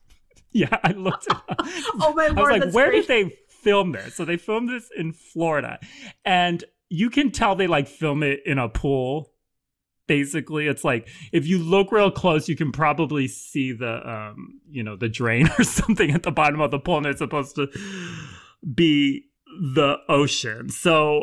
Yeah, 0.52 0.76
I 0.82 0.92
looked 0.92 1.26
it 1.26 1.32
up. 1.32 1.66
Oh, 2.00 2.12
my 2.14 2.26
I 2.26 2.30
was 2.30 2.60
like, 2.60 2.74
where 2.74 2.90
great. 2.90 3.06
did 3.06 3.08
they 3.08 3.36
film 3.48 3.92
this? 3.92 4.14
So 4.14 4.24
they 4.24 4.36
filmed 4.36 4.68
this 4.68 4.90
in 4.96 5.12
Florida. 5.12 5.78
And 6.24 6.64
you 6.88 7.08
can 7.10 7.30
tell 7.30 7.54
they 7.54 7.66
like 7.66 7.88
film 7.88 8.22
it 8.22 8.40
in 8.44 8.58
a 8.58 8.68
pool. 8.68 9.32
Basically, 10.06 10.66
it's 10.66 10.84
like 10.84 11.08
if 11.32 11.46
you 11.46 11.58
look 11.58 11.92
real 11.92 12.10
close, 12.10 12.48
you 12.48 12.56
can 12.56 12.72
probably 12.72 13.28
see 13.28 13.72
the 13.72 14.08
um, 14.08 14.60
you 14.68 14.82
know, 14.82 14.96
the 14.96 15.08
drain 15.08 15.48
or 15.58 15.64
something 15.64 16.10
at 16.10 16.22
the 16.22 16.32
bottom 16.32 16.60
of 16.60 16.70
the 16.70 16.78
pool, 16.78 16.98
and 16.98 17.06
it's 17.06 17.18
supposed 17.18 17.54
to 17.56 17.68
be 18.74 19.28
the 19.74 19.96
ocean. 20.08 20.68
So 20.68 21.22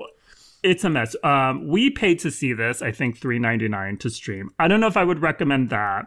it's 0.63 0.83
a 0.83 0.89
mess. 0.89 1.15
Um, 1.23 1.67
we 1.67 1.89
paid 1.89 2.19
to 2.19 2.31
see 2.31 2.53
this, 2.53 2.81
I 2.81 2.91
think 2.91 3.17
three 3.17 3.37
ninety 3.37 3.67
nine 3.67 3.97
to 3.97 4.09
stream. 4.09 4.49
I 4.57 4.67
don't 4.67 4.79
know 4.79 4.87
if 4.87 4.97
I 4.97 5.03
would 5.03 5.21
recommend 5.21 5.69
that 5.69 6.05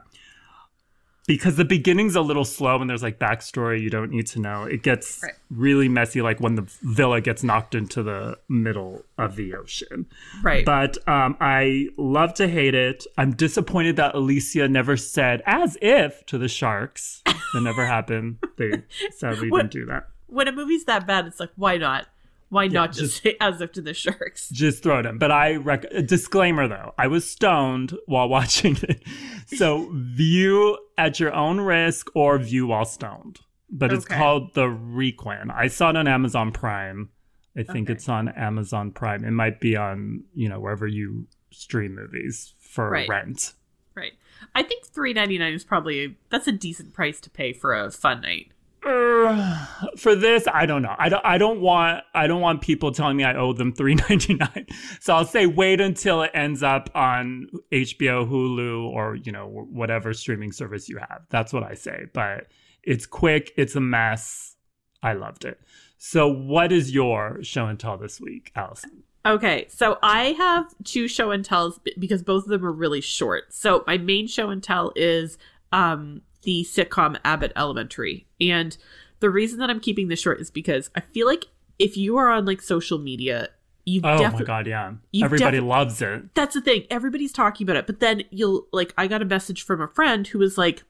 because 1.27 1.57
the 1.57 1.65
beginning's 1.65 2.17
a 2.17 2.21
little 2.21 2.45
slow 2.45 2.81
and 2.81 2.91
there's 2.91 3.03
like 3.03 3.19
backstory 3.19 3.81
you 3.81 3.91
don't 3.91 4.11
need 4.11 4.27
to 4.29 4.41
know. 4.41 4.65
It 4.65 4.83
gets 4.83 5.21
Right. 5.23 5.33
really 5.51 5.89
messy, 5.89 6.21
like 6.23 6.41
when 6.41 6.57
the 6.57 6.63
villa 6.83 7.21
gets 7.21 7.43
knocked 7.43 7.75
into 7.75 8.03
the 8.03 8.39
middle 8.49 9.05
of 9.19 9.37
the 9.37 9.55
ocean. 9.55 10.07
Right. 10.43 10.65
But 10.65 10.97
um, 11.09 11.37
I 11.41 11.89
love 11.97 12.35
to 12.35 12.49
hate 12.49 12.75
it. 12.75 13.07
I'm 13.17 13.33
disappointed 13.33 13.97
that 13.97 14.15
Alicia 14.15 14.69
never 14.69 14.97
said 14.97 15.43
"as 15.47 15.79
if" 15.81 16.27
to 16.27 16.39
the 16.39 16.49
sharks. 16.49 17.23
That 17.25 17.61
never 17.63 17.87
happened. 17.87 18.39
They 18.57 18.83
sadly 19.17 19.51
What- 19.51 19.71
didn't 19.71 19.73
do 19.73 19.87
that. 19.87 20.09
when 20.27 20.49
a 20.49 20.53
movie's 20.53 20.85
that 20.87 21.07
bad, 21.07 21.27
it's 21.27 21.39
like, 21.39 21.51
why 21.57 21.77
not? 21.77 22.07
Why 22.53 22.67
not 22.69 22.93
just, 22.93 23.01
just- 23.01 23.23
say 23.23 23.37
as 23.41 23.63
if 23.63 23.73
to 23.73 23.81
the 23.81 23.95
sharks? 23.95 24.51
Just 24.51 24.83
throw 24.83 24.99
it 24.99 25.07
in. 25.07 25.17
But 25.17 25.31
I 25.33 25.57
rec- 25.57 25.87
a 25.91 26.03
disclaimer 26.03 26.69
though, 26.69 26.93
I 26.99 27.07
was 27.07 27.29
stoned 27.29 27.97
while 28.05 28.29
watching 28.39 28.77
it, 28.83 29.03
so 29.47 29.89
view 29.95 30.77
at 30.99 31.19
your 31.19 31.33
own 31.33 31.61
risk 31.61 32.09
or 32.15 32.39
view 32.39 32.67
while 32.67 32.85
stoned. 32.85 33.41
But 33.71 33.91
it's 33.91 34.05
Okay. 34.05 34.17
called 34.17 34.53
the 34.53 34.69
Requin. 34.69 35.51
I 35.51 35.69
saw 35.69 35.89
it 35.89 35.97
on 35.97 36.07
Amazon 36.07 36.53
Prime. 36.53 37.09
I 37.57 37.63
think 37.63 37.89
Okay. 37.89 37.95
it's 37.95 38.07
on 38.09 38.29
Amazon 38.29 38.91
Prime. 38.93 39.25
It 39.25 39.31
might 39.31 39.59
be 39.61 39.77
on 39.77 40.25
you 40.35 40.51
know 40.51 40.61
wherever 40.61 40.87
you 40.87 41.27
stream 41.53 41.95
movies 41.95 42.53
for 42.61 42.91
Right. 42.91 43.09
rent. 43.09 43.55
Right. 43.95 44.13
I 44.55 44.63
think 44.63 44.85
three 44.87 45.15
ninety 45.15 45.39
nine 45.39 45.55
is 45.55 45.65
probably 45.65 46.05
a, 46.05 46.15
that's 46.29 46.47
a 46.47 46.53
decent 46.53 46.93
price 46.93 47.19
to 47.21 47.31
pay 47.31 47.55
for 47.55 47.73
a 47.75 47.91
fun 47.91 48.21
night. 48.21 48.53
For 49.97 50.17
this, 50.17 50.49
I 50.53 50.67
don't 50.67 50.83
know. 50.83 50.97
I 50.99 51.09
don't. 51.09 51.25
I 51.25 51.39
don't 51.39 51.61
want. 51.61 52.03
I 52.15 52.27
don't 52.27 52.41
want 52.41 52.63
people 52.63 52.91
telling 52.91 53.17
me 53.17 53.23
I 53.23 53.35
owe 53.37 53.53
them 53.53 53.73
three 53.77 53.95
ninety 53.95 54.35
nine. 54.35 54.67
So 55.01 55.15
I'll 55.15 55.25
say 55.25 55.47
wait 55.47 55.81
until 55.81 56.23
it 56.23 56.33
ends 56.35 56.65
up 56.65 56.91
on 56.95 57.47
HBO, 57.71 58.29
Hulu, 58.29 58.89
or 58.89 59.15
you 59.15 59.31
know 59.31 59.47
whatever 59.47 60.13
streaming 60.13 60.51
service 60.51 60.89
you 60.89 60.99
have. 60.99 61.23
That's 61.31 61.53
what 61.53 61.63
I 61.63 61.75
say. 61.75 62.07
But 62.13 62.49
it's 62.83 63.07
quick. 63.07 63.53
It's 63.57 63.77
a 63.77 63.81
mess. 63.81 64.57
I 65.01 65.13
loved 65.13 65.45
it. 65.45 65.61
So 65.99 66.27
what 66.27 66.73
is 66.73 66.93
your 66.93 67.39
show 67.43 67.67
and 67.67 67.79
tell 67.79 67.97
this 67.97 68.21
week, 68.21 68.51
Allison? 68.57 69.05
Okay, 69.25 69.67
so 69.69 69.99
I 70.03 70.33
have 70.33 70.75
two 70.83 71.07
show 71.07 71.31
and 71.31 71.45
tells 71.45 71.79
because 71.97 72.25
both 72.25 72.45
of 72.45 72.51
them 72.51 72.67
are 72.67 72.73
really 72.73 73.01
short. 73.01 73.55
So 73.55 73.85
my 73.87 73.97
main 73.97 74.27
show 74.27 74.51
and 74.51 74.61
tell 74.61 74.93
is 74.97 75.39
um 75.71 76.23
the 76.43 76.65
sitcom 76.65 77.19
Abbott 77.25 77.53
Elementary. 77.57 78.27
And 78.41 78.77
the 79.21 79.31
reason 79.31 79.59
that 79.61 79.71
I'm 79.71 79.81
keeping 79.81 80.09
this 80.09 80.21
short 80.21 80.41
is 80.41 80.51
because 80.51 80.91
I 80.97 81.01
feel 81.01 81.27
like 81.27 81.47
if 81.79 81.97
you 81.97 82.17
are 82.17 82.31
on 82.31 82.45
like 82.45 82.61
social 82.61 82.99
media, 82.99 83.49
you 83.85 84.01
Oh 84.05 84.15
my 84.15 84.19
definitely 84.19 84.47
god, 84.47 84.67
yeah. 84.67 84.93
Everybody 85.23 85.59
defi- 85.59 85.67
loves 85.67 86.03
it. 86.03 86.35
that's 86.35 86.55
the 86.55 86.61
thing. 86.61 86.85
Everybody's 86.91 87.33
talking 87.33 87.65
about 87.65 87.77
it, 87.77 87.87
but 87.87 88.01
then 88.01 88.23
you'll 88.31 88.67
like 88.73 88.93
I 88.99 89.07
got 89.07 89.23
a 89.23 89.25
message 89.27 89.63
from 89.65 89.81
a 89.81 89.89
friend 89.89 90.27
who 90.27 90.39
was 90.39 90.57
like 90.59 90.83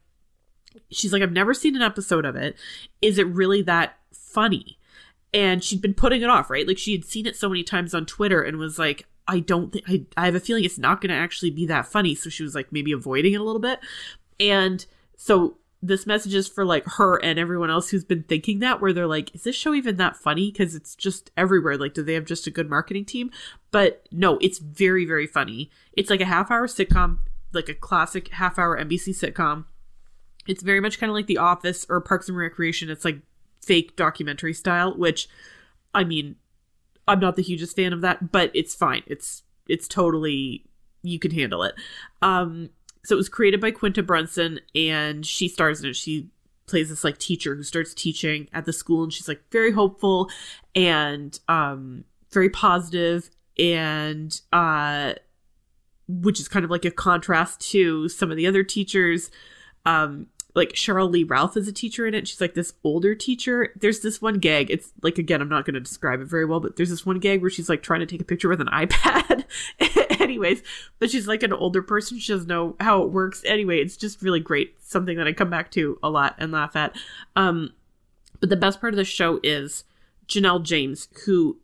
she's 0.91 1.13
like 1.13 1.23
I've 1.23 1.33
never 1.33 1.55
seen 1.55 1.77
an 1.77 1.83
episode 1.83 2.25
of 2.25 2.37
it. 2.37 2.57
Is 3.01 3.19
it 3.19 3.27
really 3.29 3.63
that 3.63 3.97
funny? 4.13 4.79
And 5.35 5.65
she'd 5.65 5.81
been 5.81 5.95
putting 5.95 6.21
it 6.23 6.29
off, 6.29 6.51
right? 6.51 6.67
Like 6.69 6.79
she 6.79 6.93
had 6.93 7.05
seen 7.05 7.27
it 7.27 7.37
so 7.37 7.49
many 7.49 7.63
times 7.63 7.95
on 7.95 8.05
Twitter 8.05 8.43
and 8.43 8.59
was 8.59 8.79
like 8.79 9.07
I 9.29 9.41
don't 9.41 9.73
think 9.73 9.85
I 9.89 10.05
I 10.17 10.27
have 10.27 10.35
a 10.35 10.41
feeling 10.41 10.65
it's 10.65 10.79
not 10.79 11.01
going 11.01 11.11
to 11.11 11.15
actually 11.15 11.51
be 11.51 11.65
that 11.67 11.87
funny, 11.87 12.15
so 12.15 12.29
she 12.29 12.43
was 12.43 12.55
like 12.55 12.73
maybe 12.73 12.93
avoiding 12.93 13.33
it 13.35 13.41
a 13.41 13.45
little 13.45 13.61
bit. 13.61 13.79
And 14.41 14.85
so 15.23 15.59
this 15.81 16.05
message 16.05 16.35
is 16.35 16.49
for 16.49 16.65
like 16.65 16.85
her 16.85 17.17
and 17.23 17.39
everyone 17.39 17.71
else 17.71 17.91
who's 17.91 18.03
been 18.03 18.25
thinking 18.25 18.59
that 18.59 18.81
where 18.81 18.93
they're 18.93 19.07
like 19.07 19.33
is 19.37 19.45
this 19.45 19.55
show 19.55 19.73
even 19.73 19.97
that 19.97 20.17
funny? 20.17 20.51
Because 20.51 20.75
it's 20.75 20.97
just 20.97 21.31
everywhere. 21.37 21.77
Like 21.77 21.95
do 21.95 22.03
they 22.03 22.15
have 22.15 22.25
just 22.25 22.49
a 22.49 22.51
good 22.51 22.69
marketing 22.69 23.05
team? 23.05 23.31
But 23.71 24.09
no 24.11 24.37
it's 24.39 24.59
very 24.59 25.05
very 25.05 25.29
funny. 25.29 25.71
It's 25.93 26.11
like 26.11 26.21
a 26.21 26.25
half 26.25 26.51
hour 26.51 26.67
sitcom 26.67 27.19
like 27.53 27.69
a 27.69 27.75
classic 27.75 28.29
half 28.29 28.59
hour 28.59 28.77
nbc 28.77 29.11
sitcom. 29.11 29.67
It's 30.49 30.65
very 30.65 30.81
much 30.81 30.99
kind 30.99 31.09
of 31.09 31.15
like 31.15 31.29
the 31.29 31.39
office 31.39 31.87
or 31.89 32.01
parks 32.01 32.29
and 32.29 32.37
recreation. 32.37 32.91
It's 32.91 33.05
like 33.05 33.21
fake 33.65 33.95
documentary 33.95 34.53
style 34.53 34.93
which 34.99 35.29
i 35.95 36.03
mean 36.03 36.35
I'm 37.07 37.21
not 37.21 37.37
the 37.37 37.43
hugest 37.43 37.77
fan 37.77 37.93
of 37.93 38.01
that, 38.01 38.33
but 38.33 38.51
it's 38.55 38.75
fine. 38.75 39.03
It's 39.07 39.43
it's 39.69 39.87
totally 39.87 40.65
you 41.03 41.19
can 41.19 41.33
handle 41.33 41.63
it. 41.63 41.75
Um, 42.21 42.71
so 43.05 43.15
it 43.15 43.17
was 43.17 43.29
created 43.29 43.61
by 43.61 43.71
Quinta 43.71 44.03
Brunson, 44.03 44.61
and 44.75 45.27
she 45.27 45.49
stars 45.49 45.83
in 45.83 45.91
it. 45.91 45.97
She 45.97 46.29
plays 46.67 46.89
this 46.89 47.05
like 47.05 47.19
teacher 47.19 47.55
who 47.55 47.63
starts 47.63 47.95
teaching 47.95 48.49
at 48.53 48.65
the 48.65 48.73
school, 48.73 49.03
and 49.03 49.13
she's 49.13 49.29
like 49.29 49.43
very 49.51 49.73
hopeful 49.73 50.31
and 50.75 51.39
um, 51.49 52.05
very 52.31 52.49
positive, 52.49 53.31
and 53.59 54.41
uh, 54.53 55.15
which 56.09 56.41
is 56.41 56.49
kind 56.49 56.65
of 56.65 56.71
like 56.71 56.85
a 56.85 56.91
contrast 56.91 57.61
to 57.73 58.09
some 58.09 58.31
of 58.31 58.37
the 58.37 58.47
other 58.47 58.63
teachers. 58.63 59.31
Um, 59.85 60.29
like 60.55 60.75
Sheryl 60.75 61.11
Lee 61.11 61.25
Ralph 61.25 61.57
is 61.57 61.67
a 61.67 61.73
teacher 61.73 62.07
in 62.07 62.15
it. 62.15 62.29
She's 62.29 62.41
like 62.41 62.55
this 62.55 62.75
older 62.85 63.15
teacher. 63.15 63.73
There's 63.75 64.01
this 64.01 64.21
one 64.21 64.39
gag. 64.39 64.71
It's 64.71 64.93
like 65.03 65.19
again, 65.19 65.41
I'm 65.41 65.49
not 65.49 65.65
going 65.65 65.75
to 65.75 65.81
describe 65.81 66.21
it 66.21 66.27
very 66.27 66.45
well, 66.45 66.61
but 66.61 66.77
there's 66.77 66.91
this 66.91 67.07
one 67.07 67.19
gag 67.19 67.41
where 67.41 67.51
she's 67.51 67.69
like 67.69 67.83
trying 67.83 68.01
to 68.01 68.07
take 68.07 68.21
a 68.21 68.25
picture 68.25 68.49
with 68.49 68.61
an 68.61 68.67
iPad. 68.73 69.45
Anyways, 70.21 70.63
but 70.99 71.11
she's 71.11 71.27
like 71.27 71.43
an 71.43 71.53
older 71.53 71.83
person. 71.83 72.19
She 72.19 72.33
doesn't 72.33 72.49
know 72.49 72.77
how 72.81 73.03
it 73.03 73.11
works. 73.11 73.43
Anyway, 73.47 73.79
it's 73.79 73.97
just 73.97 74.23
really 74.23 74.41
great. 74.41 74.75
Something 74.83 75.17
that 75.17 75.27
I 75.27 75.33
come 75.33 75.51
back 75.51 75.71
to 75.73 75.99
a 76.03 76.11
lot 76.11 76.35
and 76.39 76.53
laugh 76.53 76.77
at. 76.77 76.97
Um, 77.35 77.73
but 78.41 78.51
the 78.51 78.57
best 78.57 78.81
part 78.81 78.93
of 78.93 78.99
the 78.99 79.05
show 79.05 79.41
is 79.43 79.85
Janelle 80.29 80.63
James, 80.63 81.09
who 81.25 81.59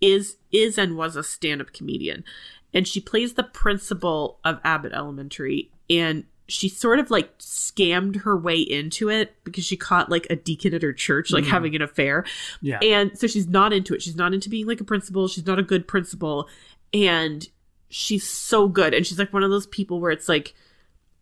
is 0.00 0.36
is 0.50 0.76
and 0.76 0.96
was 0.96 1.16
a 1.16 1.22
stand-up 1.22 1.72
comedian, 1.72 2.24
and 2.72 2.86
she 2.86 3.00
plays 3.00 3.34
the 3.34 3.42
principal 3.42 4.38
of 4.44 4.60
Abbott 4.64 4.92
Elementary, 4.92 5.70
and 5.88 6.24
she 6.46 6.68
sort 6.68 6.98
of 6.98 7.10
like 7.10 7.36
scammed 7.38 8.16
her 8.22 8.36
way 8.36 8.58
into 8.58 9.08
it 9.08 9.34
because 9.44 9.64
she 9.64 9.76
caught 9.76 10.10
like 10.10 10.26
a 10.28 10.36
deacon 10.36 10.74
at 10.74 10.82
her 10.82 10.92
church 10.92 11.30
like 11.32 11.44
Mhm. 11.44 11.48
having 11.48 11.74
an 11.76 11.82
affair. 11.82 12.24
Yeah. 12.60 12.78
and 12.82 13.16
so 13.18 13.26
she's 13.26 13.46
not 13.48 13.72
into 13.72 13.94
it. 13.94 14.02
She's 14.02 14.16
not 14.16 14.34
into 14.34 14.48
being 14.50 14.66
like 14.66 14.80
a 14.80 14.84
principal. 14.84 15.26
She's 15.28 15.46
not 15.46 15.58
a 15.58 15.62
good 15.62 15.88
principal. 15.88 16.48
And 16.92 17.48
she's 17.88 18.28
so 18.28 18.68
good. 18.68 18.92
And 18.92 19.06
she's 19.06 19.18
like 19.18 19.32
one 19.32 19.42
of 19.42 19.50
those 19.50 19.66
people 19.66 20.00
where 20.00 20.10
it's 20.10 20.28
like 20.28 20.54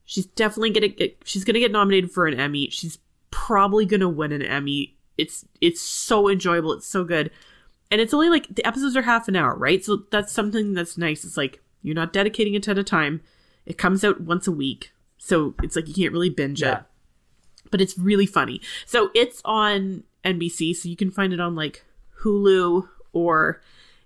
she's 0.04 0.26
definitely 0.26 0.70
gonna 0.70 0.88
get 0.88 1.16
she's 1.24 1.44
gonna 1.44 1.60
get 1.60 1.70
nominated 1.72 2.10
for 2.10 2.26
an 2.26 2.38
emmy. 2.38 2.68
She's 2.70 2.98
probably 3.30 3.86
gonna 3.86 4.08
win 4.08 4.32
an 4.32 4.42
emmy. 4.42 4.96
It's 5.18 5.44
it's 5.60 5.80
so 5.80 6.28
enjoyable. 6.28 6.72
It's 6.72 6.86
so 6.86 7.04
good. 7.04 7.30
And 7.90 8.00
it's 8.00 8.12
only 8.14 8.28
like 8.28 8.52
the 8.54 8.64
episodes 8.66 8.96
are 8.96 9.02
half 9.02 9.28
an 9.28 9.36
hour 9.36 9.54
right? 9.56 9.84
So 9.84 10.02
that's 10.10 10.32
something 10.32 10.74
that's 10.74 10.98
nice. 10.98 11.24
It's 11.24 11.36
like 11.36 11.60
you're 11.82 11.94
not 11.94 12.12
dedicating 12.12 12.56
a 12.56 12.60
ton 12.60 12.78
of 12.78 12.86
time. 12.86 13.20
It 13.66 13.78
comes 13.78 14.02
out 14.04 14.20
once 14.20 14.46
a 14.48 14.52
week 14.52 14.90
so 15.24 15.54
it's 15.62 15.76
like 15.76 15.86
you 15.88 15.94
can't 15.94 16.12
really 16.12 16.30
binge 16.30 16.62
it 16.62 16.78
but 17.72 17.80
it's 17.80 17.98
really 17.98 18.26
funny. 18.26 18.60
So 18.86 19.10
it's 19.14 19.42
on 19.44 20.04
NBC, 20.24 20.76
so 20.76 20.88
you 20.88 20.94
can 20.94 21.10
find 21.10 21.32
it 21.32 21.40
on 21.40 21.56
like 21.56 21.84
Hulu 22.20 22.88
or 23.12 23.60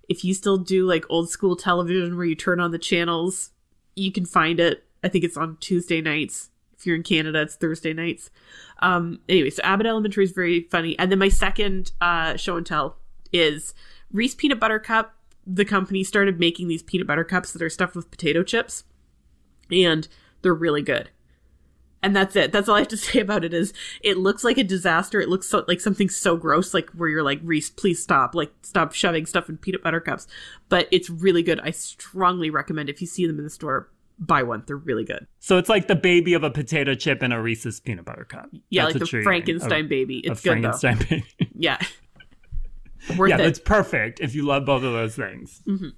if 0.09 0.23
you 0.23 0.33
still 0.33 0.57
do 0.57 0.87
like 0.87 1.05
old 1.09 1.29
school 1.29 1.55
television 1.55 2.17
where 2.17 2.25
you 2.25 2.33
turn 2.33 2.59
on 2.59 2.71
the 2.71 2.79
channels, 2.79 3.51
you 3.95 4.11
can 4.11 4.25
find 4.25 4.59
it. 4.59 4.83
I 5.03 5.09
think 5.09 5.23
it's 5.23 5.37
on 5.37 5.57
Tuesday 5.59 6.01
nights. 6.01 6.49
If 6.77 6.85
you're 6.85 6.95
in 6.95 7.03
Canada, 7.03 7.41
it's 7.41 7.55
Thursday 7.55 7.93
nights. 7.93 8.29
Um, 8.79 9.19
anyway, 9.27 9.49
so 9.49 9.61
Abbott 9.63 9.87
Elementary 9.87 10.23
is 10.23 10.31
very 10.31 10.61
funny. 10.71 10.97
And 10.97 11.11
then 11.11 11.19
my 11.19 11.29
second 11.29 11.91
uh, 11.99 12.37
show 12.37 12.55
and 12.55 12.65
tell 12.65 12.97
is 13.33 13.73
Reese 14.11 14.35
Peanut 14.35 14.59
Butter 14.59 14.79
Cup. 14.79 15.15
The 15.45 15.65
company 15.65 16.03
started 16.03 16.39
making 16.39 16.67
these 16.67 16.83
peanut 16.83 17.07
butter 17.07 17.23
cups 17.23 17.53
that 17.53 17.61
are 17.61 17.69
stuffed 17.69 17.95
with 17.95 18.11
potato 18.11 18.43
chips, 18.43 18.83
and 19.71 20.07
they're 20.41 20.53
really 20.53 20.81
good 20.81 21.09
and 22.03 22.15
that's 22.15 22.35
it 22.35 22.51
that's 22.51 22.69
all 22.69 22.75
i 22.75 22.79
have 22.79 22.87
to 22.87 22.97
say 23.07 23.19
about 23.19 23.43
it 23.43 23.53
is 23.53 23.73
it 24.01 24.17
looks 24.17 24.43
like 24.43 24.57
a 24.57 24.63
disaster 24.63 25.19
it 25.19 25.29
looks 25.29 25.47
so, 25.47 25.63
like 25.67 25.81
something 25.81 26.09
so 26.09 26.35
gross 26.37 26.73
like 26.73 26.89
where 26.91 27.09
you're 27.09 27.23
like 27.23 27.39
reese 27.43 27.69
please 27.69 28.01
stop 28.01 28.35
like 28.35 28.51
stop 28.61 28.93
shoving 28.93 29.25
stuff 29.25 29.49
in 29.49 29.57
peanut 29.57 29.83
butter 29.83 29.99
cups 29.99 30.27
but 30.69 30.87
it's 30.91 31.09
really 31.09 31.43
good 31.43 31.59
i 31.61 31.71
strongly 31.71 32.49
recommend 32.49 32.89
if 32.89 33.01
you 33.01 33.07
see 33.07 33.25
them 33.25 33.37
in 33.37 33.43
the 33.43 33.49
store 33.49 33.89
buy 34.19 34.41
one 34.41 34.63
they're 34.65 34.77
really 34.77 35.03
good 35.03 35.27
So 35.39 35.59
it's 35.59 35.69
like 35.69 35.87
the 35.87 35.95
baby 35.95 36.33
of 36.33 36.43
a 36.43 36.49
potato 36.49 36.95
chip 36.95 37.21
and 37.21 37.31
a 37.31 37.39
Reese's 37.39 37.79
peanut 37.79 38.03
butter 38.05 38.25
cup. 38.25 38.49
yeah 38.69 38.85
That's 38.85 38.99
like 38.99 39.11
the 39.11 39.21
frankenstein 39.21 39.85
eating. 39.85 39.89
baby 39.89 40.17
it's 40.19 40.41
good 40.41 40.63
though 40.63 40.79
baby. 40.81 41.23
yeah 41.55 41.77
worth 43.15 43.29
yeah, 43.29 43.35
it 43.35 43.43
that's 43.43 43.59
perfect 43.59 44.19
if 44.19 44.35
you 44.35 44.45
love 44.45 44.65
both 44.65 44.83
of 44.83 44.91
those 44.93 45.15
things. 45.15 45.61
Mm-hmm. 45.67 45.89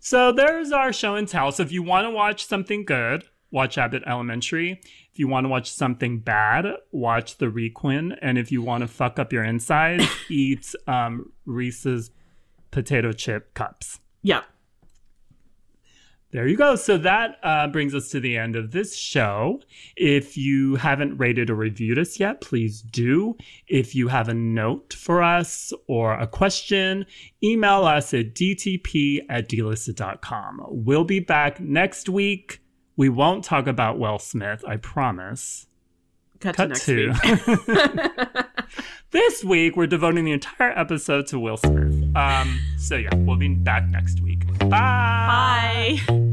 So 0.00 0.32
there's 0.32 0.72
our 0.72 0.92
show 0.92 1.14
and 1.14 1.28
tell. 1.28 1.52
So 1.52 1.62
if 1.62 1.72
you 1.72 1.82
want 1.82 2.06
to 2.06 2.10
watch 2.10 2.46
something 2.46 2.84
good, 2.84 3.24
watch 3.50 3.78
Abbott 3.78 4.02
Elementary. 4.06 4.80
If 5.12 5.18
you 5.18 5.28
want 5.28 5.44
to 5.44 5.48
watch 5.48 5.72
something 5.72 6.20
bad, 6.20 6.66
watch 6.92 7.38
The 7.38 7.48
Requin. 7.48 8.16
And 8.22 8.38
if 8.38 8.52
you 8.52 8.62
want 8.62 8.82
to 8.82 8.88
fuck 8.88 9.18
up 9.18 9.32
your 9.32 9.44
insides, 9.44 10.06
eat 10.30 10.74
um, 10.86 11.32
Reese's 11.46 12.10
potato 12.70 13.12
chip 13.12 13.52
cups. 13.54 13.98
yeah 14.22 14.42
There 16.30 16.46
you 16.46 16.56
go. 16.56 16.76
So 16.76 16.96
that 16.98 17.38
uh, 17.42 17.66
brings 17.66 17.92
us 17.92 18.08
to 18.10 18.20
the 18.20 18.36
end 18.36 18.54
of 18.54 18.70
this 18.70 18.96
show. 18.96 19.60
If 19.96 20.36
you 20.36 20.76
haven't 20.76 21.18
rated 21.18 21.50
or 21.50 21.56
reviewed 21.56 21.98
us 21.98 22.20
yet, 22.20 22.40
please 22.40 22.80
do. 22.80 23.36
If 23.66 23.96
you 23.96 24.06
have 24.06 24.28
a 24.28 24.34
note 24.34 24.94
for 24.94 25.22
us 25.22 25.72
or 25.88 26.14
a 26.14 26.28
question, 26.28 27.06
email 27.42 27.84
us 27.84 28.14
at 28.14 28.34
dtp 28.34 29.24
at 29.28 29.48
delisted.com. 29.48 30.66
We'll 30.68 31.04
be 31.04 31.18
back 31.18 31.58
next 31.58 32.08
week. 32.08 32.60
We 33.00 33.08
won't 33.08 33.44
talk 33.44 33.66
about 33.66 33.98
Will 33.98 34.18
Smith, 34.18 34.62
I 34.68 34.76
promise. 34.76 35.66
cut, 36.38 36.54
Cut 36.54 36.64
to 36.64 36.68
next 36.68 36.84
to. 36.84 37.66
week 37.66 38.46
this 39.10 39.42
week, 39.42 39.74
we're 39.74 39.86
devoting 39.86 40.26
the 40.26 40.32
entire 40.32 40.78
episode 40.78 41.26
to 41.28 41.38
Will 41.38 41.56
Smith. 41.56 42.14
Um, 42.14 42.60
so 42.76 42.96
yeah, 42.96 43.08
we'll 43.14 43.38
be 43.38 43.54
back 43.54 43.88
next 43.88 44.20
week. 44.20 44.46
Bye. 44.68 45.98
bye 46.06 46.26